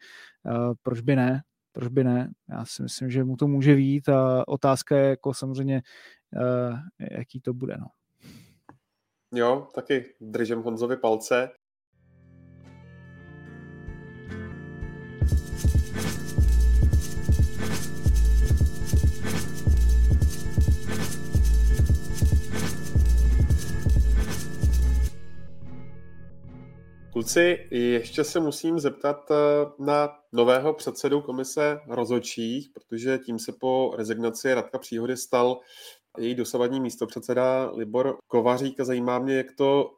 [0.82, 1.42] proč by ne?
[1.72, 2.30] proč by ne?
[2.48, 5.82] Já si myslím, že mu to může vít a otázka je jako samozřejmě,
[7.10, 7.76] jaký to bude.
[7.80, 7.86] No.
[9.34, 11.50] Jo, taky držím Honzovi palce.
[27.18, 29.34] Kluci, ještě se musím zeptat eh,
[29.78, 35.60] na nového předsedu komise rozhodčích, protože tím se po rezignaci Radka Příhody stal
[36.18, 39.90] její dosavadní místopředseda Libor Kovařík a zajímá mě, jak to,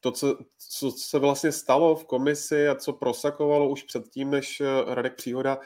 [0.00, 4.94] to co, co se vlastně stalo v komisi a co prosakovalo už předtím, než eh,
[4.94, 5.58] Radek Příhoda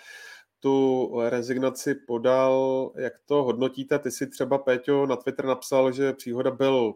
[0.61, 2.93] tu rezignaci podal.
[2.97, 3.99] Jak to hodnotíte?
[3.99, 6.95] Ty si třeba, Péťo, na Twitter napsal, že Příhoda byl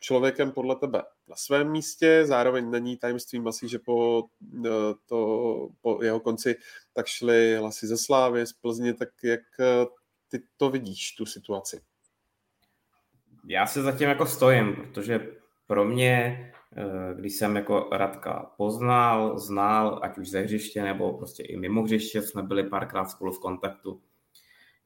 [0.00, 4.24] člověkem podle tebe na svém místě, zároveň není tajemstvím asi, že po,
[4.66, 4.70] eh,
[5.06, 6.56] to, po jeho konci
[6.92, 9.86] tak šly hlasy ze Slávy, z Plzně, tak jak eh,
[10.28, 11.80] ty to vidíš, tu situaci?
[13.48, 15.26] Já se zatím jako stojím, protože
[15.66, 16.12] pro mě,
[16.76, 21.82] eh, když jsem jako Radka poznal, znal, ať už ze hřiště nebo prostě i mimo
[21.82, 24.00] hřiště, jsme byli párkrát spolu v kontaktu.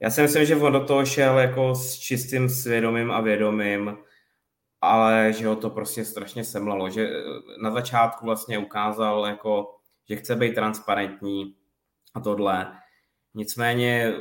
[0.01, 3.97] Já si myslím, že on do toho šel jako s čistým svědomím a vědomím,
[4.83, 7.23] ale že ho to prostě strašně semlalo, že eh,
[7.63, 9.75] na začátku vlastně ukázal, jako,
[10.09, 11.57] že chce být transparentní
[12.15, 12.73] a tohle.
[13.35, 14.15] Nicméně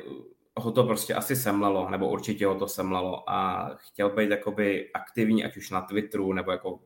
[0.58, 5.46] ho to prostě asi semlelo, nebo určitě ho to semlelo a chtěl být jakoby aktivní,
[5.46, 6.80] ať už na Twitteru, nebo jako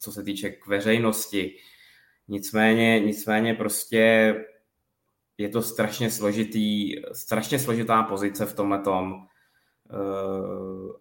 [0.00, 1.56] co se týče k veřejnosti.
[2.28, 4.34] Nicméně, nicméně prostě
[5.38, 9.29] je to strašně složitý, strašně složitá pozice v tomhle tom Eh,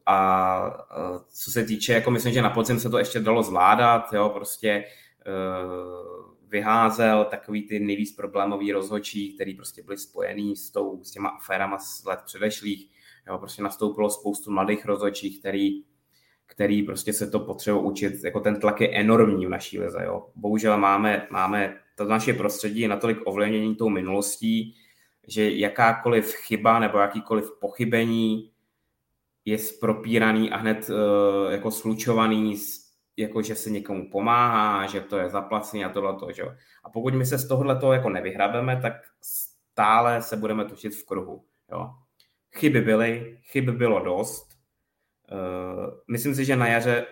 [0.06, 0.88] a
[1.30, 4.70] co se týče, jako myslím, že na podzim se to ještě dalo zvládat, jo, prostě
[4.70, 4.86] eh,
[6.48, 11.78] vyházel takový ty nejvíc problémový rozhodčí, který prostě byli spojený s, tou, s těma aférama
[11.78, 12.90] z let předešlých.
[13.28, 15.84] Jo, prostě nastoupilo spoustu mladých rozhodčích, který,
[16.46, 18.14] který prostě se to potřebují učit.
[18.24, 20.00] Jako ten tlak je enormní v naší lize.
[20.04, 20.28] Jo.
[20.36, 24.76] Bohužel máme, máme to naše prostředí je natolik ovlivnění tou minulostí,
[25.28, 28.52] že jakákoliv chyba nebo jakýkoliv pochybení
[29.50, 35.18] je propíraný a hned uh, jako slučovaný s, jako že se někomu pomáhá, že to
[35.18, 36.54] je zaplacený a tohle že jo.
[36.84, 41.06] A pokud my se z tohohle toho jako nevyhrabeme, tak stále se budeme točit v
[41.06, 41.90] kruhu, jo.
[42.56, 44.50] Chyby byly, chyby bylo dost.
[45.32, 47.06] Uh, myslím si, že na jaře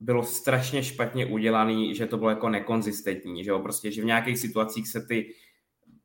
[0.00, 4.38] bylo strašně špatně udělaný, že to bylo jako nekonzistentní, že jo, prostě, že v nějakých
[4.38, 5.34] situacích se ty,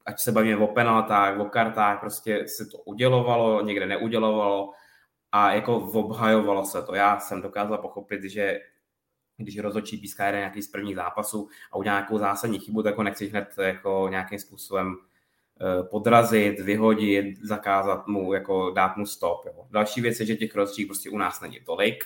[0.06, 4.72] ať se bavíme o penaltách, o kartách, prostě se to udělovalo, někde neudělovalo,
[5.36, 6.96] a jako obhajovalo se to.
[6.96, 8.60] Já jsem dokázal pochopit, že
[9.38, 13.04] když rozhodčí píská jeden nějaký z prvních zápasů a udělá nějakou zásadní chybu, tak ho
[13.04, 14.96] nechci hned jako nějakým způsobem
[15.62, 19.46] eh, podrazit, vyhodit, zakázat mu, jako dát mu stop.
[19.46, 19.68] Jo.
[19.72, 22.06] Další věc je, že těch rozhodčích prostě u nás není tolik.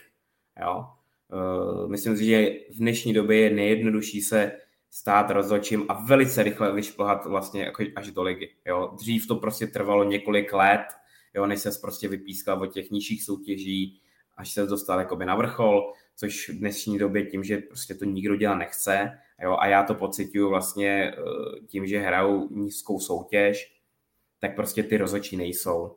[0.61, 0.85] Jo.
[1.33, 4.51] Eh, myslím si, že v dnešní době je nejjednodušší se
[4.89, 8.55] stát rozhodčím a velice rychle vyšplhat vlastně jako až do ligy.
[8.65, 8.91] Jo.
[8.95, 10.98] Dřív to prostě trvalo několik let,
[11.33, 14.01] jo, než se prostě vypískal od těch nižších soutěží,
[14.37, 18.35] až se dostal jakoby na vrchol, což v dnešní době tím, že prostě to nikdo
[18.35, 19.11] dělat nechce,
[19.43, 23.79] jo, a já to pocituju vlastně eh, tím, že hrajou nízkou soutěž,
[24.39, 25.95] tak prostě ty rozočí nejsou.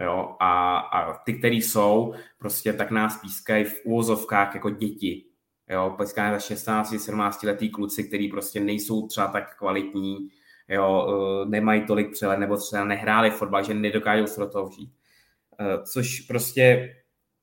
[0.00, 5.24] Jo, a, a ty, který jsou, prostě tak nás pískají v úvozovkách jako děti.
[5.70, 10.30] Jo, pískají za 16, 17 letý kluci, který prostě nejsou třeba tak kvalitní,
[10.70, 14.92] jo, eh, nemají tolik přehled, nebo třeba nehráli fotbal, že nedokážou se do toho vžít.
[15.60, 16.94] Eh, což prostě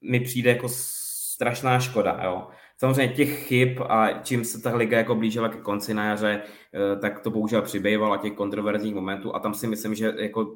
[0.01, 2.47] mi přijde jako strašná škoda, jo.
[2.77, 6.41] Samozřejmě těch chyb a čím se ta liga jako blížila ke konci na jaře,
[6.73, 10.55] eh, tak to bohužel přibývalo těch kontroverzních momentů a tam si myslím, že jako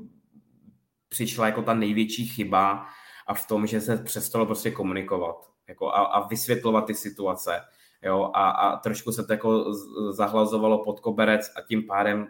[1.09, 2.85] přišla jako ta největší chyba
[3.27, 5.35] a v tom, že se přestalo prostě komunikovat
[5.67, 7.61] jako a, a vysvětlovat ty situace.
[8.03, 9.73] Jo, a, a trošku se to jako
[10.11, 12.27] zahlazovalo pod koberec a tím pádem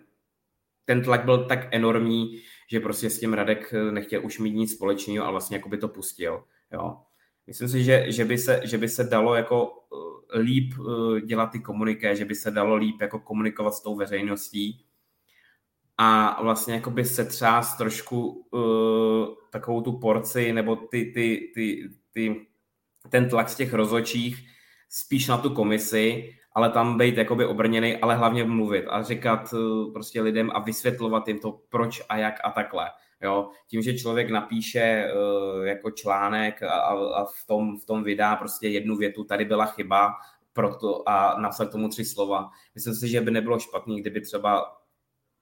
[0.91, 2.41] ten tlak byl tak enormní,
[2.72, 5.77] že prostě s tím Radek eh, nechtěl už mít nic společného a vlastně jako by
[5.77, 6.43] to pustil.
[6.72, 6.97] Jo.
[7.47, 9.73] Myslím si, že, že, by se, že by se dalo jako
[10.35, 13.95] eh, líp eh, dělat ty komuniké, že by se dalo líp jako komunikovat s tou
[13.95, 14.85] veřejností.
[15.97, 22.47] a vlastně jakoby setřás trošku uh, takovou tu porci nebo ty, ty, ty, ty,
[23.09, 24.47] ten tlak z těch rozočích
[24.89, 29.94] spíš na tu komisi, ale tam být jakoby obrněný, ale hlavně mluvit a říkat uh,
[29.94, 32.90] prostě lidem a vysvětlovat jim to proč a jak a takhle.
[33.23, 38.36] Jo, tím, že člověk napíše uh, jako článek a, a v, tom, v tom vydá
[38.36, 40.10] prostě jednu větu, tady byla chyba,
[40.53, 42.49] proto a napsat tomu tři slova.
[42.76, 44.78] Myslím si, že by nebylo špatný, kdyby třeba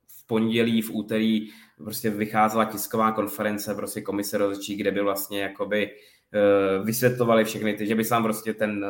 [0.08, 1.50] v pondělí, v úterý
[1.84, 7.88] prostě vycházela tisková konference prostě komise rozhodčí, kde by vlastně jakoby uh, vysvětlovali všechny ty,
[7.88, 8.86] že by sám prostě ten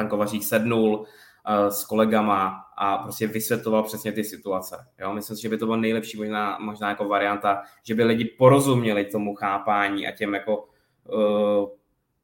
[0.00, 4.76] pan Kovařík sednul uh, s kolegama a prostě vysvětloval přesně ty situace.
[5.00, 5.14] Jo?
[5.14, 9.04] Myslím si, že by to bylo nejlepší možná, možná jako varianta, že by lidi porozuměli
[9.04, 10.68] tomu chápání a těm jako
[11.12, 11.68] uh,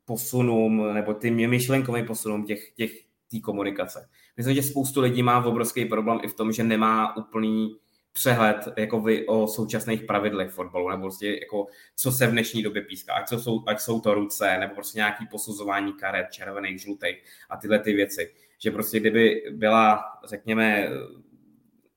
[0.04, 2.90] posunům nebo tím myšlenkovým posunům těch, těch
[3.30, 4.08] té komunikace.
[4.36, 7.76] Myslím, že spoustu lidí má obrovský problém i v tom, že nemá úplný
[8.16, 11.66] přehled jako vy o současných pravidlech fotbalu, nebo prostě jako
[11.96, 14.98] co se v dnešní době píská, ať, co jsou, ať jsou to ruce, nebo prostě
[14.98, 18.32] nějaký posuzování karet, červených, žlutých a tyhle ty věci.
[18.58, 20.88] Že prostě kdyby byla, řekněme,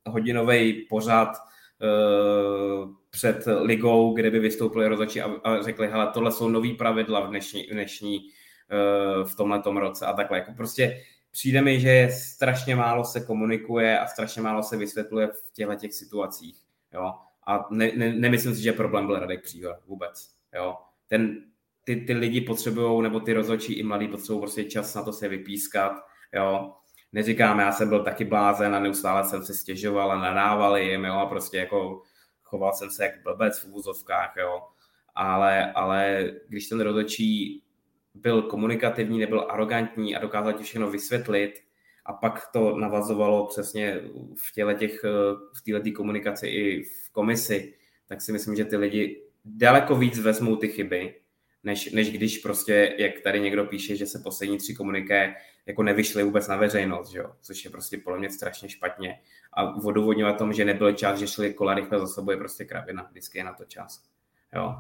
[0.08, 6.50] hodinový pořad uh, před ligou, kde by vystoupili rozhodčí a, a řekli, hele, tohle jsou
[6.50, 10.38] nový pravidla v dnešní, v dnešní uh, v tomhle roce a takhle.
[10.38, 15.54] Jako prostě přijde mi, že strašně málo se komunikuje a strašně málo se vysvětluje v
[15.54, 16.58] těchto těch situacích.
[16.94, 17.14] Jo?
[17.48, 20.30] A ne, ne, nemyslím si, že problém byl Radek Příhor vůbec.
[20.56, 20.78] Jo?
[21.08, 21.44] Ten,
[21.84, 25.28] ty, ty lidi potřebují, nebo ty rozhodčí i mladí potřebují prostě čas na to se
[25.28, 25.92] vypískat.
[26.34, 26.74] Jo?
[27.12, 31.14] Neříkám, já jsem byl taky blázen a neustále jsem se stěžoval a nadával jim, jo?
[31.14, 32.04] a prostě jako
[32.44, 34.62] choval jsem se jak blbec v úvozovkách, jo?
[35.16, 37.64] Ale, ale když ten rozhodčí
[38.14, 41.54] byl komunikativní, nebyl arrogantní a dokázal ti všechno vysvětlit
[42.06, 44.02] a pak to navazovalo přesně
[44.38, 45.04] v těle těch,
[45.58, 47.74] v této komunikaci i v komisi,
[48.08, 51.16] tak si myslím, že ty lidi daleko víc vezmou ty chyby,
[51.64, 56.24] než, než když prostě, jak tady někdo píše, že se poslední tři komuniké jako nevyšly
[56.24, 57.32] vůbec na veřejnost, že jo?
[57.42, 59.20] což je prostě podle mě strašně špatně.
[59.54, 63.08] A odůvodňovat tomu, že nebyl čas, že šli kola rychle za sebou, je prostě kravina,
[63.10, 64.04] vždycky je na to čas.
[64.56, 64.76] Jo?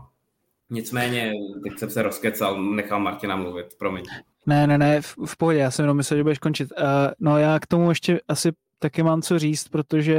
[0.70, 1.34] Nicméně,
[1.64, 4.06] teď jsem se rozkecal, nechal Martina mluvit, promiň.
[4.46, 6.72] Ne, ne, ne, v, v pohodě, já jsem jenom myslel, že budeš končit.
[6.72, 6.86] Uh,
[7.20, 10.16] no já k tomu ještě asi taky mám co říct, protože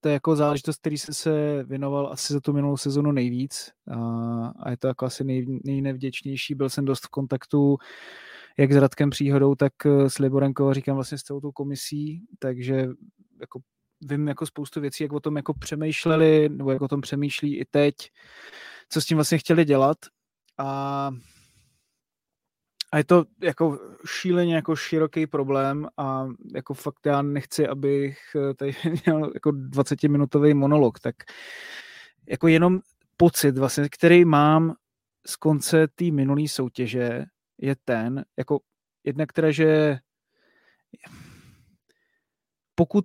[0.00, 4.50] to je jako záležitost, který jsem se věnoval asi za tu minulou sezonu nejvíc uh,
[4.60, 6.54] a je to jako asi nej, nejnevděčnější.
[6.54, 7.76] Byl jsem dost v kontaktu
[8.58, 9.72] jak s Radkem Příhodou, tak
[10.06, 12.88] s Liborenkou, říkám vlastně s celou tou komisí, takže
[13.40, 13.60] jako
[14.00, 17.64] vím jako spoustu věcí, jak o tom jako přemýšleli, nebo jak o tom přemýšlí i
[17.64, 17.94] teď,
[18.90, 19.96] co s tím vlastně chtěli dělat.
[20.58, 21.10] A,
[22.92, 28.18] a je to jako šíleně jako široký problém a jako fakt já nechci, abych
[28.56, 28.76] tady
[29.06, 31.14] měl jako 20-minutový monolog, tak
[32.28, 32.80] jako jenom
[33.16, 34.74] pocit vlastně, který mám
[35.26, 37.24] z konce té minulé soutěže
[37.58, 38.60] je ten, jako
[39.04, 39.98] jedna, která, že
[42.74, 43.04] pokud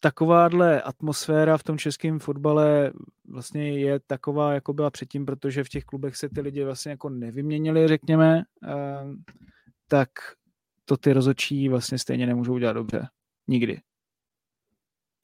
[0.00, 2.92] takováhle atmosféra v tom českém fotbale
[3.28, 7.08] vlastně je taková, jako byla předtím, protože v těch klubech se ty lidi vlastně jako
[7.08, 8.72] nevyměnili, řekněme, eh,
[9.88, 10.08] tak
[10.84, 13.08] to ty rozočí vlastně stejně nemůžou dělat dobře.
[13.48, 13.80] Nikdy.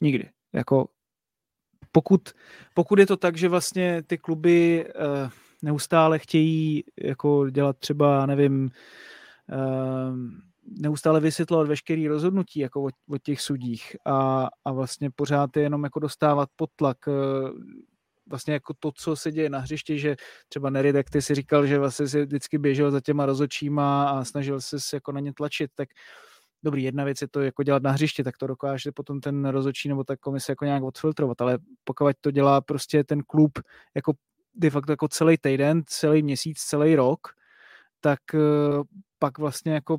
[0.03, 0.31] Nikdy.
[0.53, 0.89] Jako
[1.93, 2.29] pokud,
[2.75, 5.31] pokud je to tak, že vlastně ty kluby uh,
[5.63, 8.71] neustále chtějí jako dělat třeba, nevím,
[9.53, 10.17] uh,
[10.67, 13.97] neustále vysvětlovat veškerý rozhodnutí jako o, o těch sudích.
[14.05, 17.13] A, a vlastně pořád je jenom jako dostávat potlak eh,
[18.27, 20.17] vlastně jako to, co se děje na hřišti, že
[20.49, 24.61] třeba Neridek, ty si říkal, že vlastně si vždycky běžel za těma rozočíma a snažil
[24.61, 25.89] se jako na ně tlačit, tak
[26.63, 29.89] dobrý, jedna věc je to jako dělat na hřišti, tak to dokáže potom ten rozočí
[29.89, 33.59] nebo ta komise jako nějak odfiltrovat, ale pokud to dělá prostě ten klub
[33.95, 34.13] jako
[34.55, 37.21] de facto jako celý týden, celý měsíc, celý rok,
[38.01, 38.39] tak eh,
[39.19, 39.99] pak vlastně jako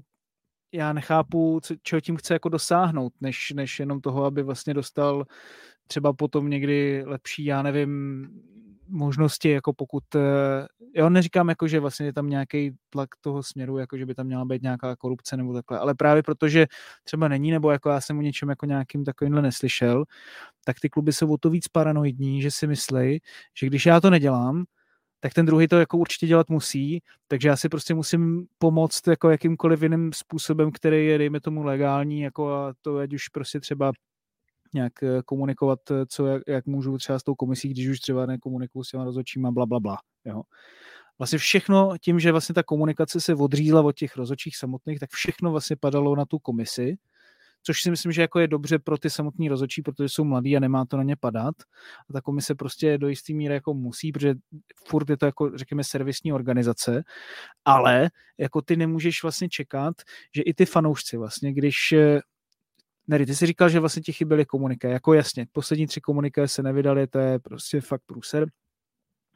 [0.72, 5.26] já nechápu, co, čeho tím chce jako dosáhnout, než, než jenom toho, aby vlastně dostal
[5.88, 8.28] třeba potom někdy lepší, já nevím,
[8.90, 13.78] možnosti, jako pokud, eh, já neříkám jako, že vlastně je tam nějaký tlak toho směru,
[13.78, 16.68] jako že by tam měla být nějaká korupce nebo takhle, ale právě protože
[17.04, 20.06] třeba není, nebo jako já jsem o něčem jako nějakým takovýmhle neslyšel,
[20.66, 23.22] tak ty kluby jsou o to víc paranoidní, že si myslí,
[23.58, 24.66] že když já to nedělám,
[25.20, 29.30] tak ten druhý to jako určitě dělat musí, takže já si prostě musím pomoct jako
[29.30, 33.92] jakýmkoliv jiným způsobem, který je, dejme tomu, legální, jako a to ať už prostě třeba
[34.74, 38.26] nějak eh, komunikovat, eh, co, jak, jak můžu třeba s tou komisí, když už třeba
[38.26, 39.98] nekomunikuju s těma rozhodčíma, bla, bla, bla.
[40.26, 40.42] Jo.
[41.18, 45.52] Vlastně všechno tím, že vlastně ta komunikace se odřízla od těch rozhodčích samotných, tak všechno
[45.52, 46.98] vlastně padalo na tu komisi,
[47.68, 50.60] což si myslím, že jako je dobře pro ty samotní rozhodčí, protože jsou mladí a
[50.60, 51.56] nemá to na ně padat.
[52.10, 54.36] A ta komise prostě do jistý míry jako musí, protože
[54.86, 57.04] furt je to jako, řekněme, servisní organizace,
[57.66, 59.96] ale jako ty nemůžeš vlastně čekat,
[60.36, 61.94] že i ty fanoušci vlastně, když
[63.10, 64.90] Nery, ty jsi říkal, že vlastně ti chyběly komuniké.
[64.90, 68.48] Jako jasně, poslední tři komuniké se nevydali, to je prostě fakt průser.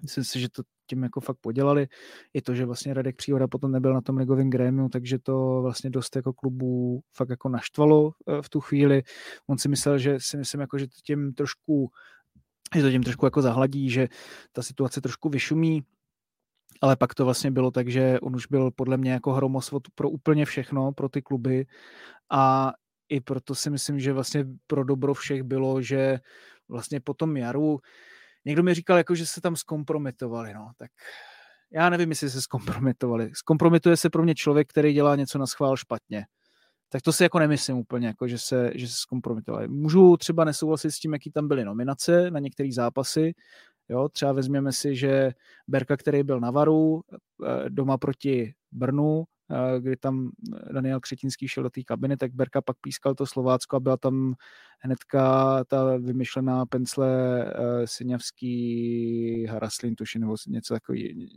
[0.02, 1.88] Myslím si, že to tím jako fakt podělali.
[2.34, 5.90] I to, že vlastně Radek Příhoda potom nebyl na tom ligovém grémiu, takže to vlastně
[5.90, 9.04] dost jako klubu fakt jako naštvalo eh, v tu chvíli.
[9.48, 11.92] On si myslel, že si myslím jako, že to tím trošku
[12.76, 14.08] že to tím trošku jako zahladí, že
[14.52, 15.84] ta situace trošku vyšumí,
[16.82, 20.10] ale pak to vlastně bylo tak, že on už byl podle mě jako hromosvod pro
[20.10, 21.66] úplně všechno, pro ty kluby
[22.32, 22.72] a
[23.10, 26.20] i proto si myslím, že vlastně pro dobro všech bylo, že
[26.70, 27.80] vlastně po tom jaru
[28.46, 30.92] někdo mi říkal, jako, že se tam zkompromitovali, no, tak
[31.74, 33.32] já nevím, jestli se zkompromitovali.
[33.34, 36.26] Zkompromituje se pro mě člověk, který dělá něco na schvál špatně.
[36.90, 39.68] Tak to si jako nemyslím úplně, jako, že, se, že se zkompromitovali.
[39.68, 43.34] Můžu třeba nesouhlasit s tím, jaký tam byly nominace na některé zápasy.
[43.90, 45.32] Jo, třeba vezměme si, že
[45.68, 49.24] Berka, který byl na Varu, eh, doma proti Brnu,
[49.80, 50.30] kdy tam
[50.74, 54.34] Daniel Křetinský šel do té kabiny, tak Berka pak pískal to Slovácko a byla tam
[54.84, 61.30] hnedka ta vymyšlená pensle uh, Syňavský, Haraslin, tuším, nebo něco takový,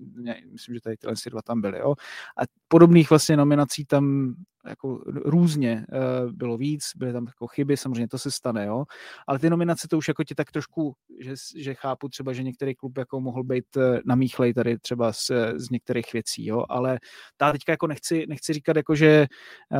[0.52, 1.94] myslím, že tady tyhle dva tam byly, jo.
[2.38, 4.34] A podobných vlastně nominací tam
[4.68, 8.84] jako různě uh, bylo víc, byly tam jako chyby, samozřejmě to se stane, jo.
[9.26, 12.74] Ale ty nominace to už jako ti tak trošku, že, že chápu třeba, že některý
[12.74, 16.98] klub jako mohl být uh, namíchlej tady třeba z, z některých věcí, jo, ale
[17.36, 19.26] ta teďka jako nechci, nechci říkat jako, že,
[19.72, 19.78] uh,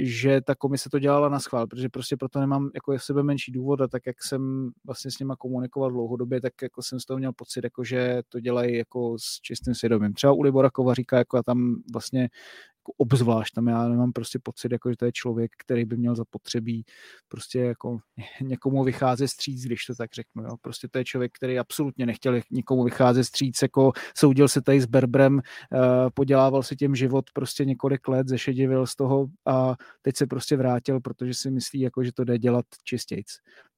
[0.00, 3.80] že ta komise to dělala na schvál, protože prostě proto nemám jako sebe menší důvod
[3.80, 7.32] a tak, jak jsem vlastně s nima komunikoval dlouhodobě, tak jako jsem z toho měl
[7.32, 10.12] pocit, jako, že to dělají jako s čistým svědomím.
[10.12, 12.28] Třeba u Libora Kovaříka, jako a tam vlastně
[12.90, 16.14] jako obzvlášť, tam já nemám prostě pocit, jako, že to je člověk, který by měl
[16.14, 16.84] zapotřebí
[17.28, 17.98] prostě jako
[18.40, 20.42] někomu vycházet stříc, když to tak řeknu.
[20.42, 20.56] Jo.
[20.60, 24.86] Prostě to je člověk, který absolutně nechtěl nikomu vycházet stříc, jako soudil se tady s
[24.86, 30.26] Berbrem, eh, podělával si tím život prostě několik let, zešedivil z toho a teď se
[30.26, 33.26] prostě vrátil, protože si myslí, jako, že to jde dělat čistějc.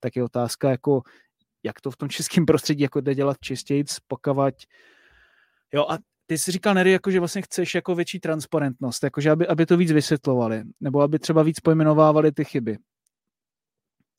[0.01, 1.03] Tak je otázka, jako,
[1.63, 4.67] jak to v tom českém prostředí jako jde dělat čistějc, pokavať
[5.75, 5.99] Jo, a
[6.33, 9.77] ty jsi říkal, Nery, jako, že vlastně chceš jako větší transparentnost, jakože aby, aby to
[9.77, 12.79] víc vysvětlovali, nebo aby třeba víc pojmenovávali ty chyby.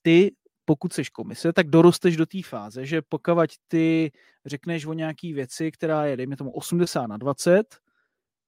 [0.02, 0.36] Ty,
[0.66, 4.12] pokud jsi komise, tak dorosteš do té fáze, že pokud ty
[4.46, 7.78] řekneš o nějaký věci, která je, dejme tomu 80 na 20,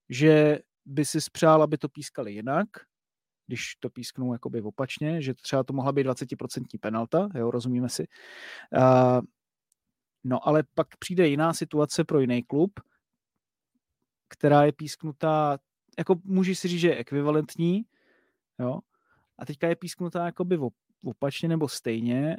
[0.09, 2.67] že by si spřál, aby to pískali jinak,
[3.47, 8.07] když to písknou jakoby opačně, že třeba to mohla být 20% penalta, jo, rozumíme si.
[8.77, 9.21] Uh,
[10.23, 12.79] no ale pak přijde jiná situace pro jiný klub,
[14.27, 15.57] která je písknutá,
[15.97, 17.85] jako můžeš si říct, že je ekvivalentní,
[18.59, 18.79] jo,
[19.39, 20.59] a teďka je písknutá jakoby
[21.03, 22.37] opačně nebo stejně,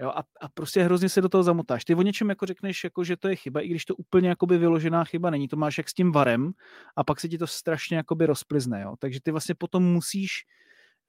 [0.00, 1.84] jo, a, a prostě hrozně se do toho zamotáš.
[1.84, 4.58] Ty o něčem jako řekneš, jako, že to je chyba, i když to úplně jakoby
[4.58, 6.52] vyložená chyba není, to máš jak s tím varem
[6.96, 8.94] a pak se ti to strašně jakoby rozplizne, jo.
[8.98, 10.30] Takže ty vlastně potom musíš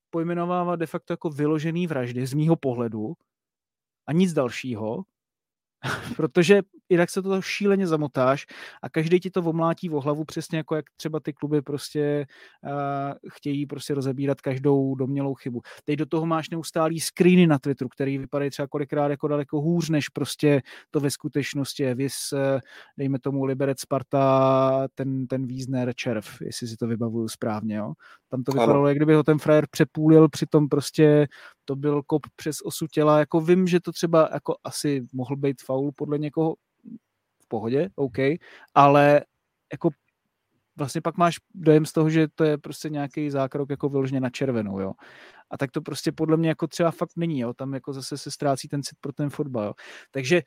[0.09, 3.13] pojmenovávat de facto jako vyložený vraždy z mýho pohledu
[4.07, 5.03] a nic dalšího,
[6.15, 8.45] protože jinak se to šíleně zamotáš
[8.81, 12.25] a každý ti to omlátí o hlavu, přesně jako jak třeba ty kluby prostě
[12.63, 12.71] uh,
[13.29, 15.61] chtějí prostě rozebírat každou domělou chybu.
[15.85, 19.89] Teď do toho máš neustálý screeny na Twitteru, který vypadají třeba kolikrát jako daleko hůř,
[19.89, 21.95] než prostě to ve skutečnosti je.
[21.95, 22.33] Vys,
[22.97, 27.93] dejme tomu Liberec Sparta, ten, ten Wiesner Červ, jestli si to vybavuju správně, jo.
[28.29, 28.87] Tam to vypadalo, ano.
[28.87, 31.27] jak kdyby ho ten frajer přepůlil, přitom prostě
[31.65, 33.19] to byl kop přes osu těla.
[33.19, 36.55] Jako vím, že to třeba jako asi mohl být faul podle někoho
[37.43, 38.17] v pohodě, OK,
[38.75, 39.21] ale
[39.71, 39.89] jako
[40.75, 44.29] vlastně pak máš dojem z toho, že to je prostě nějaký zákrok jako vyloženě na
[44.29, 44.93] červenou, jo.
[45.49, 47.53] A tak to prostě podle mě jako třeba fakt není, jo.
[47.53, 49.73] Tam jako zase se ztrácí ten cit pro ten fotbal, jo.
[50.11, 50.41] Takže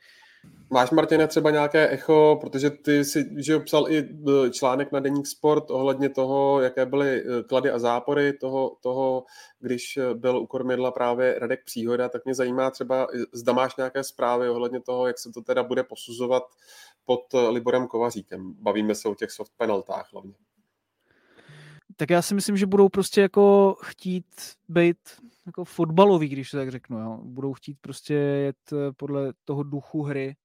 [0.73, 5.27] Máš, Martine, třeba nějaké echo, protože ty si že psal i e, článek na Deník
[5.27, 9.25] Sport ohledně toho, jaké byly e, klady a zápory toho, toho
[9.59, 14.49] když byl u kormidla právě Radek Příhoda, tak mě zajímá třeba, zda máš nějaké zprávy
[14.49, 16.43] ohledně toho, jak se to teda bude posuzovat
[17.05, 18.53] pod Liborem Kovaříkem.
[18.59, 20.33] Bavíme se o těch soft penaltách hlavně.
[21.95, 24.25] Tak já si myslím, že budou prostě jako chtít
[24.69, 24.97] být
[25.45, 26.99] jako fotbalový, když to tak řeknu.
[26.99, 27.19] Jo.
[27.23, 30.35] Budou chtít prostě jet eh, podle toho duchu hry.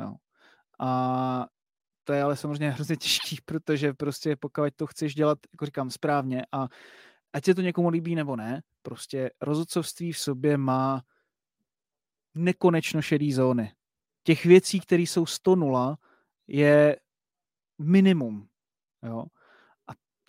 [0.00, 0.14] Jo.
[0.80, 1.46] A
[2.04, 6.46] to je ale samozřejmě hrozně těžký, protože prostě pokud to chceš dělat, jako říkám, správně
[6.52, 6.68] a
[7.32, 11.02] ať se to někomu líbí nebo ne, prostě rozhodcovství v sobě má
[12.34, 13.72] nekonečno šedý zóny.
[14.22, 15.98] Těch věcí, které jsou 100 nula,
[16.46, 16.96] je
[17.78, 18.48] minimum.
[19.02, 19.24] Jo?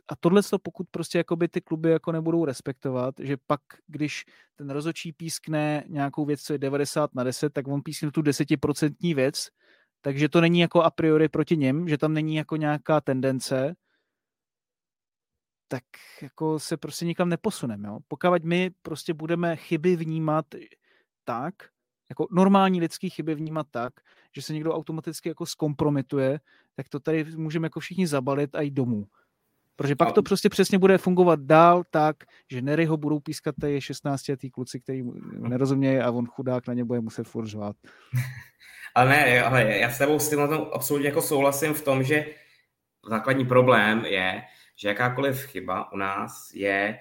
[0.09, 4.25] A, tohle to pokud prostě jakoby ty kluby jako nebudou respektovat, že pak, když
[4.55, 9.13] ten rozočí pískne nějakou věc, co je 90 na 10, tak on pískne tu desetiprocentní
[9.13, 9.47] věc,
[10.01, 13.75] takže to není jako a priori proti něm, že tam není jako nějaká tendence,
[15.67, 15.83] tak
[16.21, 17.89] jako se prostě nikam neposuneme.
[18.07, 20.45] Pokud my prostě budeme chyby vnímat
[21.23, 21.53] tak,
[22.09, 23.93] jako normální lidský chyby vnímat tak,
[24.35, 26.39] že se někdo automaticky jako zkompromituje,
[26.75, 29.07] tak to tady můžeme jako všichni zabalit a jít domů.
[29.77, 32.15] Protože pak to prostě přesně bude fungovat dál tak,
[32.51, 35.03] že Nery ho budou pískat tady 16 letý kluci, který
[35.39, 37.75] nerozumějí a on chudák na ně bude muset furt řvát.
[38.95, 40.39] ale ne, ale já s tebou s tím
[40.73, 42.25] absolutně jako souhlasím v tom, že
[43.09, 44.41] základní problém je,
[44.75, 46.99] že jakákoliv chyba u nás je,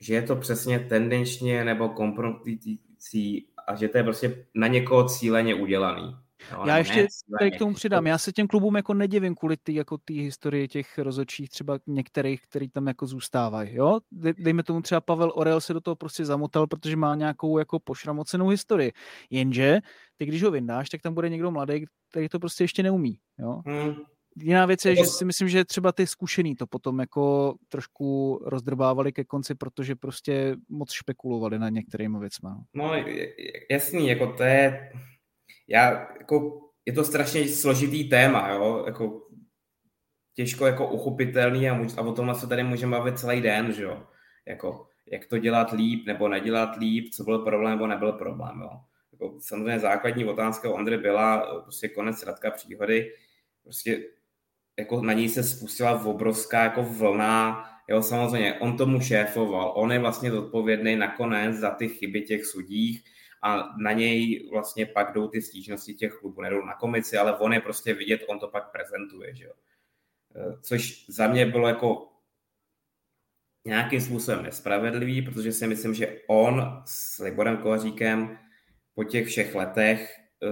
[0.00, 5.54] že je to přesně tendenčně nebo kompromitující a že to je prostě na někoho cíleně
[5.54, 6.16] udělaný.
[6.52, 7.06] Jo, já ještě
[7.38, 8.06] tady k tomu přidám.
[8.06, 12.42] Já se těm klubům jako nedivím kvůli ty, jako ty historie těch rozočích, třeba některých,
[12.42, 13.74] který tam jako zůstávají.
[13.74, 13.98] Jo?
[14.38, 18.48] Dejme tomu třeba Pavel Orel se do toho prostě zamotal, protože má nějakou jako pošramocenou
[18.48, 18.92] historii.
[19.30, 19.78] Jenže
[20.16, 23.18] ty, když ho vyndáš, tak tam bude někdo mladý, který to prostě ještě neumí.
[23.38, 23.62] Jo?
[23.66, 23.94] Hmm.
[24.38, 29.12] Jiná věc je, že si myslím, že třeba ty zkušený to potom jako trošku rozdrbávali
[29.12, 32.50] ke konci, protože prostě moc špekulovali na některými věcmi.
[32.74, 32.92] No
[33.70, 34.92] jasný, jako to je,
[35.68, 39.28] já, jako, je to strašně složitý téma, jo, jako
[40.34, 43.82] těžko jako uchopitelný a, můž, a o tomhle se tady můžeme bavit celý den, že
[43.82, 44.06] jo,
[44.46, 48.70] jako jak to dělat líp nebo nedělat líp, co byl problém nebo nebyl problém, jo.
[49.12, 53.12] Jako, samozřejmě základní otázka u Andry byla prostě konec Radka příhody,
[53.62, 54.04] prostě
[54.78, 59.98] jako na něj se spustila obrovská jako vlna, jo, samozřejmě, on tomu šéfoval, on je
[59.98, 63.04] vlastně zodpovědný nakonec za ty chyby těch sudích
[63.42, 67.52] a na něj vlastně pak jdou ty stížnosti těch klubů, nejdou na komici, ale on
[67.52, 69.52] je prostě vidět, on to pak prezentuje, že jo.
[70.36, 72.12] E, což za mě bylo jako
[73.64, 78.38] nějakým způsobem nespravedlivý, protože si myslím, že on s Liborem Kovaříkem
[78.94, 80.48] po těch všech letech e,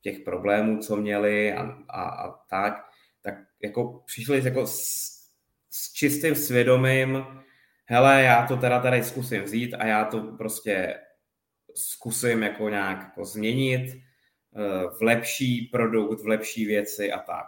[0.00, 2.74] těch problémů, co měli a, a, a tak,
[3.22, 4.76] tak jako přišli jako s,
[5.70, 7.24] s čistým svědomím,
[7.86, 11.00] hele, já to teda tady zkusím vzít a já to prostě
[11.74, 17.46] zkusím jako nějak jako změnit eh, v lepší produkt, v lepší věci a tak.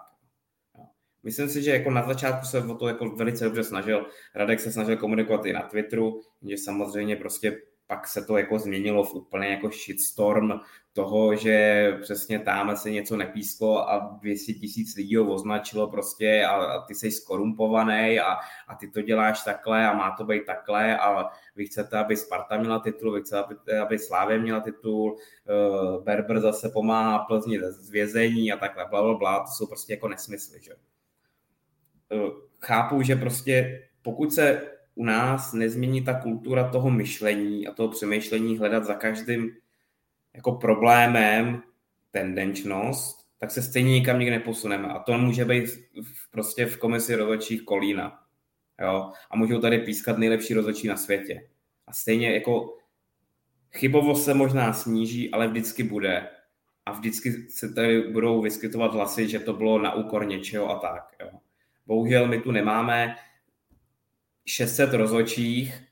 [1.22, 4.06] Myslím si, že jako na začátku se o to jako velice dobře snažil.
[4.34, 9.04] Radek se snažil komunikovat i na Twitteru, že samozřejmě prostě pak se to jako změnilo
[9.04, 10.50] v úplně jako shitstorm
[10.92, 16.52] toho, že přesně tam se něco nepísklo a 200 tisíc lidí ho označilo prostě a,
[16.52, 18.36] a ty jsi skorumpovaný a,
[18.68, 22.58] a ty to děláš takhle a má to být takhle a vy chcete, aby Sparta
[22.58, 27.90] měla titul, vy chcete, aby, aby Slávě měla titul, uh, Berber zase pomáhá Plzni z
[27.90, 30.72] vězení a takhle, bla, bla, bla, to jsou prostě jako nesmysly, že?
[32.12, 32.30] Uh,
[32.60, 38.58] chápu, že prostě pokud se u nás nezmění ta kultura toho myšlení a toho přemýšlení
[38.58, 39.56] hledat za každým
[40.34, 41.62] jako problémem
[42.10, 44.88] tendenčnost, tak se stejně nikam nikdy neposuneme.
[44.88, 45.66] A to může být
[46.02, 48.20] v, prostě v komisi rozhodčích Kolína.
[48.80, 49.12] Jo?
[49.30, 51.48] A můžou tady pískat nejlepší rozhodčí na světě.
[51.86, 52.76] A stejně jako
[53.72, 56.28] chybovost se možná sníží, ale vždycky bude.
[56.86, 61.14] A vždycky se tady budou vyskytovat hlasy, že to bylo na úkor něčeho a tak.
[61.20, 61.30] Jo?
[61.86, 63.16] Bohužel my tu nemáme
[64.46, 65.82] 600 rozočích,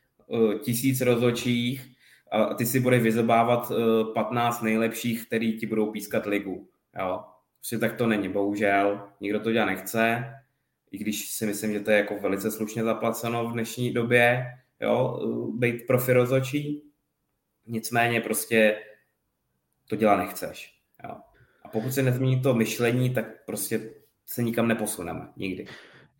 [0.64, 1.90] 1000 eh, rozočích
[2.32, 3.72] a ty si budeš vyzobávat
[4.14, 6.68] 15 eh, nejlepších, který ti budou pískat ligu.
[6.98, 7.24] Jo?
[7.56, 9.08] Prostě tak to není, bohužel.
[9.20, 10.24] Nikdo to dělat nechce,
[10.94, 14.46] i když si myslím, že to je jako velice slušně zaplaceno v dnešní době,
[14.80, 16.82] jo, eh, být profi rozočí.
[17.66, 18.78] Nicméně prostě
[19.88, 20.74] to dělat nechceš.
[21.04, 21.16] Jo?
[21.62, 23.90] A pokud se nezmění to myšlení, tak prostě
[24.26, 25.28] se nikam neposuneme.
[25.36, 25.66] Nikdy.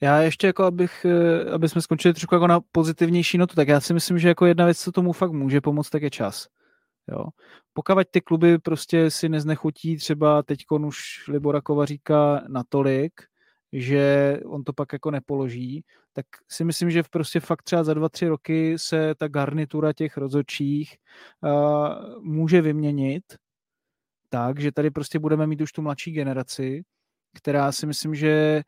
[0.05, 3.81] Já ještě jako, abych, eh, aby jsme skončili trošku jako na pozitivnější notu, tak já
[3.81, 6.49] si myslím, že jako jedna věc, co tomu fakt může pomoct, tak je čas.
[7.09, 7.25] Jo.
[7.73, 13.13] Pokud ty kluby prostě si neznechutí třeba teď už Libora Kovaříka natolik,
[13.73, 18.09] že on to pak jako nepoloží, tak si myslím, že prostě fakt třeba za dva,
[18.09, 20.97] tři roky se ta garnitura těch rozočích
[21.41, 23.25] uh, může vyměnit
[24.29, 26.83] tak, že tady prostě budeme mít už tu mladší generaci,
[27.35, 28.63] která si myslím, že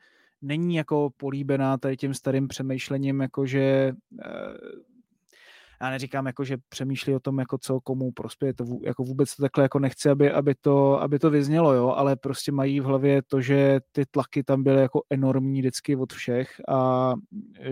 [0.46, 3.92] není jako políbená tady tím starým přemýšlením, jakože
[4.24, 4.56] eh,
[5.80, 9.42] já neříkám, jako, že přemýšlí o tom, jako co komu prospěje, to jako vůbec to
[9.42, 13.22] takhle jako nechci, aby, aby, to, aby to vyznělo, jo, ale prostě mají v hlavě
[13.22, 17.12] to, že ty tlaky tam byly jako enormní vždycky od všech a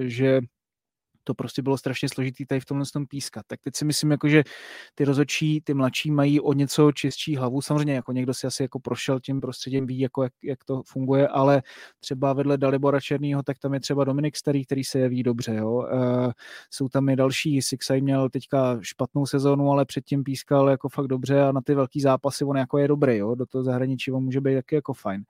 [0.01, 0.41] že
[1.25, 3.43] to prostě bylo strašně složitý tady v tomhle tom pískat.
[3.47, 4.45] Tak teď si myslím, jako, že
[4.95, 7.63] ty rozočí, ty mladší mají o něco čistší hlavu.
[7.63, 11.29] Samozřejmě jako někdo si asi jako prošel tím prostředím, ví, jako jak, jak, to funguje,
[11.29, 11.63] ale
[12.01, 15.55] třeba vedle Dalibora Černýho, tak tam je třeba Dominik Starý, který se jeví dobře.
[15.55, 15.73] Jo.
[15.73, 16.33] Uh,
[16.71, 21.43] jsou tam i další, Sixaj měl teďka špatnou sezónu, ale předtím pískal jako fakt dobře
[21.43, 23.35] a na ty velký zápasy on jako je dobrý, jo.
[23.35, 25.25] do toho zahraničí on může být taky jako fajn.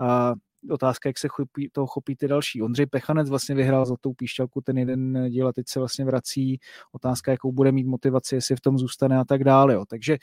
[0.00, 0.34] Uh,
[0.70, 2.62] otázka, jak se chopí, toho chopí ty další.
[2.62, 6.60] Ondřej Pechanec vlastně vyhrál za tou píšťalku ten jeden díl a teď se vlastně vrací.
[6.92, 9.74] Otázka, jakou bude mít motivaci, jestli v tom zůstane a tak dále.
[9.74, 9.84] Jo.
[9.88, 10.18] Takže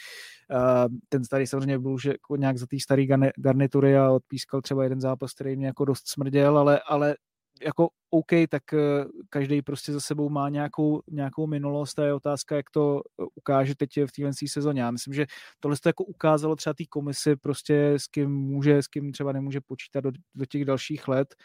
[0.51, 3.05] uh, ten starý samozřejmě byl už jako nějak za té staré
[3.37, 7.15] garnitury a odpískal třeba jeden zápas, který mě jako dost smrděl, ale, ale
[7.61, 12.55] jako OK, tak eh, každý prostě za sebou má nějakou, nějakou minulost a je otázka,
[12.55, 14.81] jak to eh, ukáže teď v téhle sezóně.
[14.81, 15.25] Já myslím, že
[15.59, 19.61] tohle to jako ukázalo třeba té komisi prostě s kým může, s kým třeba nemůže
[19.61, 21.35] počítat do, do těch dalších let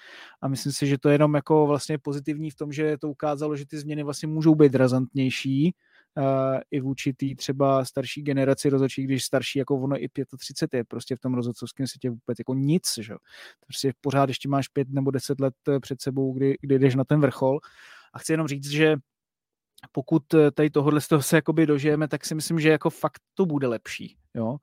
[0.42, 3.56] a myslím si, že to je jenom jako vlastně pozitivní v tom, že to ukázalo,
[3.56, 5.74] že ty změny vlastně můžou být razantnější,
[6.70, 10.08] i vůči té třeba starší generaci rozhodčí, když starší jako ono i
[10.38, 13.14] 35 je prostě v tom rozhodcovském světě vůbec jako nic, že?
[13.66, 17.04] Prostě pořád ještě máš pět nebo deset let eh, před sebou, kdy, kdy jdeš na
[17.04, 17.60] ten vrchol
[18.12, 18.96] a chci jenom říct, že
[19.92, 23.22] pokud eh, tady tohohle z toho se jakoby dožijeme, tak si myslím, že jako fakt
[23.34, 24.56] to bude lepší, jo.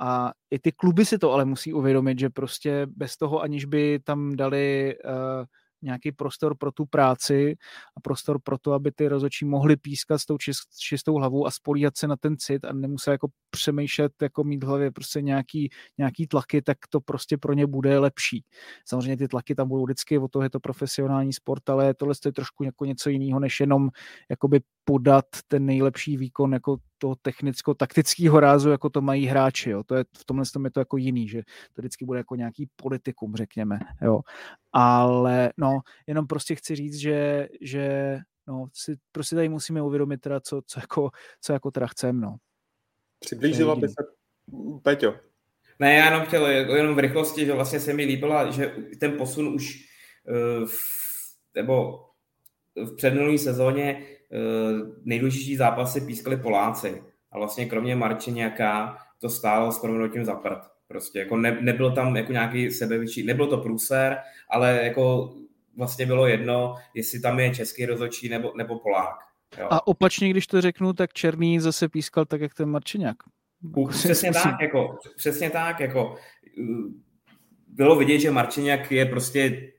[0.00, 4.00] A i ty kluby si to ale musí uvědomit, že prostě bez toho, aniž by
[4.04, 5.44] tam dali uh,
[5.82, 7.56] nějaký prostor pro tu práci
[7.96, 10.36] a prostor pro to, aby ty rozočí mohli pískat s tou
[10.78, 14.66] čistou hlavou a spolíhat se na ten cit a nemusel jako přemýšlet, jako mít v
[14.66, 15.68] hlavě prostě nějaký,
[15.98, 18.44] nějaký tlaky, tak to prostě pro ně bude lepší.
[18.88, 22.32] Samozřejmě ty tlaky tam budou vždycky, o to je to profesionální sport, ale tohle je
[22.32, 23.88] trošku jako něco jiného, než jenom
[24.30, 29.70] jakoby podat ten nejlepší výkon jako toho technicko-taktického rázu, jako to mají hráči.
[29.70, 29.82] Jo.
[29.84, 31.42] To je, v tomhle tom je to jako jiný, že
[31.72, 33.78] to vždycky bude jako nějaký politikum, řekněme.
[34.02, 34.20] Jo.
[34.72, 38.16] Ale no, jenom prostě chci říct, že, že
[38.46, 42.36] no, si prostě tady musíme uvědomit teda, co, co, jako, co jako teda chcem, no.
[43.20, 43.94] Přiblížila by se
[44.82, 45.14] Peťo.
[45.78, 49.48] Ne, já jenom chtěl jenom v rychlosti, že vlastně se mi líbila, že ten posun
[49.48, 49.88] už
[50.28, 50.76] uh, v,
[51.54, 52.04] nebo
[52.76, 57.02] v předminulé sezóně uh, nejdůležitější zápasy pískali Poláci.
[57.32, 60.77] A vlastně kromě Marčeňáka to stálo s proměnutím za prd.
[60.88, 64.18] Prostě jako ne, nebyl tam jako nějaký sebevětší, nebyl to průser,
[64.50, 65.34] ale jako
[65.76, 69.18] vlastně bylo jedno, jestli tam je český rozhodčí nebo, nebo Polák.
[69.58, 69.68] Jo.
[69.70, 73.16] A opačně, když to řeknu, tak Černý zase pískal tak, jak ten Marčiňák.
[73.88, 76.14] Přesně tak, jako, přesně tak, jako
[77.68, 79.70] bylo vidět, že Marčiňák je prostě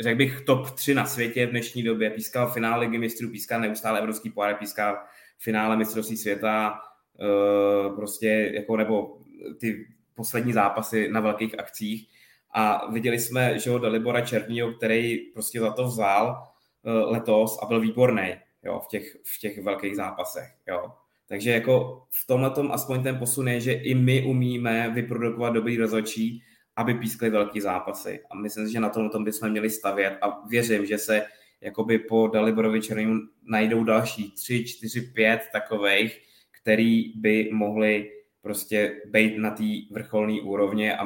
[0.00, 2.10] řekl bych, top 3 na světě v dnešní době.
[2.10, 4.98] Pískal finále ligy mistrů, pískal neustále evropský pohár, pískal
[5.38, 6.80] finále mistrovství světa,
[7.20, 9.18] uh, prostě jako nebo
[9.60, 12.08] ty poslední zápasy na velkých akcích.
[12.54, 16.48] A viděli jsme, že ho Dalibora Černýho, který prostě za to vzal
[16.82, 20.48] uh, letos a byl výborný jo, v, těch, v těch velkých zápasech.
[20.68, 20.92] Jo.
[21.28, 25.76] Takže jako v tomhle tom aspoň ten posun je, že i my umíme vyprodukovat dobrý
[25.76, 26.42] rozhodčí,
[26.76, 28.20] aby pískli velký zápasy.
[28.30, 31.26] A myslím si, že na tom, tom bychom měli stavět a věřím, že se
[31.60, 36.18] jakoby po Daliborovi Černému najdou další tři, čtyři, pět takových,
[36.62, 38.10] který by mohli
[38.44, 41.04] prostě být na té vrcholné úrovně a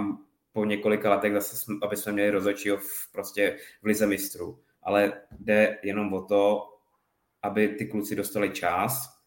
[0.52, 4.58] po několika letech zase, aby jsme měli rozhodčího v, prostě v lize mistrů.
[4.82, 6.64] Ale jde jenom o to,
[7.42, 9.18] aby ty kluci dostali čas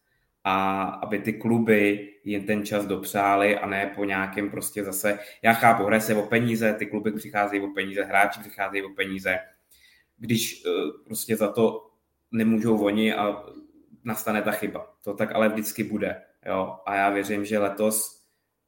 [0.43, 5.53] a aby ty kluby jim ten čas dopřáli a ne po nějakém prostě zase, já
[5.53, 9.39] chápu, hraje se o peníze, ty kluby přicházejí o peníze, hráči přicházejí o peníze,
[10.17, 11.91] když uh, prostě za to
[12.31, 13.43] nemůžou oni a
[14.03, 14.93] nastane ta chyba.
[15.03, 16.21] To tak ale vždycky bude.
[16.45, 16.79] Jo?
[16.85, 18.21] A já věřím, že letos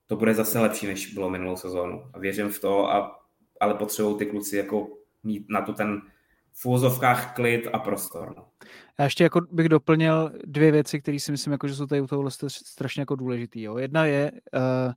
[0.08, 2.12] to bude zase lepší, než bylo minulou sezónu.
[2.14, 3.20] A věřím v to, a,
[3.60, 4.88] ale potřebují ty kluci jako
[5.24, 6.02] mít na to ten
[6.54, 8.34] v úvozovkách klid a prostor.
[8.38, 8.48] No.
[9.00, 12.08] Já ještě jako bych doplnil dvě věci, které si myslím, jako, že jsou tady u
[12.08, 13.62] tohohle strašně jako důležitý.
[13.62, 13.78] Jo.
[13.78, 14.94] Jedna je, uh,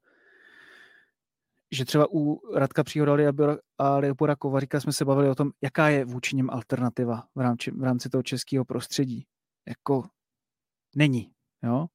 [1.70, 3.32] že třeba u Radka Příhoda
[3.78, 7.70] a Leopora Kovaříka jsme se bavili o tom, jaká je vůči něm alternativa v rámci,
[7.70, 9.26] v rámci toho českého prostředí.
[9.66, 10.04] Jako
[10.96, 11.30] není.
[11.62, 11.86] Jo?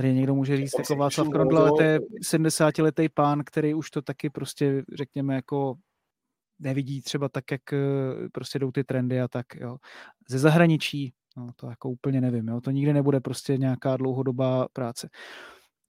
[0.00, 4.02] Tady někdo může říct, jako Václav Krondla, ale to je 70-letý pán, který už to
[4.02, 5.74] taky prostě, řekněme, jako
[6.58, 7.78] nevidí třeba tak, jak eh,
[8.32, 9.76] prostě jdou ty trendy a tak, jo.
[10.28, 12.60] Ze zahraničí, no to jako úplně nevím, jo.
[12.60, 15.08] To nikdy nebude prostě nějaká dlouhodobá práce.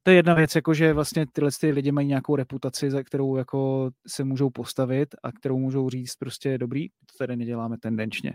[0.04, 3.36] To je jedna věc, jako že vlastně tyhle ty lidi mají nějakou reputaci, za kterou
[3.36, 8.34] jako se můžou postavit a kterou můžou říct prostě dobrý, to tady neděláme tendenčně.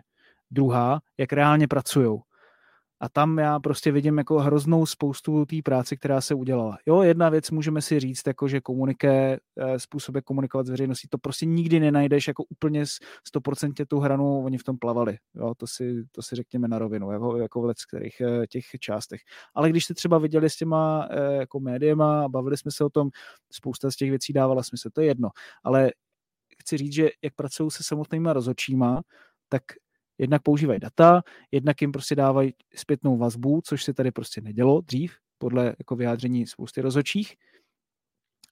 [0.51, 2.19] Druhá, jak reálně pracují.
[3.01, 6.79] A tam já prostě vidím jako hroznou spoustu té práce, která se udělala.
[6.87, 11.09] Jo, jedna věc můžeme si říct, jako že komuniké, eh, způsob, jak komunikovat s veřejností,
[11.09, 12.85] to prostě nikdy nenajdeš jako úplně
[13.25, 15.19] 100% tu hranu, oni v tom plavali.
[15.35, 19.21] Jo, to si, to si řekněme na rovinu, jako, jako v kterých eh, těch částech.
[19.55, 22.91] Ale když jste třeba viděli s těma eh, jako médiema a bavili jsme se o
[22.91, 23.09] tom,
[23.53, 25.29] spousta z těch věcí dávala smysl, to je jedno.
[25.65, 25.91] Ale
[26.63, 29.03] chci říct, že jak pracují se samotnými rozhodčíma,
[29.49, 29.63] tak
[30.19, 35.13] jednak používají data, jednak jim prostě dávají zpětnou vazbu, což se tady prostě nedělo dřív,
[35.39, 37.35] podle jako vyjádření spousty rozhodčích.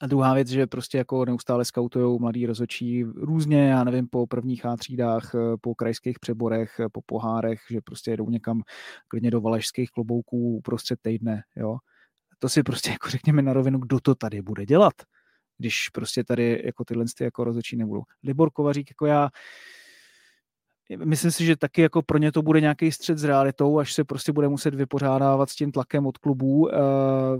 [0.01, 4.67] A druhá věc, že prostě jako neustále skautují mladý rozhodčí různě, já nevím, po prvních
[4.67, 8.63] A třídách, po krajských přeborech, po pohárech, že prostě jedou někam
[9.09, 11.77] klidně do valašských klobouků uprostřed týdne, jo.
[12.39, 14.93] To si prostě jako řekněme na rovinu, kdo to tady bude dělat,
[15.59, 18.03] když prostě tady jako tyhle jako rozhodčí nebudou.
[18.23, 19.29] Libor Kovařík, jako já,
[21.05, 24.05] myslím si, že taky jako pro ně to bude nějaký střed s realitou, až se
[24.05, 26.71] prostě bude muset vypořádávat s tím tlakem od klubů, uh,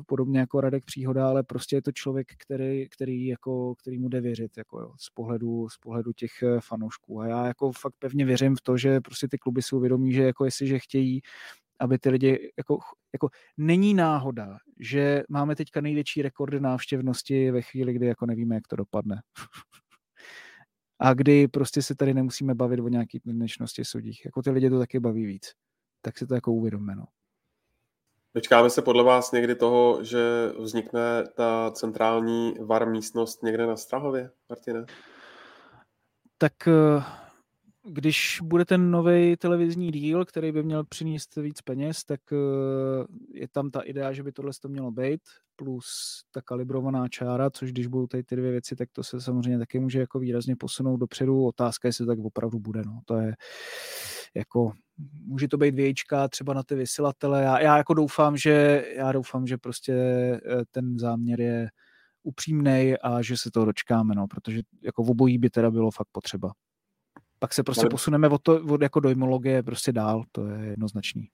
[0.07, 4.21] podobně jako Radek Příhoda, ale prostě je to člověk, který, který, jako, který mu jde
[4.21, 7.21] věřit jako jo, z, pohledu, z pohledu těch eh, fanoušků.
[7.21, 10.23] A já jako fakt pevně věřím v to, že prostě ty kluby si uvědomí, že
[10.23, 11.21] jako jestliže chtějí
[11.81, 12.79] aby ty lidi, jako,
[13.13, 18.69] jako není náhoda, že máme teďka největší rekordy návštěvnosti ve chvíli, kdy jako nevíme, jak
[18.69, 19.23] to dopadne.
[21.05, 24.25] a kdy prostě se tady nemusíme bavit o nějaký dnešnosti sudích.
[24.25, 25.53] Jako ty lidi to taky baví víc.
[26.03, 27.05] Tak si to jako uvědomme, no.
[28.35, 34.31] Dočkáme se podle vás někdy toho, že vznikne ta centrální var místnost někde na Strahově,
[34.49, 34.87] Martine?
[36.39, 37.03] Tak eh,
[37.87, 42.37] když bude ten nový televizní díl, který by měl přinést víc peněz, tak eh,
[43.33, 45.21] je tam ta idea, že by tohle to mělo být,
[45.57, 45.87] plus
[46.31, 49.79] ta kalibrovaná čára, což když budou tady ty dvě věci, tak to se samozřejmě taky
[49.79, 51.47] může jako výrazně posunout dopředu.
[51.47, 52.83] Otázka, jestli to tak opravdu bude.
[52.87, 53.01] No.
[53.05, 53.35] To je
[54.35, 54.73] jako,
[55.27, 57.43] může to být vějíčka třeba na ty vysílatele.
[57.43, 60.41] Já, já jako doufám, že já doufám, že prostě eh,
[60.71, 61.69] ten záměr je
[62.23, 66.09] upřímný a že se toho dočkáme, no, protože jako v obojí by teda bylo fakt
[66.13, 66.53] potřeba
[67.45, 67.91] pak se prostě Ale...
[67.91, 71.29] posuneme od, to, od jako dojmologie prostě dál, to je jednoznačný.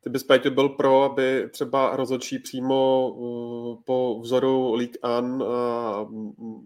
[0.00, 6.64] Ty bys, Péťo, byl pro, aby třeba rozhodčí přímo uh, po vzoru League An uh,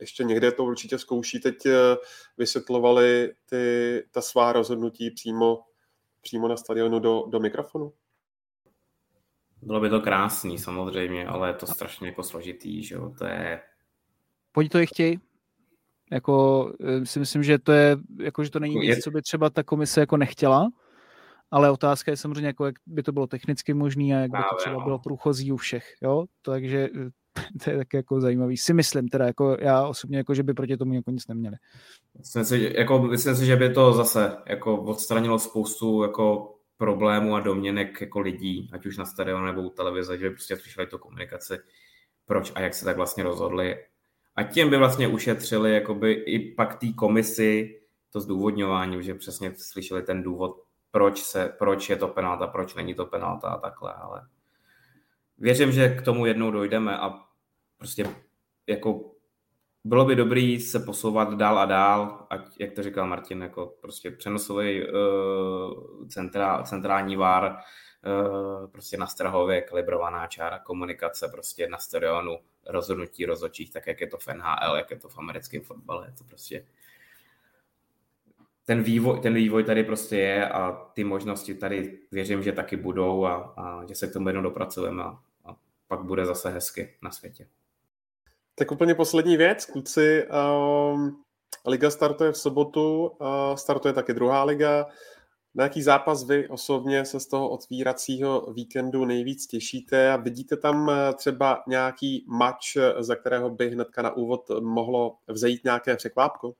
[0.00, 1.72] ještě někde to určitě zkouší, teď uh,
[2.38, 5.62] vysvětlovali ty, ta svá rozhodnutí přímo,
[6.20, 7.92] přímo na stadionu do, do mikrofonu?
[9.62, 13.60] Bylo by to krásný samozřejmě, ale je to strašně jako složitý, že jo, to je...
[14.52, 15.20] Pojď to i chtějí,
[16.12, 19.50] jako eh, si myslím, že to je, jako, že to není nic, co by třeba
[19.50, 20.68] ta komise jako nechtěla,
[21.50, 24.56] ale otázka je samozřejmě, jako, jak by to bylo technicky možné a jak by to
[24.56, 24.84] třeba no.
[24.84, 27.10] bylo průchozí u všech, jo, takže eh,
[27.64, 28.56] to je taky jako zajímavý.
[28.56, 31.56] Si myslím teda, jako já osobně, jako, že by proti tomu jako nic neměli.
[32.18, 37.40] Myslím si, jako, myslím si, že by to zase jako odstranilo spoustu jako problémů a
[37.40, 40.98] domněnek jako lidí, ať už na stadionu nebo u televize, že by prostě slyšeli tu
[40.98, 41.58] komunikaci,
[42.26, 43.76] proč a jak se tak vlastně rozhodli
[44.36, 47.80] a tím by vlastně ušetřili jakoby i pak té komisi
[48.12, 52.94] to zdůvodňování, že přesně slyšeli ten důvod, proč, se, proč je to penalta, proč není
[52.94, 54.22] to penalta a takhle, ale
[55.38, 57.24] věřím, že k tomu jednou dojdeme a
[57.78, 58.06] prostě
[58.66, 59.10] jako
[59.84, 64.10] bylo by dobrý se posouvat dál a dál, ať, jak to říkal Martin, jako prostě
[64.10, 67.56] přenosový uh, centrál, centrální vár,
[68.06, 72.38] uh, prostě na Strahově kalibrovaná čára komunikace prostě na stadionu,
[72.68, 76.12] rozhodnutí rozhodčích, tak jak je to v NHL, jak je to v americkém fotbale, je
[76.18, 76.66] to prostě
[78.66, 83.24] ten vývoj, ten vývoj tady prostě je a ty možnosti tady věřím, že taky budou
[83.24, 85.56] a, a že se k tomu jednou dopracujeme a, a
[85.88, 87.46] pak bude zase hezky na světě.
[88.54, 90.26] Tak úplně poslední věc, kluci.
[90.94, 91.22] Um,
[91.66, 94.86] liga startuje v sobotu, uh, startuje taky druhá liga.
[95.56, 100.88] Na jaký zápas vy osobně se z toho otvíracího víkendu nejvíc těšíte a vidíte tam
[100.88, 106.52] uh, třeba nějaký match, za kterého by hnedka na úvod mohlo vzejít nějaké překvápko?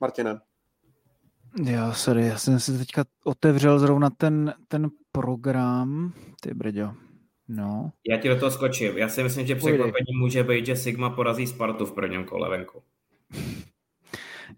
[0.00, 0.40] Martine.
[1.64, 6.12] Jo, sorry, já jsem si teďka otevřel zrovna ten, ten program.
[6.40, 6.94] Ty brďo,
[7.48, 7.92] No.
[8.08, 8.98] Já ti do toho skočím.
[8.98, 12.82] Já si myslím, že překvapení může být, že Sigma porazí Spartu v prvním kole venku.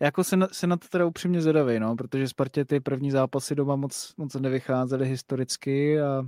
[0.01, 3.55] Jako se na, se na to teda upřímně zvedavý, no, protože Spartě ty první zápasy
[3.55, 6.23] doma moc, moc nevycházely historicky, a,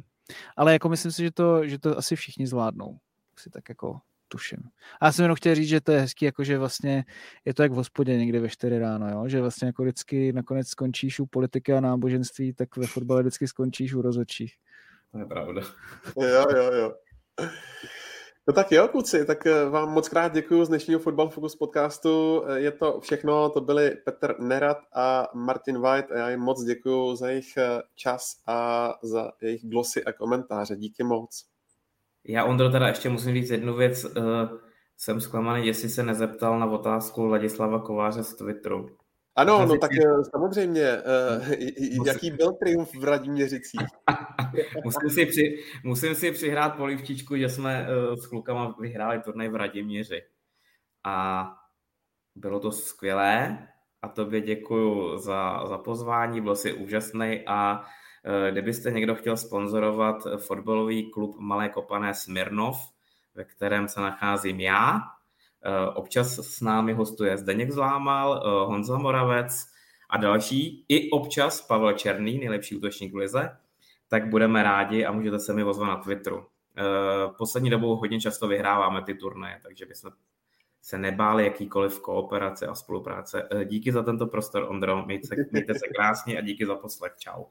[0.57, 2.99] ale jako myslím si, že to, že to asi všichni zvládnou.
[3.39, 4.59] Si tak jako tuším.
[5.01, 7.05] A já jsem jenom chtěl říct, že to je hezký, jako že vlastně
[7.45, 9.29] je to jak v hospodě někdy ve 4 ráno, jo?
[9.29, 13.95] že vlastně jako vždycky nakonec skončíš u politiky a náboženství, tak ve fotbale vždycky skončíš
[13.95, 14.55] u rozhodčích.
[15.13, 15.63] To je pravda.
[16.17, 16.95] jo, jo, jo.
[18.47, 22.43] No tak jo, kluci, tak eh, vám moc krát děkuji z dnešního Football Focus podcastu.
[22.47, 26.65] Eh, je to všechno, to byli Petr Nerad a Martin White a já jim moc
[26.65, 30.77] děkuji za jejich eh, čas a za jejich glosy a komentáře.
[30.77, 31.45] Díky moc.
[32.25, 34.07] Já, Ondro, teda ještě musím říct jednu věc.
[34.97, 38.89] Jsem zklamaný, jestli se nezeptal na otázku Ladislava Kováře z Twitteru.
[39.37, 39.91] Ano, no tak
[40.31, 40.87] samozřejmě.
[42.07, 43.81] Jaký byl triumf v Radiměřicích?
[44.85, 49.57] musím, si při, musím si přihrát polivčičku, že jsme uh, s klukama vyhráli turnaj v
[49.57, 50.23] Radiměři.
[51.05, 51.49] A
[52.35, 53.69] bylo to skvělé
[54.03, 60.17] a tobě děkuji za, za pozvání, byl si úžasný a uh, kdybyste někdo chtěl sponzorovat
[60.37, 62.77] fotbalový klub Malé Kopané Smirnov,
[63.35, 65.01] ve kterém se nacházím já,
[65.65, 69.67] Eh, občas s námi hostuje Zdeněk Zlámal, eh, Honza Moravec
[70.11, 70.85] a další.
[70.89, 73.57] I občas Pavel Černý, nejlepší útočník v lize.
[74.13, 76.47] Tak budeme rádi a můžete se mi ozvat na Twitteru.
[76.79, 76.83] Eh,
[77.39, 80.11] poslední dobou hodně často vyhráváme ty turnaje, takže bychom
[80.83, 83.49] se nebáli jakýkoliv kooperace a spolupráce.
[83.65, 85.07] Díky za tento prostor, Ondro.
[85.07, 87.13] Mějte se, mějte se krásně a díky za poslech.
[87.19, 87.45] Čau.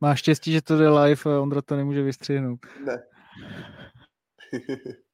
[0.00, 2.60] Máš štěstí, že to jde live a Ondra to nemůže vystřihnout.
[2.84, 3.02] Ne.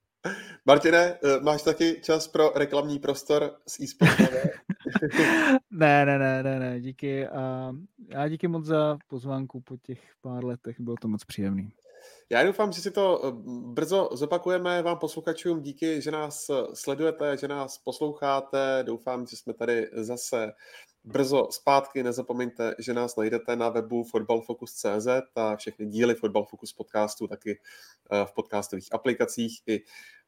[0.65, 4.19] Martine, eh, máš taky čas pro reklamní prostor s eSport
[5.70, 7.28] ne, ne, ne, ne, ne, díky.
[7.28, 7.73] A
[8.09, 11.73] já díky moc za pozvánku po těch pár letech, bylo to moc příjemný.
[12.31, 13.32] Já doufám, že si to eh,
[13.73, 15.62] brzo zopakujeme vám posluchačům.
[15.62, 18.82] Díky, že nás sledujete, že nás posloucháte.
[18.86, 20.53] Doufám, že jsme tady zase
[21.05, 22.03] brzo zpátky.
[22.03, 27.59] Nezapomeňte, že nás najdete na webu fotbalfocus.cz a všechny díly Football Focus podcastu taky
[28.12, 29.81] eh, v podcastových aplikacích i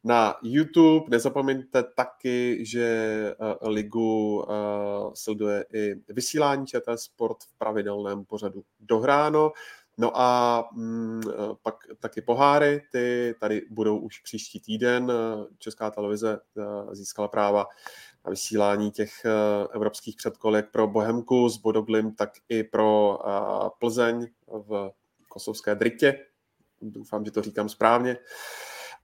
[0.05, 1.07] na YouTube.
[1.09, 2.87] Nezapomeňte taky, že
[3.31, 4.55] eh, ligu eh,
[5.15, 9.53] sleduje i vysílání ČT Sport v pravidelném pořadu dohráno.
[9.99, 11.21] No a mm,
[11.63, 15.13] pak taky poháry, ty tady budou už příští týden.
[15.59, 16.39] Česká televize
[16.93, 17.67] získala práva
[18.25, 19.31] na vysílání těch eh,
[19.75, 24.93] evropských předkolek pro Bohemku z Bodoglim, tak i pro eh, Plzeň v
[25.29, 26.27] kosovské Dritě.
[26.83, 28.17] Doufám, že to říkám správně.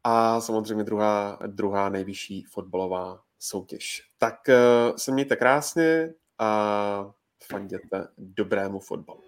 [0.05, 4.02] A samozřejmě druhá, druhá nejvyšší fotbalová soutěž.
[4.18, 4.56] Tak eh,
[4.97, 7.12] se mějte krásně a
[7.44, 9.26] fanděte dobrému fotbalu.